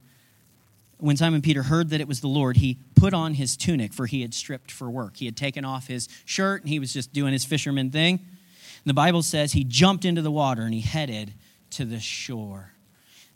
when 0.98 1.16
Simon 1.16 1.40
Peter 1.40 1.62
heard 1.62 1.90
that 1.90 2.00
it 2.00 2.08
was 2.08 2.20
the 2.20 2.28
Lord, 2.28 2.58
he 2.58 2.78
put 2.94 3.14
on 3.14 3.34
his 3.34 3.56
tunic, 3.56 3.92
for 3.92 4.06
he 4.06 4.20
had 4.20 4.34
stripped 4.34 4.70
for 4.70 4.90
work. 4.90 5.16
He 5.16 5.24
had 5.24 5.36
taken 5.36 5.64
off 5.64 5.86
his 5.86 6.08
shirt 6.24 6.62
and 6.62 6.68
he 6.68 6.78
was 6.78 6.92
just 6.92 7.12
doing 7.12 7.32
his 7.32 7.44
fisherman 7.44 7.90
thing. 7.90 8.18
And 8.18 8.86
the 8.86 8.94
Bible 8.94 9.22
says 9.22 9.52
he 9.52 9.64
jumped 9.64 10.04
into 10.04 10.22
the 10.22 10.30
water 10.30 10.62
and 10.62 10.74
he 10.74 10.80
headed 10.80 11.32
to 11.70 11.84
the 11.84 12.00
shore. 12.00 12.72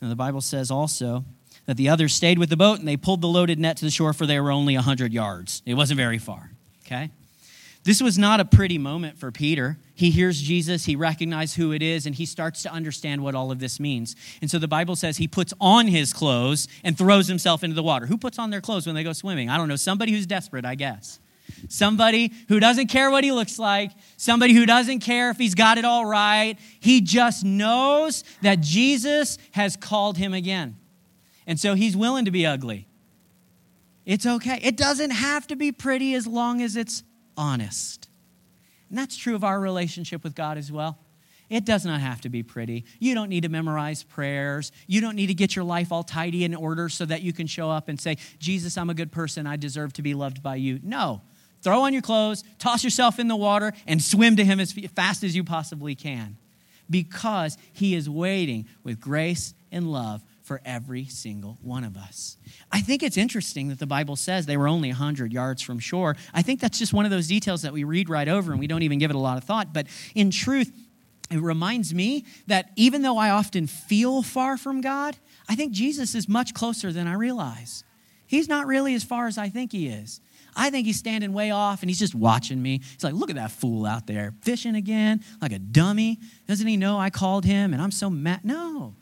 And 0.01 0.11
the 0.11 0.17
Bible 0.17 0.43
says 0.43 0.71
also 0.71 1.25
that 1.67 1.79
the 1.79 1.88
others 1.88 2.12
stayed 2.12 2.38
with 2.38 2.51
the 2.51 2.57
boat 2.57 2.79
and 2.79 2.87
they 2.87 2.97
pulled 2.97 3.23
the 3.23 3.29
loaded 3.29 3.59
net 3.59 3.79
to 3.79 3.85
the 3.87 3.90
shore, 3.90 4.12
for 4.12 4.27
they 4.27 4.38
were 4.38 4.51
only 4.51 4.75
100 4.75 5.12
yards. 5.12 5.62
It 5.64 5.75
wasn't 5.75 5.97
very 5.97 6.19
far, 6.19 6.51
okay? 6.85 7.11
This 7.85 8.01
was 8.03 8.16
not 8.16 8.40
a 8.40 8.47
pretty 8.47 8.79
moment 8.79 9.18
for 9.18 9.31
Peter. 9.31 9.79
He 9.94 10.11
hears 10.11 10.40
Jesus, 10.40 10.87
he 10.87 10.97
recognizes 10.97 11.55
who 11.55 11.73
it 11.73 11.83
is, 11.83 12.07
and 12.07 12.14
he 12.14 12.25
starts 12.25 12.62
to 12.62 12.73
understand 12.73 13.23
what 13.23 13.35
all 13.35 13.51
of 13.51 13.59
this 13.59 13.79
means. 13.79 14.16
And 14.40 14.51
so 14.51 14.59
the 14.59 14.66
Bible 14.66 14.97
says 14.97 15.18
he 15.18 15.29
puts 15.29 15.53
on 15.61 15.87
his 15.87 16.14
clothes 16.14 16.66
and 16.83 16.97
throws 16.97 17.29
himself 17.29 17.62
into 17.62 17.77
the 17.77 17.83
water. 17.83 18.07
Who 18.07 18.16
puts 18.16 18.38
on 18.38 18.49
their 18.49 18.62
clothes 18.62 18.87
when 18.87 18.94
they 18.94 19.05
go 19.05 19.12
swimming? 19.12 19.51
I 19.51 19.59
don't 19.59 19.68
know. 19.68 19.77
Somebody 19.77 20.12
who's 20.12 20.27
desperate, 20.27 20.64
I 20.64 20.77
guess. 20.77 21.20
Somebody 21.68 22.33
who 22.49 22.59
doesn't 22.59 22.87
care 22.87 23.11
what 23.11 23.23
he 23.23 23.33
looks 23.33 23.59
like, 23.59 23.92
somebody 24.16 24.55
who 24.55 24.64
doesn't 24.64 25.01
care 25.01 25.29
if 25.29 25.37
he's 25.37 25.55
got 25.55 25.77
it 25.77 25.85
all 25.85 26.07
right. 26.07 26.57
He 26.81 27.03
just 27.03 27.44
knows 27.44 28.25
that 28.40 28.62
Jesus 28.62 29.37
has 29.53 29.77
called 29.77 30.16
him 30.16 30.33
again. 30.33 30.77
And 31.47 31.61
so 31.61 31.75
he's 31.75 31.97
willing 31.97 32.25
to 32.25 32.31
be 32.31 32.47
ugly. 32.47 32.88
It's 34.07 34.25
okay. 34.25 34.59
It 34.62 34.79
doesn't 34.79 35.11
have 35.11 35.47
to 35.49 35.57
be 35.57 35.70
pretty 35.70 36.14
as 36.14 36.27
long 36.27 36.62
as 36.62 36.77
it's 36.77 37.03
honest. 37.37 38.09
And 38.88 38.99
that's 38.99 39.16
true 39.16 39.35
of 39.35 39.44
our 39.44 39.59
relationship 39.59 40.23
with 40.23 40.35
God 40.35 40.59
as 40.59 40.70
well. 40.70 40.99
It 41.51 41.64
does 41.64 41.85
not 41.85 42.01
have 42.01 42.20
to 42.23 42.29
be 42.29 42.42
pretty. 42.42 42.85
You 42.99 43.14
don't 43.14 43.29
need 43.29 43.42
to 43.42 43.49
memorize 43.49 44.03
prayers. 44.03 44.73
You 44.87 45.01
don't 45.01 45.14
need 45.14 45.27
to 45.27 45.35
get 45.35 45.55
your 45.55 45.64
life 45.64 45.92
all 45.92 46.03
tidy 46.03 46.44
in 46.44 46.55
order 46.55 46.88
so 46.88 47.05
that 47.05 47.23
you 47.23 47.33
can 47.33 47.47
show 47.47 47.70
up 47.70 47.88
and 47.88 48.01
say, 48.01 48.16
Jesus, 48.38 48.79
I'm 48.79 48.90
a 48.90 48.94
good 48.94 49.12
person. 49.12 49.47
I 49.47 49.57
deserve 49.57 49.92
to 49.94 50.03
be 50.03 50.14
loved 50.14 50.42
by 50.42 50.57
you. 50.57 50.81
No. 50.83 51.23
Throw 51.61 51.83
on 51.83 51.92
your 51.92 52.03
clothes, 52.03 52.44
toss 52.59 52.85
yourself 52.85 53.18
in 53.18 53.29
the 53.29 53.37
water, 53.37 53.73
and 53.87 54.03
swim 54.03 54.37
to 54.37 54.44
Him 54.44 54.61
as 54.61 54.73
fast 54.73 55.23
as 55.23 55.35
you 55.37 55.44
possibly 55.44 55.94
can 55.94 56.37
because 56.88 57.57
He 57.73 57.94
is 57.94 58.09
waiting 58.09 58.66
with 58.83 59.01
grace 59.01 59.55
and 59.70 59.90
love 59.90 60.23
for 60.44 60.61
every 60.64 61.07
single 61.07 61.59
one 61.62 61.85
of 61.85 61.96
us. 61.96 62.37
I 62.70 62.83
think 62.83 63.02
it's 63.02 63.16
interesting 63.16 63.68
that 63.68 63.78
the 63.78 63.87
Bible 63.87 64.14
says 64.14 64.44
they 64.44 64.59
were 64.59 64.68
only 64.68 64.90
100 64.90 65.33
yards 65.33 65.62
from 65.62 65.78
shore. 65.78 66.16
I 66.35 66.42
think 66.42 66.61
that's 66.61 66.78
just 66.78 66.92
one 66.92 67.07
of 67.07 67.11
those 67.11 67.26
details 67.26 67.62
that 67.62 67.72
we 67.72 67.83
read 67.83 68.11
right 68.11 68.28
over 68.28 68.52
and 68.52 68.61
we 68.61 68.66
don't 68.66 68.83
even 68.83 68.98
give 68.98 69.11
it 69.11 69.16
a 69.16 69.18
lot 69.18 69.38
of 69.38 69.44
thought. 69.44 69.72
But 69.72 69.87
in 70.14 70.30
truth, 70.30 70.70
it 71.30 71.40
reminds 71.40 71.94
me 71.94 72.26
that 72.46 72.70
even 72.76 73.00
though 73.00 73.16
I 73.16 73.30
often 73.30 73.66
feel 73.66 74.22
far 74.22 74.59
from 74.59 74.83
God, 74.83 75.16
I 75.48 75.54
think 75.54 75.72
Jesus 75.72 76.14
is 76.14 76.28
much 76.28 76.52
closer 76.52 76.92
than 76.92 77.07
I 77.07 77.14
realize. 77.14 77.83
He's 78.26 78.46
not 78.46 78.66
really 78.66 78.94
as 78.94 79.02
far 79.02 79.26
as 79.26 79.38
I 79.38 79.48
think 79.48 79.72
he 79.72 79.88
is. 79.88 80.20
I 80.54 80.68
think 80.68 80.87
he's 80.87 80.98
standing 80.98 81.33
way 81.33 81.52
off 81.52 81.83
and 81.83 81.88
he's 81.88 81.98
just 81.98 82.14
watching 82.14 82.62
me. 82.62 82.83
He's 82.92 83.02
like, 83.02 83.14
look 83.14 83.30
at 83.30 83.37
that 83.37 83.50
fool 83.50 83.87
out 83.87 84.07
there 84.07 84.35
fishing 84.42 84.76
again 84.76 85.24
like 85.40 85.52
a 85.52 85.59
dummy. 85.59 86.20
Doesn't 86.46 86.66
he 86.66 86.76
know 86.76 86.98
I 86.98 87.09
called 87.09 87.46
him 87.46 87.72
and 87.72 87.83
I'm 87.83 87.90
so 87.90 88.11
mad? 88.11 88.44
No. 88.44 88.94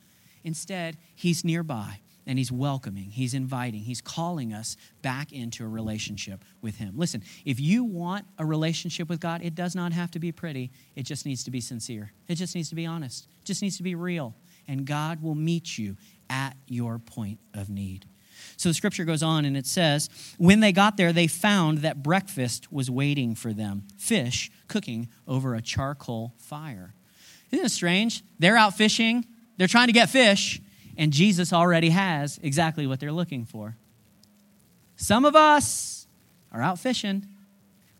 Instead, 0.44 0.96
he's 1.14 1.44
nearby 1.44 2.00
and 2.26 2.38
he's 2.38 2.52
welcoming, 2.52 3.10
he's 3.10 3.34
inviting, 3.34 3.80
he's 3.80 4.00
calling 4.00 4.52
us 4.52 4.76
back 5.02 5.32
into 5.32 5.64
a 5.64 5.68
relationship 5.68 6.44
with 6.60 6.76
him. 6.76 6.94
Listen, 6.96 7.22
if 7.44 7.58
you 7.58 7.84
want 7.84 8.24
a 8.38 8.44
relationship 8.44 9.08
with 9.08 9.20
God, 9.20 9.42
it 9.42 9.54
does 9.54 9.74
not 9.74 9.92
have 9.92 10.10
to 10.12 10.18
be 10.18 10.30
pretty, 10.30 10.70
it 10.94 11.02
just 11.02 11.26
needs 11.26 11.42
to 11.44 11.50
be 11.50 11.60
sincere. 11.60 12.12
It 12.28 12.36
just 12.36 12.54
needs 12.54 12.68
to 12.68 12.74
be 12.74 12.86
honest, 12.86 13.26
it 13.40 13.44
just 13.44 13.62
needs 13.62 13.76
to 13.78 13.82
be 13.82 13.94
real. 13.94 14.36
And 14.68 14.86
God 14.86 15.20
will 15.20 15.34
meet 15.34 15.76
you 15.76 15.96
at 16.30 16.56
your 16.68 17.00
point 17.00 17.40
of 17.52 17.68
need. 17.68 18.06
So 18.56 18.68
the 18.68 18.74
scripture 18.74 19.04
goes 19.04 19.22
on 19.22 19.44
and 19.44 19.56
it 19.56 19.66
says, 19.66 20.08
When 20.38 20.60
they 20.60 20.72
got 20.72 20.96
there, 20.96 21.12
they 21.12 21.26
found 21.26 21.78
that 21.78 22.02
breakfast 22.02 22.72
was 22.72 22.90
waiting 22.90 23.34
for 23.34 23.52
them 23.52 23.84
fish 23.98 24.50
cooking 24.68 25.08
over 25.26 25.54
a 25.54 25.60
charcoal 25.60 26.34
fire. 26.38 26.94
Isn't 27.50 27.66
it 27.66 27.70
strange? 27.70 28.22
They're 28.38 28.56
out 28.56 28.76
fishing, 28.76 29.26
they're 29.56 29.68
trying 29.68 29.88
to 29.88 29.92
get 29.92 30.08
fish, 30.10 30.60
and 30.96 31.12
Jesus 31.12 31.52
already 31.52 31.90
has 31.90 32.38
exactly 32.42 32.86
what 32.86 33.00
they're 33.00 33.12
looking 33.12 33.44
for. 33.44 33.76
Some 34.96 35.24
of 35.24 35.34
us 35.34 36.06
are 36.52 36.62
out 36.62 36.78
fishing. 36.78 37.26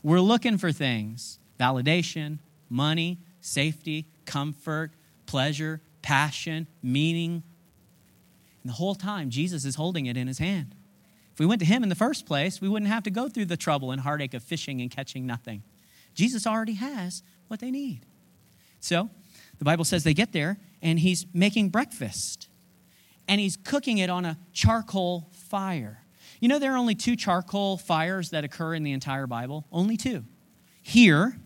We're 0.03 0.21
looking 0.21 0.59
for 0.59 0.73
things 0.73 1.39
validation, 1.59 2.39
money, 2.69 3.19
safety, 3.41 4.07
comfort, 4.25 4.93
pleasure, 5.27 5.81
passion, 6.03 6.67
meaning. 6.83 7.43
And 8.63 8.71
the 8.71 8.75
whole 8.75 8.95
time, 8.95 9.31
Jesus 9.31 9.65
is 9.65 9.77
holding 9.77 10.07
it 10.07 10.17
in 10.17 10.27
his 10.27 10.39
hand. 10.39 10.75
If 11.33 11.39
we 11.39 11.47
went 11.47 11.61
to 11.61 11.67
him 11.67 11.83
in 11.83 11.89
the 11.89 11.95
first 11.95 12.27
place, 12.27 12.61
we 12.61 12.69
wouldn't 12.69 12.91
have 12.91 13.05
to 13.05 13.11
go 13.11 13.29
through 13.29 13.47
the 13.47 13.57
trouble 13.57 13.91
and 13.91 14.01
heartache 14.01 14.35
of 14.35 14.43
fishing 14.43 14.81
and 14.81 14.91
catching 14.91 15.27
nothing. 15.27 15.63
Jesus 16.15 16.47
already 16.47 16.75
has 16.75 17.23
what 17.49 17.61
they 17.61 17.71
need. 17.71 18.05
So, 18.81 19.09
the 19.59 19.65
Bible 19.65 19.85
says 19.85 20.05
they 20.05 20.15
get 20.15 20.33
there 20.33 20.59
and 20.83 20.99
he's 20.99 21.27
making 21.33 21.71
breakfast 21.71 22.49
and 23.29 23.41
he's 23.41 23.57
cooking 23.57 23.99
it 23.99 24.11
on 24.11 24.25
a 24.25 24.37
charcoal 24.53 25.29
fire. 25.31 26.03
You 26.41 26.49
know, 26.49 26.59
there 26.59 26.73
are 26.73 26.77
only 26.77 26.97
two 26.97 27.15
charcoal 27.15 27.77
fires 27.79 28.31
that 28.31 28.45
occur 28.45 28.75
in 28.75 28.83
the 28.83 28.93
entire 28.93 29.27
Bible, 29.27 29.65
only 29.71 29.97
two. 29.97 30.25
Here, 30.83 31.39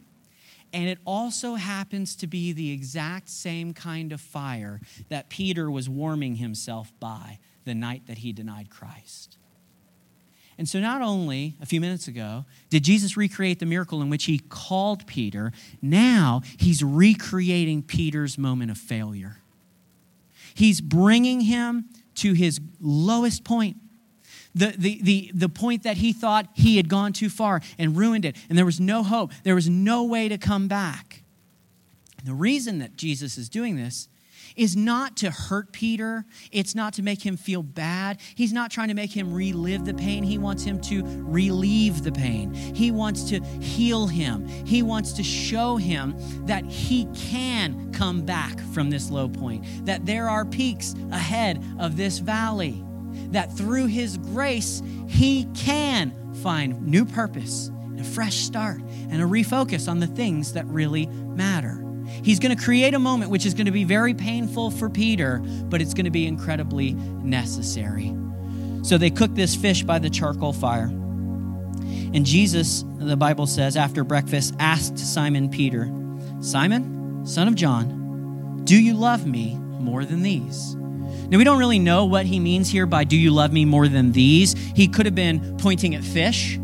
and 0.72 0.88
it 0.88 0.98
also 1.04 1.54
happens 1.54 2.16
to 2.16 2.26
be 2.26 2.52
the 2.52 2.70
exact 2.70 3.28
same 3.28 3.74
kind 3.74 4.12
of 4.12 4.20
fire 4.20 4.80
that 5.10 5.28
Peter 5.28 5.70
was 5.70 5.88
warming 5.88 6.36
himself 6.36 6.92
by 6.98 7.38
the 7.64 7.74
night 7.74 8.06
that 8.06 8.18
he 8.18 8.32
denied 8.32 8.70
Christ. 8.70 9.35
And 10.58 10.68
so, 10.68 10.80
not 10.80 11.02
only 11.02 11.54
a 11.60 11.66
few 11.66 11.80
minutes 11.80 12.08
ago 12.08 12.46
did 12.70 12.82
Jesus 12.82 13.16
recreate 13.16 13.58
the 13.58 13.66
miracle 13.66 14.00
in 14.00 14.08
which 14.08 14.24
he 14.24 14.38
called 14.38 15.06
Peter, 15.06 15.52
now 15.82 16.42
he's 16.56 16.82
recreating 16.82 17.82
Peter's 17.82 18.38
moment 18.38 18.70
of 18.70 18.78
failure. 18.78 19.38
He's 20.54 20.80
bringing 20.80 21.42
him 21.42 21.86
to 22.16 22.32
his 22.32 22.60
lowest 22.80 23.44
point. 23.44 23.76
The, 24.54 24.74
the, 24.78 25.00
the, 25.02 25.30
the 25.34 25.48
point 25.50 25.82
that 25.82 25.98
he 25.98 26.14
thought 26.14 26.48
he 26.54 26.78
had 26.78 26.88
gone 26.88 27.12
too 27.12 27.28
far 27.28 27.60
and 27.78 27.94
ruined 27.94 28.24
it, 28.24 28.36
and 28.48 28.56
there 28.56 28.64
was 28.64 28.80
no 28.80 29.02
hope. 29.02 29.32
There 29.42 29.54
was 29.54 29.68
no 29.68 30.04
way 30.04 30.30
to 30.30 30.38
come 30.38 30.66
back. 30.66 31.22
And 32.18 32.26
the 32.26 32.32
reason 32.32 32.78
that 32.78 32.96
Jesus 32.96 33.36
is 33.36 33.50
doing 33.50 33.76
this 33.76 34.08
is 34.56 34.74
not 34.76 35.16
to 35.18 35.30
hurt 35.30 35.72
Peter. 35.72 36.24
It's 36.50 36.74
not 36.74 36.94
to 36.94 37.02
make 37.02 37.24
him 37.24 37.36
feel 37.36 37.62
bad. 37.62 38.20
He's 38.34 38.52
not 38.52 38.70
trying 38.70 38.88
to 38.88 38.94
make 38.94 39.12
him 39.12 39.32
relive 39.32 39.84
the 39.84 39.94
pain. 39.94 40.24
He 40.24 40.38
wants 40.38 40.64
him 40.64 40.80
to 40.82 41.02
relieve 41.04 42.02
the 42.02 42.12
pain. 42.12 42.52
He 42.54 42.90
wants 42.90 43.24
to 43.30 43.40
heal 43.60 44.06
him. 44.06 44.46
He 44.46 44.82
wants 44.82 45.12
to 45.14 45.22
show 45.22 45.76
him 45.76 46.14
that 46.46 46.64
he 46.64 47.06
can 47.14 47.92
come 47.92 48.22
back 48.22 48.58
from 48.72 48.90
this 48.90 49.10
low 49.10 49.28
point, 49.28 49.64
that 49.86 50.06
there 50.06 50.28
are 50.28 50.44
peaks 50.44 50.94
ahead 51.12 51.62
of 51.78 51.96
this 51.96 52.18
valley, 52.18 52.82
that 53.30 53.52
through 53.56 53.86
his 53.86 54.16
grace, 54.18 54.82
he 55.06 55.44
can 55.54 56.34
find 56.42 56.86
new 56.86 57.04
purpose, 57.04 57.70
a 57.98 58.04
fresh 58.04 58.36
start, 58.36 58.80
and 59.10 59.22
a 59.22 59.24
refocus 59.24 59.88
on 59.88 60.00
the 60.00 60.06
things 60.06 60.52
that 60.52 60.66
really 60.66 61.06
matter. 61.06 61.85
He's 62.22 62.38
going 62.38 62.56
to 62.56 62.62
create 62.62 62.94
a 62.94 62.98
moment 62.98 63.30
which 63.30 63.46
is 63.46 63.54
going 63.54 63.66
to 63.66 63.72
be 63.72 63.84
very 63.84 64.14
painful 64.14 64.70
for 64.70 64.88
Peter, 64.88 65.38
but 65.38 65.80
it's 65.80 65.94
going 65.94 66.04
to 66.04 66.10
be 66.10 66.26
incredibly 66.26 66.92
necessary. 66.94 68.14
So 68.82 68.98
they 68.98 69.10
cook 69.10 69.34
this 69.34 69.56
fish 69.56 69.82
by 69.82 69.98
the 69.98 70.10
charcoal 70.10 70.52
fire. 70.52 70.86
And 70.86 72.24
Jesus, 72.24 72.84
the 72.98 73.16
Bible 73.16 73.46
says, 73.46 73.76
after 73.76 74.04
breakfast, 74.04 74.54
asked 74.58 74.98
Simon 74.98 75.50
Peter, 75.50 75.90
Simon, 76.40 77.26
son 77.26 77.48
of 77.48 77.54
John, 77.54 78.62
do 78.64 78.80
you 78.80 78.94
love 78.94 79.26
me 79.26 79.56
more 79.56 80.04
than 80.04 80.22
these? 80.22 80.76
Now, 80.76 81.38
we 81.38 81.44
don't 81.44 81.58
really 81.58 81.78
know 81.78 82.04
what 82.04 82.26
he 82.26 82.38
means 82.38 82.70
here 82.70 82.86
by 82.86 83.04
do 83.04 83.16
you 83.16 83.32
love 83.32 83.52
me 83.52 83.64
more 83.64 83.88
than 83.88 84.12
these. 84.12 84.52
He 84.52 84.86
could 84.86 85.06
have 85.06 85.14
been 85.14 85.56
pointing 85.56 85.94
at 85.94 86.04
fish 86.04 86.58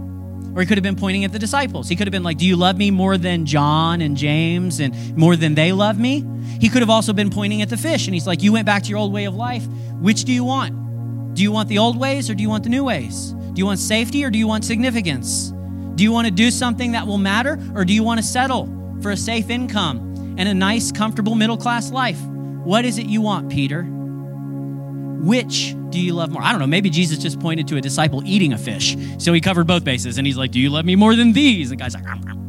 or 0.55 0.61
he 0.61 0.67
could 0.67 0.77
have 0.77 0.83
been 0.83 0.97
pointing 0.97 1.25
at 1.25 1.33
the 1.33 1.39
disciples. 1.39 1.89
He 1.89 1.97
could 1.97 2.07
have 2.07 2.13
been 2.13 2.23
like, 2.23 2.39
Do 2.39 2.47
you 2.47 2.57
love 2.57 2.77
me 2.77 2.91
more 2.91 3.17
than 3.17 3.47
John 3.47 4.01
and 4.01 4.17
James 4.17 4.81
and 4.81 5.17
more 5.17 5.37
than 5.37 5.55
they 5.55 5.73
love 5.73 5.99
me? 5.99 6.25
He 6.61 6.69
could 6.69 6.83
have 6.83 6.91
also 6.91 7.13
been 7.13 7.31
pointing 7.31 7.63
at 7.63 7.69
the 7.69 7.77
fish. 7.77 8.07
And 8.07 8.15
he's 8.15 8.27
like, 8.27 8.43
You 8.43 8.53
went 8.53 8.67
back 8.67 8.83
to 8.85 8.89
your 8.89 8.99
old 8.99 9.13
way 9.13 9.25
of 9.25 9.35
life. 9.35 9.67
Which 10.01 10.25
do 10.25 10.33
you 10.33 10.45
want? 10.45 11.35
Do 11.35 11.43
you 11.43 11.51
want 11.51 11.69
the 11.69 11.79
old 11.79 11.99
ways 11.99 12.29
or 12.29 12.35
do 12.35 12.43
you 12.43 12.49
want 12.49 12.65
the 12.65 12.71
new 12.71 12.85
ways? 12.85 13.33
Do 13.33 13.59
you 13.59 13.67
want 13.67 13.79
safety 13.79 14.25
or 14.25 14.31
do 14.31 14.39
you 14.39 14.47
want 14.47 14.65
significance? 14.65 15.53
Do 15.95 16.05
you 16.05 16.13
want 16.13 16.27
to 16.27 16.31
do 16.31 16.51
something 16.51 16.93
that 16.93 17.07
will 17.07 17.19
matter 17.19 17.59
or 17.75 17.85
do 17.85 17.95
you 17.95 18.03
want 18.03 18.21
to 18.21 18.27
settle 18.27 18.67
for 19.01 19.11
a 19.11 19.17
safe 19.17 19.51
income 19.51 20.35
and 20.39 20.49
a 20.49 20.55
nice, 20.55 20.93
comfortable 20.93 21.35
middle 21.35 21.57
class 21.57 21.91
life? 21.91 22.21
What 22.21 22.85
is 22.85 22.99
it 22.99 23.07
you 23.07 23.21
want, 23.21 23.51
Peter? 23.51 23.83
Which 23.83 25.75
do 25.93 26.01
you 26.01 26.15
love 26.15 26.31
more? 26.31 26.43
I 26.43 26.51
don't 26.51 26.61
know. 26.61 26.67
Maybe 26.67 26.91
Jesus 26.91 27.19
just 27.19 27.39
pointed 27.39 27.69
to 27.69 27.77
a 27.77 27.81
disciple 27.81 28.23
eating 28.25 28.53
a 28.53 28.59
fish. 28.59 28.97
So 29.19 29.33
he 29.33 29.41
covered 29.41 29.67
both 29.67 29.85
bases. 29.85 30.19
And 30.19 30.27
he's 30.27 30.37
like, 30.37 30.51
Do 30.51 30.59
you 30.59 30.71
love 30.71 30.85
me 30.85 30.97
more 30.97 31.15
than 31.15 31.33
these? 31.33 31.71
The 31.71 31.77
guy's 31.77 31.95
like, 31.95 32.07
I 32.07 32.15
don't 32.15 32.25
know. 32.25 32.43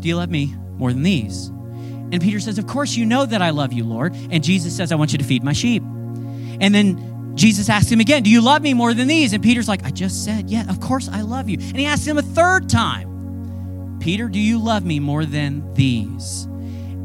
Do 0.00 0.08
you 0.08 0.16
love 0.16 0.30
me 0.30 0.54
more 0.76 0.92
than 0.92 1.02
these? 1.02 1.48
And 1.48 2.20
Peter 2.20 2.40
says, 2.40 2.58
Of 2.58 2.66
course 2.66 2.96
you 2.96 3.04
know 3.04 3.26
that 3.26 3.42
I 3.42 3.50
love 3.50 3.72
you, 3.72 3.84
Lord. 3.84 4.14
And 4.30 4.42
Jesus 4.42 4.76
says, 4.76 4.92
I 4.92 4.94
want 4.94 5.12
you 5.12 5.18
to 5.18 5.24
feed 5.24 5.42
my 5.42 5.52
sheep. 5.52 5.82
And 5.82 6.74
then 6.74 7.36
Jesus 7.36 7.68
asks 7.68 7.90
him 7.90 8.00
again, 8.00 8.22
Do 8.22 8.30
you 8.30 8.40
love 8.40 8.62
me 8.62 8.74
more 8.74 8.94
than 8.94 9.08
these? 9.08 9.32
And 9.32 9.42
Peter's 9.42 9.68
like, 9.68 9.84
I 9.84 9.90
just 9.90 10.24
said, 10.24 10.50
Yeah, 10.50 10.68
of 10.70 10.80
course 10.80 11.08
I 11.08 11.22
love 11.22 11.48
you. 11.48 11.58
And 11.58 11.76
he 11.76 11.86
asks 11.86 12.06
him 12.06 12.18
a 12.18 12.22
third 12.22 12.68
time, 12.68 13.98
Peter, 14.00 14.28
do 14.28 14.38
you 14.38 14.58
love 14.62 14.84
me 14.84 15.00
more 15.00 15.24
than 15.24 15.74
these? 15.74 16.44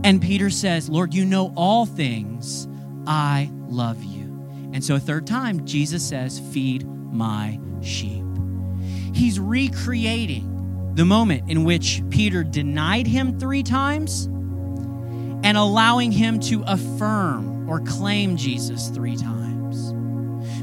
And 0.03 0.21
Peter 0.21 0.49
says, 0.49 0.89
Lord, 0.89 1.13
you 1.13 1.25
know 1.25 1.53
all 1.55 1.85
things. 1.85 2.67
I 3.07 3.49
love 3.67 4.03
you. 4.03 4.23
And 4.73 4.83
so, 4.83 4.95
a 4.95 4.99
third 4.99 5.27
time, 5.27 5.65
Jesus 5.65 6.07
says, 6.07 6.39
Feed 6.39 6.87
my 6.87 7.59
sheep. 7.81 8.23
He's 9.13 9.39
recreating 9.39 10.91
the 10.95 11.05
moment 11.05 11.49
in 11.49 11.63
which 11.63 12.01
Peter 12.09 12.43
denied 12.43 13.07
him 13.07 13.39
three 13.39 13.63
times 13.63 14.25
and 15.43 15.57
allowing 15.57 16.11
him 16.11 16.39
to 16.39 16.63
affirm 16.63 17.69
or 17.69 17.81
claim 17.81 18.37
Jesus 18.37 18.89
three 18.89 19.15
times 19.15 19.42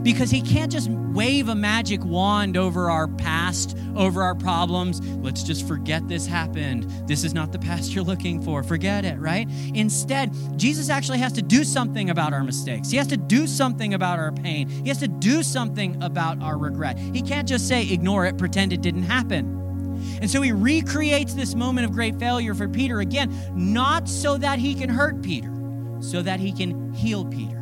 because 0.03 0.31
he 0.31 0.41
can't 0.41 0.71
just 0.71 0.91
wave 0.91 1.49
a 1.49 1.55
magic 1.55 2.05
wand 2.05 2.57
over 2.57 2.91
our 2.91 3.09
past, 3.09 3.77
over 3.97 4.23
our 4.23 4.35
problems. 4.35 5.01
Let's 5.17 5.43
just 5.43 5.67
forget 5.67 6.07
this 6.09 6.27
happened. 6.27 6.91
This 7.07 7.25
is 7.25 7.35
not 7.35 7.53
the 7.53 7.59
past 7.59 7.93
you're 7.95 8.05
looking 8.05 8.41
for. 8.43 8.63
Forget 8.63 9.05
it, 9.05 9.19
right? 9.19 9.49
Instead, 9.75 10.35
Jesus 10.57 10.89
actually 10.89 11.19
has 11.19 11.33
to 11.33 11.43
do 11.43 11.65
something 11.65 12.11
about 12.11 12.33
our 12.33 12.45
mistakes. 12.45 12.91
He 12.91 12.97
has 12.97 13.09
to 13.09 13.17
do 13.17 13.47
something 13.47 13.95
about 13.95 14.19
our 14.19 14.33
pain. 14.33 14.69
He 14.69 14.89
has 14.89 14.99
to 14.99 15.09
do 15.09 15.43
something 15.43 16.03
about 16.03 16.43
our 16.43 16.57
regret. 16.57 16.99
He 16.99 17.23
can't 17.23 17.49
just 17.49 17.69
say, 17.69 17.89
ignore 17.89 18.27
it, 18.27 18.39
pretend 18.39 18.73
it 18.73 18.81
didn't 18.81 19.03
happen. 19.03 19.59
And 20.23 20.31
so 20.31 20.41
he 20.41 20.53
recreates 20.53 21.35
this 21.35 21.55
moment 21.55 21.85
of 21.85 21.93
great 21.93 22.19
failure 22.19 22.55
for 22.55 22.69
Peter 22.69 23.01
again, 23.01 23.35
not 23.55 24.09
so 24.09 24.39
that 24.39 24.59
he 24.59 24.75
can 24.75 24.89
hurt 24.89 25.23
Peter, 25.23 25.53
so 26.01 26.23
that 26.23 26.41
he 26.41 26.53
can 26.53 26.95
heal 26.95 27.25
Peter. 27.27 27.60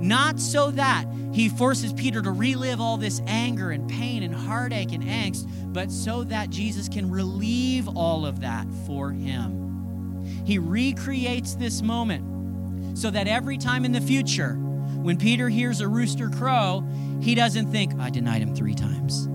Not 0.00 0.40
so 0.40 0.70
that 0.72 1.04
he 1.32 1.48
forces 1.48 1.92
Peter 1.92 2.22
to 2.22 2.30
relive 2.30 2.80
all 2.80 2.96
this 2.96 3.20
anger 3.26 3.70
and 3.70 3.88
pain 3.88 4.22
and 4.22 4.34
heartache 4.34 4.92
and 4.92 5.04
angst, 5.04 5.46
but 5.72 5.90
so 5.90 6.24
that 6.24 6.50
Jesus 6.50 6.88
can 6.88 7.10
relieve 7.10 7.86
all 7.88 8.24
of 8.24 8.40
that 8.40 8.66
for 8.86 9.12
him. 9.12 10.24
He 10.44 10.58
recreates 10.58 11.54
this 11.54 11.82
moment 11.82 12.98
so 12.98 13.10
that 13.10 13.28
every 13.28 13.58
time 13.58 13.84
in 13.84 13.92
the 13.92 14.00
future, 14.00 14.54
when 14.54 15.16
Peter 15.16 15.48
hears 15.48 15.80
a 15.80 15.88
rooster 15.88 16.28
crow, 16.28 16.84
he 17.20 17.34
doesn't 17.34 17.70
think, 17.70 17.98
I 18.00 18.10
denied 18.10 18.42
him 18.42 18.54
three 18.54 18.74
times. 18.74 19.28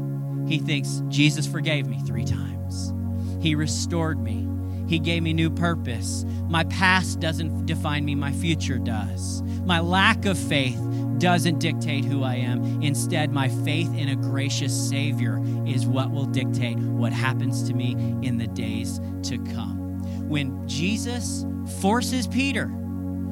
He 0.47 0.57
thinks, 0.59 1.01
Jesus 1.07 1.47
forgave 1.47 1.87
me 1.87 1.99
three 2.05 2.25
times. 2.25 2.93
He 3.41 3.55
restored 3.55 4.19
me. 4.19 4.44
He 4.87 4.99
gave 4.99 5.23
me 5.23 5.33
new 5.33 5.49
purpose. 5.49 6.25
My 6.47 6.63
past 6.65 7.19
doesn't 7.19 7.65
define 7.65 8.05
me, 8.05 8.15
my 8.15 8.31
future 8.31 8.77
does. 8.77 9.41
My 9.65 9.79
lack 9.79 10.25
of 10.25 10.37
faith 10.37 10.79
doesn't 11.17 11.59
dictate 11.59 12.05
who 12.05 12.23
I 12.23 12.35
am. 12.35 12.81
Instead, 12.81 13.31
my 13.31 13.49
faith 13.49 13.93
in 13.95 14.09
a 14.09 14.15
gracious 14.15 14.89
Savior 14.89 15.41
is 15.65 15.87
what 15.87 16.11
will 16.11 16.25
dictate 16.25 16.77
what 16.77 17.13
happens 17.13 17.63
to 17.63 17.73
me 17.73 17.93
in 18.21 18.37
the 18.37 18.47
days 18.47 18.99
to 19.23 19.37
come. 19.53 19.99
When 20.29 20.67
Jesus 20.67 21.45
forces 21.79 22.27
Peter 22.27 22.71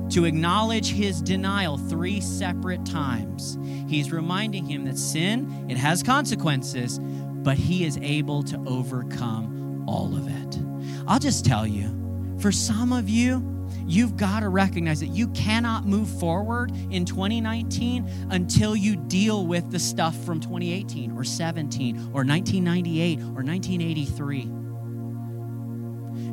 to 0.09 0.25
acknowledge 0.25 0.91
his 0.91 1.21
denial 1.21 1.77
three 1.77 2.21
separate 2.21 2.85
times, 2.85 3.57
he's 3.87 4.11
reminding 4.11 4.65
him 4.65 4.85
that 4.85 4.97
sin, 4.97 5.67
it 5.69 5.77
has 5.77 6.03
consequences, 6.03 6.99
but 6.99 7.57
he 7.57 7.85
is 7.85 7.97
able 8.01 8.43
to 8.43 8.57
overcome 8.65 9.85
all 9.87 10.15
of 10.15 10.27
it. 10.27 10.62
I'll 11.07 11.19
just 11.19 11.45
tell 11.45 11.67
you, 11.67 12.37
for 12.39 12.51
some 12.51 12.93
of 12.93 13.09
you, 13.09 13.49
you've 13.85 14.17
got 14.17 14.41
to 14.41 14.49
recognize 14.49 14.99
that 15.01 15.07
you 15.07 15.27
cannot 15.29 15.85
move 15.85 16.07
forward 16.19 16.71
in 16.91 17.05
2019 17.05 18.09
until 18.29 18.75
you 18.75 18.95
deal 18.95 19.45
with 19.45 19.71
the 19.71 19.79
stuff 19.79 20.15
from 20.25 20.39
2018 20.39 21.11
or 21.11 21.23
17 21.23 21.97
or 22.13 22.23
1998 22.23 23.19
or 23.19 23.43
1983. 23.43 24.51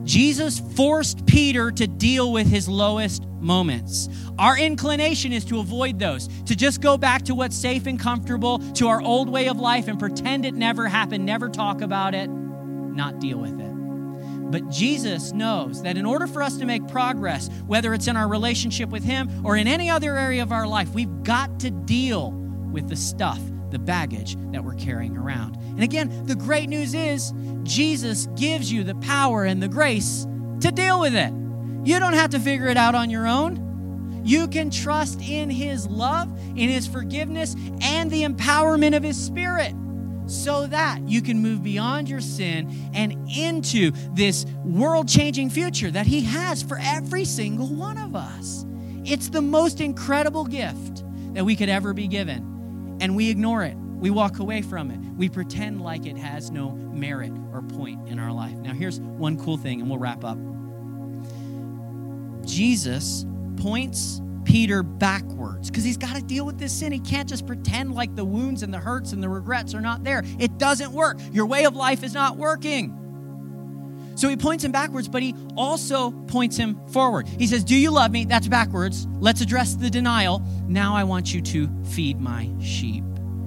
Jesus 0.04 0.60
forced 0.74 1.26
Peter 1.26 1.70
to 1.70 1.86
deal 1.86 2.32
with 2.32 2.46
his 2.46 2.68
lowest 2.68 3.26
moments. 3.40 4.08
Our 4.38 4.58
inclination 4.58 5.32
is 5.32 5.44
to 5.46 5.60
avoid 5.60 5.98
those, 5.98 6.28
to 6.44 6.54
just 6.56 6.80
go 6.80 6.96
back 6.96 7.22
to 7.24 7.34
what's 7.34 7.56
safe 7.56 7.86
and 7.86 7.98
comfortable, 7.98 8.58
to 8.74 8.88
our 8.88 9.00
old 9.02 9.28
way 9.28 9.48
of 9.48 9.58
life 9.58 9.88
and 9.88 9.98
pretend 9.98 10.44
it 10.44 10.54
never 10.54 10.88
happened, 10.88 11.26
never 11.26 11.48
talk 11.48 11.80
about 11.80 12.14
it, 12.14 12.28
not 12.28 13.20
deal 13.20 13.38
with 13.38 13.60
it. 13.60 13.69
But 14.50 14.68
Jesus 14.68 15.32
knows 15.32 15.82
that 15.82 15.96
in 15.96 16.04
order 16.04 16.26
for 16.26 16.42
us 16.42 16.56
to 16.56 16.66
make 16.66 16.86
progress, 16.88 17.48
whether 17.66 17.94
it's 17.94 18.08
in 18.08 18.16
our 18.16 18.28
relationship 18.28 18.90
with 18.90 19.04
Him 19.04 19.46
or 19.46 19.56
in 19.56 19.68
any 19.68 19.88
other 19.88 20.16
area 20.16 20.42
of 20.42 20.50
our 20.50 20.66
life, 20.66 20.90
we've 20.90 21.22
got 21.22 21.60
to 21.60 21.70
deal 21.70 22.32
with 22.32 22.88
the 22.88 22.96
stuff, 22.96 23.40
the 23.70 23.78
baggage 23.78 24.36
that 24.52 24.64
we're 24.64 24.74
carrying 24.74 25.16
around. 25.16 25.56
And 25.56 25.82
again, 25.82 26.26
the 26.26 26.34
great 26.34 26.68
news 26.68 26.94
is 26.94 27.32
Jesus 27.62 28.26
gives 28.36 28.72
you 28.72 28.82
the 28.82 28.96
power 28.96 29.44
and 29.44 29.62
the 29.62 29.68
grace 29.68 30.26
to 30.60 30.72
deal 30.72 31.00
with 31.00 31.14
it. 31.14 31.32
You 31.84 31.98
don't 31.98 32.14
have 32.14 32.30
to 32.30 32.40
figure 32.40 32.68
it 32.68 32.76
out 32.76 32.94
on 32.94 33.08
your 33.08 33.26
own. 33.26 34.22
You 34.24 34.48
can 34.48 34.70
trust 34.70 35.20
in 35.22 35.48
His 35.48 35.86
love, 35.86 36.28
in 36.50 36.68
His 36.68 36.86
forgiveness, 36.86 37.54
and 37.80 38.10
the 38.10 38.24
empowerment 38.24 38.96
of 38.96 39.02
His 39.02 39.16
Spirit 39.16 39.74
so 40.30 40.66
that 40.68 41.00
you 41.08 41.20
can 41.20 41.40
move 41.40 41.62
beyond 41.62 42.08
your 42.08 42.20
sin 42.20 42.90
and 42.94 43.28
into 43.28 43.90
this 44.14 44.46
world 44.64 45.08
changing 45.08 45.50
future 45.50 45.90
that 45.90 46.06
He 46.06 46.22
has 46.22 46.62
for 46.62 46.78
every 46.80 47.24
single 47.24 47.66
one 47.66 47.98
of 47.98 48.14
us. 48.14 48.64
It's 49.04 49.28
the 49.28 49.42
most 49.42 49.80
incredible 49.80 50.44
gift 50.44 51.04
that 51.34 51.44
we 51.44 51.56
could 51.56 51.68
ever 51.68 51.92
be 51.92 52.06
given, 52.06 52.98
and 53.00 53.16
we 53.16 53.28
ignore 53.28 53.64
it. 53.64 53.76
We 53.76 54.10
walk 54.10 54.38
away 54.38 54.62
from 54.62 54.90
it. 54.90 54.98
We 55.16 55.28
pretend 55.28 55.82
like 55.82 56.06
it 56.06 56.16
has 56.16 56.50
no 56.50 56.70
merit 56.70 57.32
or 57.52 57.62
point 57.62 58.08
in 58.08 58.18
our 58.18 58.32
life. 58.32 58.56
Now, 58.56 58.72
here's 58.72 59.00
one 59.00 59.36
cool 59.38 59.56
thing, 59.56 59.80
and 59.80 59.90
we'll 59.90 59.98
wrap 59.98 60.24
up. 60.24 60.38
Jesus 62.46 63.26
points 63.56 64.20
Peter 64.44 64.82
backwards 64.82 65.70
because 65.70 65.84
he's 65.84 65.96
got 65.96 66.16
to 66.16 66.22
deal 66.22 66.44
with 66.46 66.58
this 66.58 66.72
sin. 66.72 66.92
He 66.92 67.00
can't 67.00 67.28
just 67.28 67.46
pretend 67.46 67.94
like 67.94 68.14
the 68.16 68.24
wounds 68.24 68.62
and 68.62 68.72
the 68.72 68.78
hurts 68.78 69.12
and 69.12 69.22
the 69.22 69.28
regrets 69.28 69.74
are 69.74 69.80
not 69.80 70.04
there. 70.04 70.22
It 70.38 70.58
doesn't 70.58 70.92
work. 70.92 71.18
Your 71.32 71.46
way 71.46 71.64
of 71.64 71.76
life 71.76 72.02
is 72.02 72.14
not 72.14 72.36
working. 72.36 72.96
So 74.20 74.28
he 74.28 74.36
points 74.36 74.62
him 74.64 74.72
backwards, 74.72 75.08
but 75.08 75.22
he 75.22 75.34
also 75.56 76.10
points 76.10 76.56
him 76.56 76.78
forward. 76.88 77.26
He 77.26 77.46
says, 77.46 77.64
Do 77.64 77.74
you 77.74 77.90
love 77.90 78.10
me? 78.10 78.24
That's 78.26 78.48
backwards. 78.48 79.06
Let's 79.18 79.40
address 79.40 79.76
the 79.76 79.88
denial. 79.88 80.42
Now 80.66 80.94
I 80.94 81.04
want 81.04 81.32
you 81.32 81.40
to 81.40 81.70
feed 81.84 82.20
my 82.20 82.50
sheep. 82.60 83.02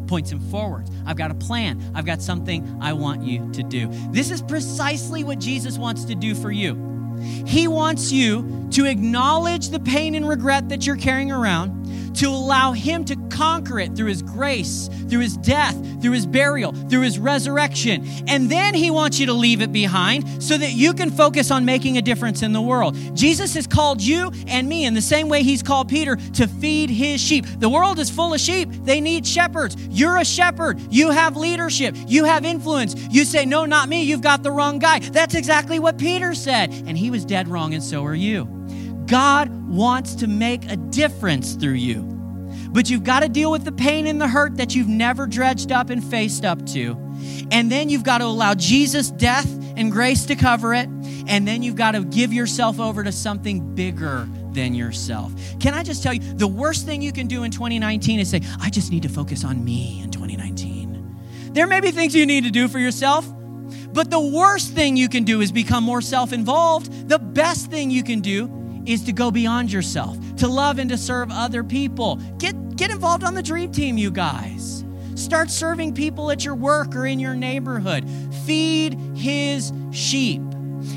Points 0.08 0.32
him 0.32 0.40
forward. 0.50 0.90
I've 1.06 1.16
got 1.18 1.32
a 1.32 1.36
plan. 1.36 1.92
I've 1.94 2.06
got 2.06 2.22
something 2.22 2.78
I 2.82 2.94
want 2.94 3.24
you 3.24 3.52
to 3.52 3.64
do. 3.64 3.88
This 4.12 4.32
is 4.32 4.42
precisely 4.42 5.24
what 5.24 5.40
Jesus 5.40 5.78
wants 5.78 6.06
to 6.06 6.16
do 6.16 6.34
for 6.34 6.52
you. 6.52 6.93
He 7.24 7.68
wants 7.68 8.12
you 8.12 8.68
to 8.72 8.86
acknowledge 8.86 9.70
the 9.70 9.80
pain 9.80 10.16
and 10.16 10.28
regret 10.28 10.70
that 10.70 10.86
you're 10.86 10.98
carrying 10.98 11.32
around, 11.32 11.83
to 12.16 12.28
allow 12.28 12.72
Him 12.72 13.06
to 13.06 13.16
conquer 13.30 13.80
it 13.80 13.96
through 13.96 14.08
His 14.08 14.22
grace, 14.22 14.90
through 15.10 15.22
His 15.22 15.38
death, 15.38 15.76
through 16.02 16.12
His 16.12 16.26
burial, 16.26 16.72
through 16.72 17.02
His 17.02 17.20
resurrection. 17.20 18.06
And 18.28 18.50
then 18.50 18.74
He 18.74 18.92
wants 18.92 19.20
you 19.20 19.26
to 19.28 19.34
leave 19.34 19.62
it 19.62 19.72
behind 19.72 20.44
so 20.44 20.58
that 20.58 20.72
you 20.72 20.94
can 20.94 21.10
focus 21.12 21.52
on 21.52 21.66
making 21.66 21.98
a 21.98 22.02
difference 22.02 22.42
in 22.42 22.54
the 22.54 22.62
world. 22.62 22.96
Jesus 23.16 23.54
has 23.56 23.68
called 23.68 24.02
you 24.02 24.32
and 24.48 24.68
me 24.68 24.86
in 24.86 24.94
the 24.94 25.02
same 25.02 25.30
way 25.30 25.44
He's 25.44 25.64
called 25.64 25.90
Peter 25.90 26.16
to 26.16 26.48
feed 26.48 26.90
His 26.90 27.22
sheep. 27.22 27.46
The 27.60 27.70
world 27.70 28.00
is 28.00 28.10
full 28.10 28.34
of 28.34 28.40
sheep, 28.40 28.70
they 28.84 29.02
need 29.02 29.26
shepherds. 29.26 29.76
You're 29.90 30.18
a 30.18 30.26
shepherd, 30.26 30.80
you 30.90 31.12
have 31.12 31.36
leadership, 31.38 31.96
you 32.08 32.26
have 32.26 32.46
influence. 32.46 32.96
You 33.10 33.26
say, 33.26 33.46
No, 33.46 33.66
not 33.66 33.90
me, 33.90 34.04
you've 34.04 34.22
got 34.22 34.44
the 34.44 34.52
wrong 34.52 34.80
guy. 34.80 35.00
That's 35.00 35.36
exactly 35.36 35.80
what 35.80 35.98
Peter 35.98 36.34
said, 36.34 36.72
and 36.72 36.98
he 36.98 37.10
was 37.10 37.26
dead 37.26 37.48
wrong, 37.48 37.74
and 37.74 37.84
so 37.84 38.06
are 38.06 38.16
you. 38.16 38.63
God 39.08 39.50
wants 39.68 40.16
to 40.16 40.28
make 40.28 40.70
a 40.72 40.76
difference 40.76 41.54
through 41.54 41.74
you. 41.74 42.14
But 42.70 42.90
you've 42.90 43.04
got 43.04 43.22
to 43.22 43.30
deal 43.30 43.52
with 43.52 43.66
the 43.66 43.72
pain 43.72 44.08
and 44.08 44.20
the 44.20 44.28
hurt 44.28 44.58
that 44.58 44.76
you've 44.76 44.88
never 44.88 45.28
dredged 45.28 45.72
up 45.72 45.90
and 45.90 46.04
faced 46.04 46.44
up 46.44 46.66
to. 46.68 46.98
And 47.52 47.72
then 47.72 47.90
you've 47.90 48.04
got 48.04 48.18
to 48.20 48.26
allow 48.26 48.56
Jesus' 48.56 49.12
death 49.12 49.48
and 49.78 49.92
grace 49.92 50.26
to 50.26 50.36
cover 50.36 50.74
it. 50.74 50.90
And 51.28 51.48
then 51.48 51.64
you've 51.64 51.76
got 51.76 51.92
to 51.92 52.04
give 52.04 52.34
yourself 52.34 52.80
over 52.80 53.04
to 53.04 53.12
something 53.12 53.76
bigger 53.76 54.28
than 54.54 54.74
yourself. 54.74 55.34
Can 55.60 55.74
I 55.74 55.84
just 55.84 56.04
tell 56.04 56.14
you, 56.14 56.20
the 56.34 56.48
worst 56.48 56.86
thing 56.86 57.02
you 57.02 57.12
can 57.12 57.28
do 57.28 57.44
in 57.44 57.52
2019 57.52 58.20
is 58.20 58.30
say, 58.30 58.42
I 58.60 58.70
just 58.70 58.92
need 58.92 59.04
to 59.04 59.10
focus 59.10 59.44
on 59.44 59.64
me 59.64 60.02
in 60.04 60.12
2019. 60.12 61.52
There 61.54 61.68
may 61.68 61.80
be 61.80 61.92
things 61.92 62.16
you 62.16 62.26
need 62.26 62.44
to 62.46 62.52
do 62.52 62.68
for 62.68 62.80
yourself, 62.80 63.26
but 63.94 64.10
the 64.10 64.20
worst 64.20 64.74
thing 64.74 64.98
you 64.98 65.08
can 65.08 65.24
do 65.24 65.42
is 65.42 65.52
become 65.52 65.84
more 65.84 66.02
self 66.02 66.34
involved. 66.34 67.10
The 67.10 67.20
best 67.20 67.70
thing 67.70 67.92
you 67.92 68.04
can 68.04 68.22
do 68.22 68.63
is 68.86 69.04
to 69.04 69.14
go 69.14 69.32
beyond 69.32 69.72
yourself, 69.72 70.18
to 70.38 70.48
love 70.48 70.80
and 70.80 70.90
to 70.90 70.98
serve 70.98 71.32
other 71.32 71.64
people. 71.64 72.18
Get, 72.38 72.76
get 72.76 72.92
involved 72.92 73.24
on 73.24 73.34
the 73.34 73.44
dream 73.44 73.72
team, 73.72 73.98
you 73.98 74.12
guys. 74.12 74.84
Start 75.16 75.52
serving 75.52 75.94
people 75.94 76.32
at 76.32 76.44
your 76.44 76.56
work 76.56 76.96
or 76.96 77.06
in 77.06 77.20
your 77.20 77.36
neighborhood. 77.36 78.10
Feed 78.46 78.94
his 79.16 79.72
sheep. 79.92 80.42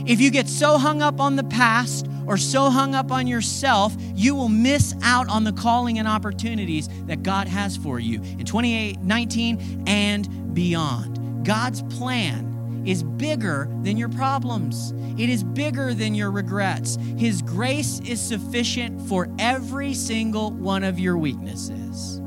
If 0.06 0.20
you 0.20 0.30
get 0.30 0.48
so 0.48 0.78
hung 0.78 1.02
up 1.02 1.20
on 1.20 1.36
the 1.36 1.44
past 1.44 2.08
or 2.26 2.36
so 2.36 2.70
hung 2.70 2.94
up 2.94 3.12
on 3.12 3.26
yourself, 3.26 3.94
you 4.14 4.34
will 4.34 4.48
miss 4.48 4.94
out 5.02 5.28
on 5.28 5.44
the 5.44 5.52
calling 5.52 5.98
and 5.98 6.08
opportunities 6.08 6.88
that 7.06 7.22
God 7.22 7.46
has 7.46 7.76
for 7.76 8.00
you 8.00 8.20
in 8.22 8.44
2019 8.44 9.84
and 9.86 10.54
beyond. 10.54 11.44
God's 11.44 11.82
plan 11.82 12.55
is 12.86 13.02
bigger 13.02 13.68
than 13.82 13.96
your 13.96 14.08
problems. 14.08 14.92
It 15.18 15.28
is 15.28 15.42
bigger 15.42 15.92
than 15.92 16.14
your 16.14 16.30
regrets. 16.30 16.96
His 17.16 17.42
grace 17.42 18.00
is 18.00 18.20
sufficient 18.20 19.00
for 19.08 19.28
every 19.38 19.92
single 19.92 20.52
one 20.52 20.84
of 20.84 20.98
your 20.98 21.18
weaknesses. 21.18 22.20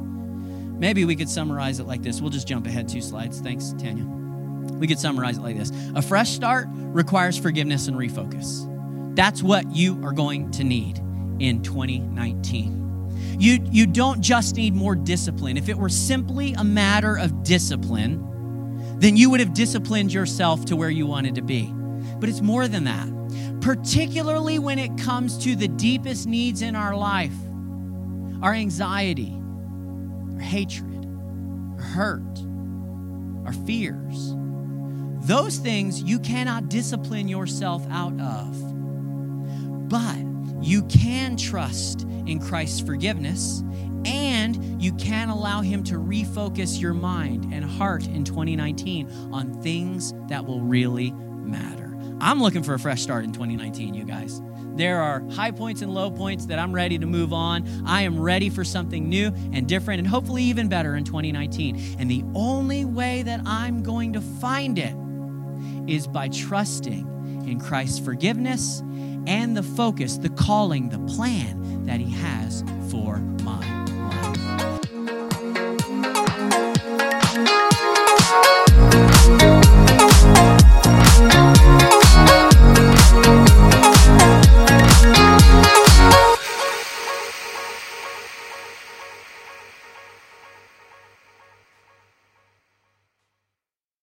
Maybe 0.80 1.06
we 1.06 1.16
could 1.16 1.30
summarize 1.30 1.80
it 1.80 1.88
like 1.88 2.04
this. 2.04 2.22
We'll 2.22 2.30
just 2.30 2.48
jump 2.48 2.66
ahead 2.68 2.88
two 2.88 3.02
slides. 3.02 3.42
Thanks, 3.42 3.74
Tanya. 3.78 4.06
We 4.78 4.88
could 4.88 5.00
summarize 5.00 5.38
it 5.38 5.42
like 5.42 5.58
this 5.58 5.72
A 5.96 6.02
fresh 6.02 6.30
start 6.30 6.68
requires 6.72 7.38
forgiveness 7.38 7.88
and 7.88 7.98
refocus. 7.98 8.66
That's 9.16 9.44
what 9.44 9.76
you 9.76 10.02
are 10.06 10.14
going 10.14 10.52
to 10.52 10.64
need 10.64 11.00
in 11.40 11.62
2019. 11.64 13.38
You, 13.40 13.60
you 13.72 13.86
don't 13.86 14.22
just 14.22 14.56
need 14.56 14.74
more 14.74 14.96
discipline. 14.96 15.58
If 15.58 15.70
it 15.70 15.78
were 15.78 15.90
simply 15.90 16.54
a 16.54 16.64
matter 16.64 17.18
of 17.18 17.44
discipline, 17.44 18.26
then 19.00 19.16
you 19.16 19.30
would 19.30 19.40
have 19.40 19.54
disciplined 19.54 20.12
yourself 20.12 20.66
to 20.66 20.76
where 20.76 20.90
you 20.90 21.08
wanted 21.08 21.36
to 21.36 21.42
be. 21.42 21.74
But 22.20 22.28
it's 22.28 22.42
more 22.42 22.68
than 22.68 22.84
that, 22.84 23.08
particularly 23.62 24.60
when 24.60 24.78
it 24.78 24.98
comes 24.98 25.38
to 25.40 25.56
the 25.56 25.70
deepest 25.70 26.28
needs 26.28 26.62
in 26.62 26.76
our 26.76 26.96
life 26.96 27.34
our 28.42 28.54
anxiety, 28.54 29.34
our 30.34 30.40
hatred, 30.40 31.06
our 31.78 31.84
hurt, 31.84 32.40
our 33.46 33.54
fears. 33.66 34.36
Those 35.28 35.58
things 35.58 36.02
you 36.02 36.20
cannot 36.20 36.70
discipline 36.70 37.28
yourself 37.28 37.86
out 37.90 38.18
of. 38.20 39.90
But 39.90 40.18
you 40.62 40.84
can 40.84 41.36
trust 41.36 42.04
in 42.26 42.40
Christ's 42.40 42.80
forgiveness 42.80 43.62
and 44.06 44.82
you 44.82 44.94
can 44.94 45.30
allow 45.30 45.62
Him 45.62 45.84
to 45.86 45.96
refocus 45.96 46.80
your 46.80 46.94
mind 46.94 47.54
and 47.54 47.64
heart 47.64 48.06
in 48.08 48.24
2019 48.24 49.10
on 49.32 49.62
things 49.62 50.14
that 50.28 50.46
will 50.46 50.62
really 50.62 51.12
matter. 51.12 51.96
I'm 52.22 52.42
looking 52.42 52.64
for 52.64 52.74
a 52.74 52.80
fresh 52.80 53.02
start 53.02 53.24
in 53.24 53.32
2019, 53.32 53.94
you 53.94 54.04
guys. 54.04 54.42
There 54.76 55.02
are 55.02 55.22
high 55.32 55.52
points 55.52 55.82
and 55.82 55.94
low 55.94 56.10
points 56.10 56.46
that 56.46 56.58
I'm 56.58 56.72
ready 56.72 56.98
to 56.98 57.06
move 57.06 57.34
on. 57.34 57.68
I 57.86 58.04
am 58.04 58.20
ready 58.20 58.50
for 58.50 58.64
something 58.64 59.10
new 59.10 59.28
and 59.52 59.68
different 59.68 60.00
and 60.00 60.08
hopefully 60.08 60.44
even 60.44 60.70
better 60.70 60.96
in 60.96 61.04
2019. 61.04 61.98
And 62.00 62.10
the 62.10 62.24
only 62.34 62.86
way 62.86 63.24
that 63.24 63.42
I'm 63.46 63.84
going 63.84 64.14
to 64.14 64.22
find 64.22 64.80
it 64.80 64.96
is 65.92 66.08
by 66.08 66.30
trusting 66.30 67.46
in 67.46 67.60
Christ's 67.60 68.00
forgiveness 68.00 68.82
and 69.28 69.56
the 69.58 69.64
focus, 69.64 70.18
the 70.18 70.30
calling, 70.30 70.90
the 70.90 71.00
plan 71.14 71.86
that 71.86 72.00
He 72.00 72.12
has 72.12 72.64
for 72.90 73.18
my 73.18 73.79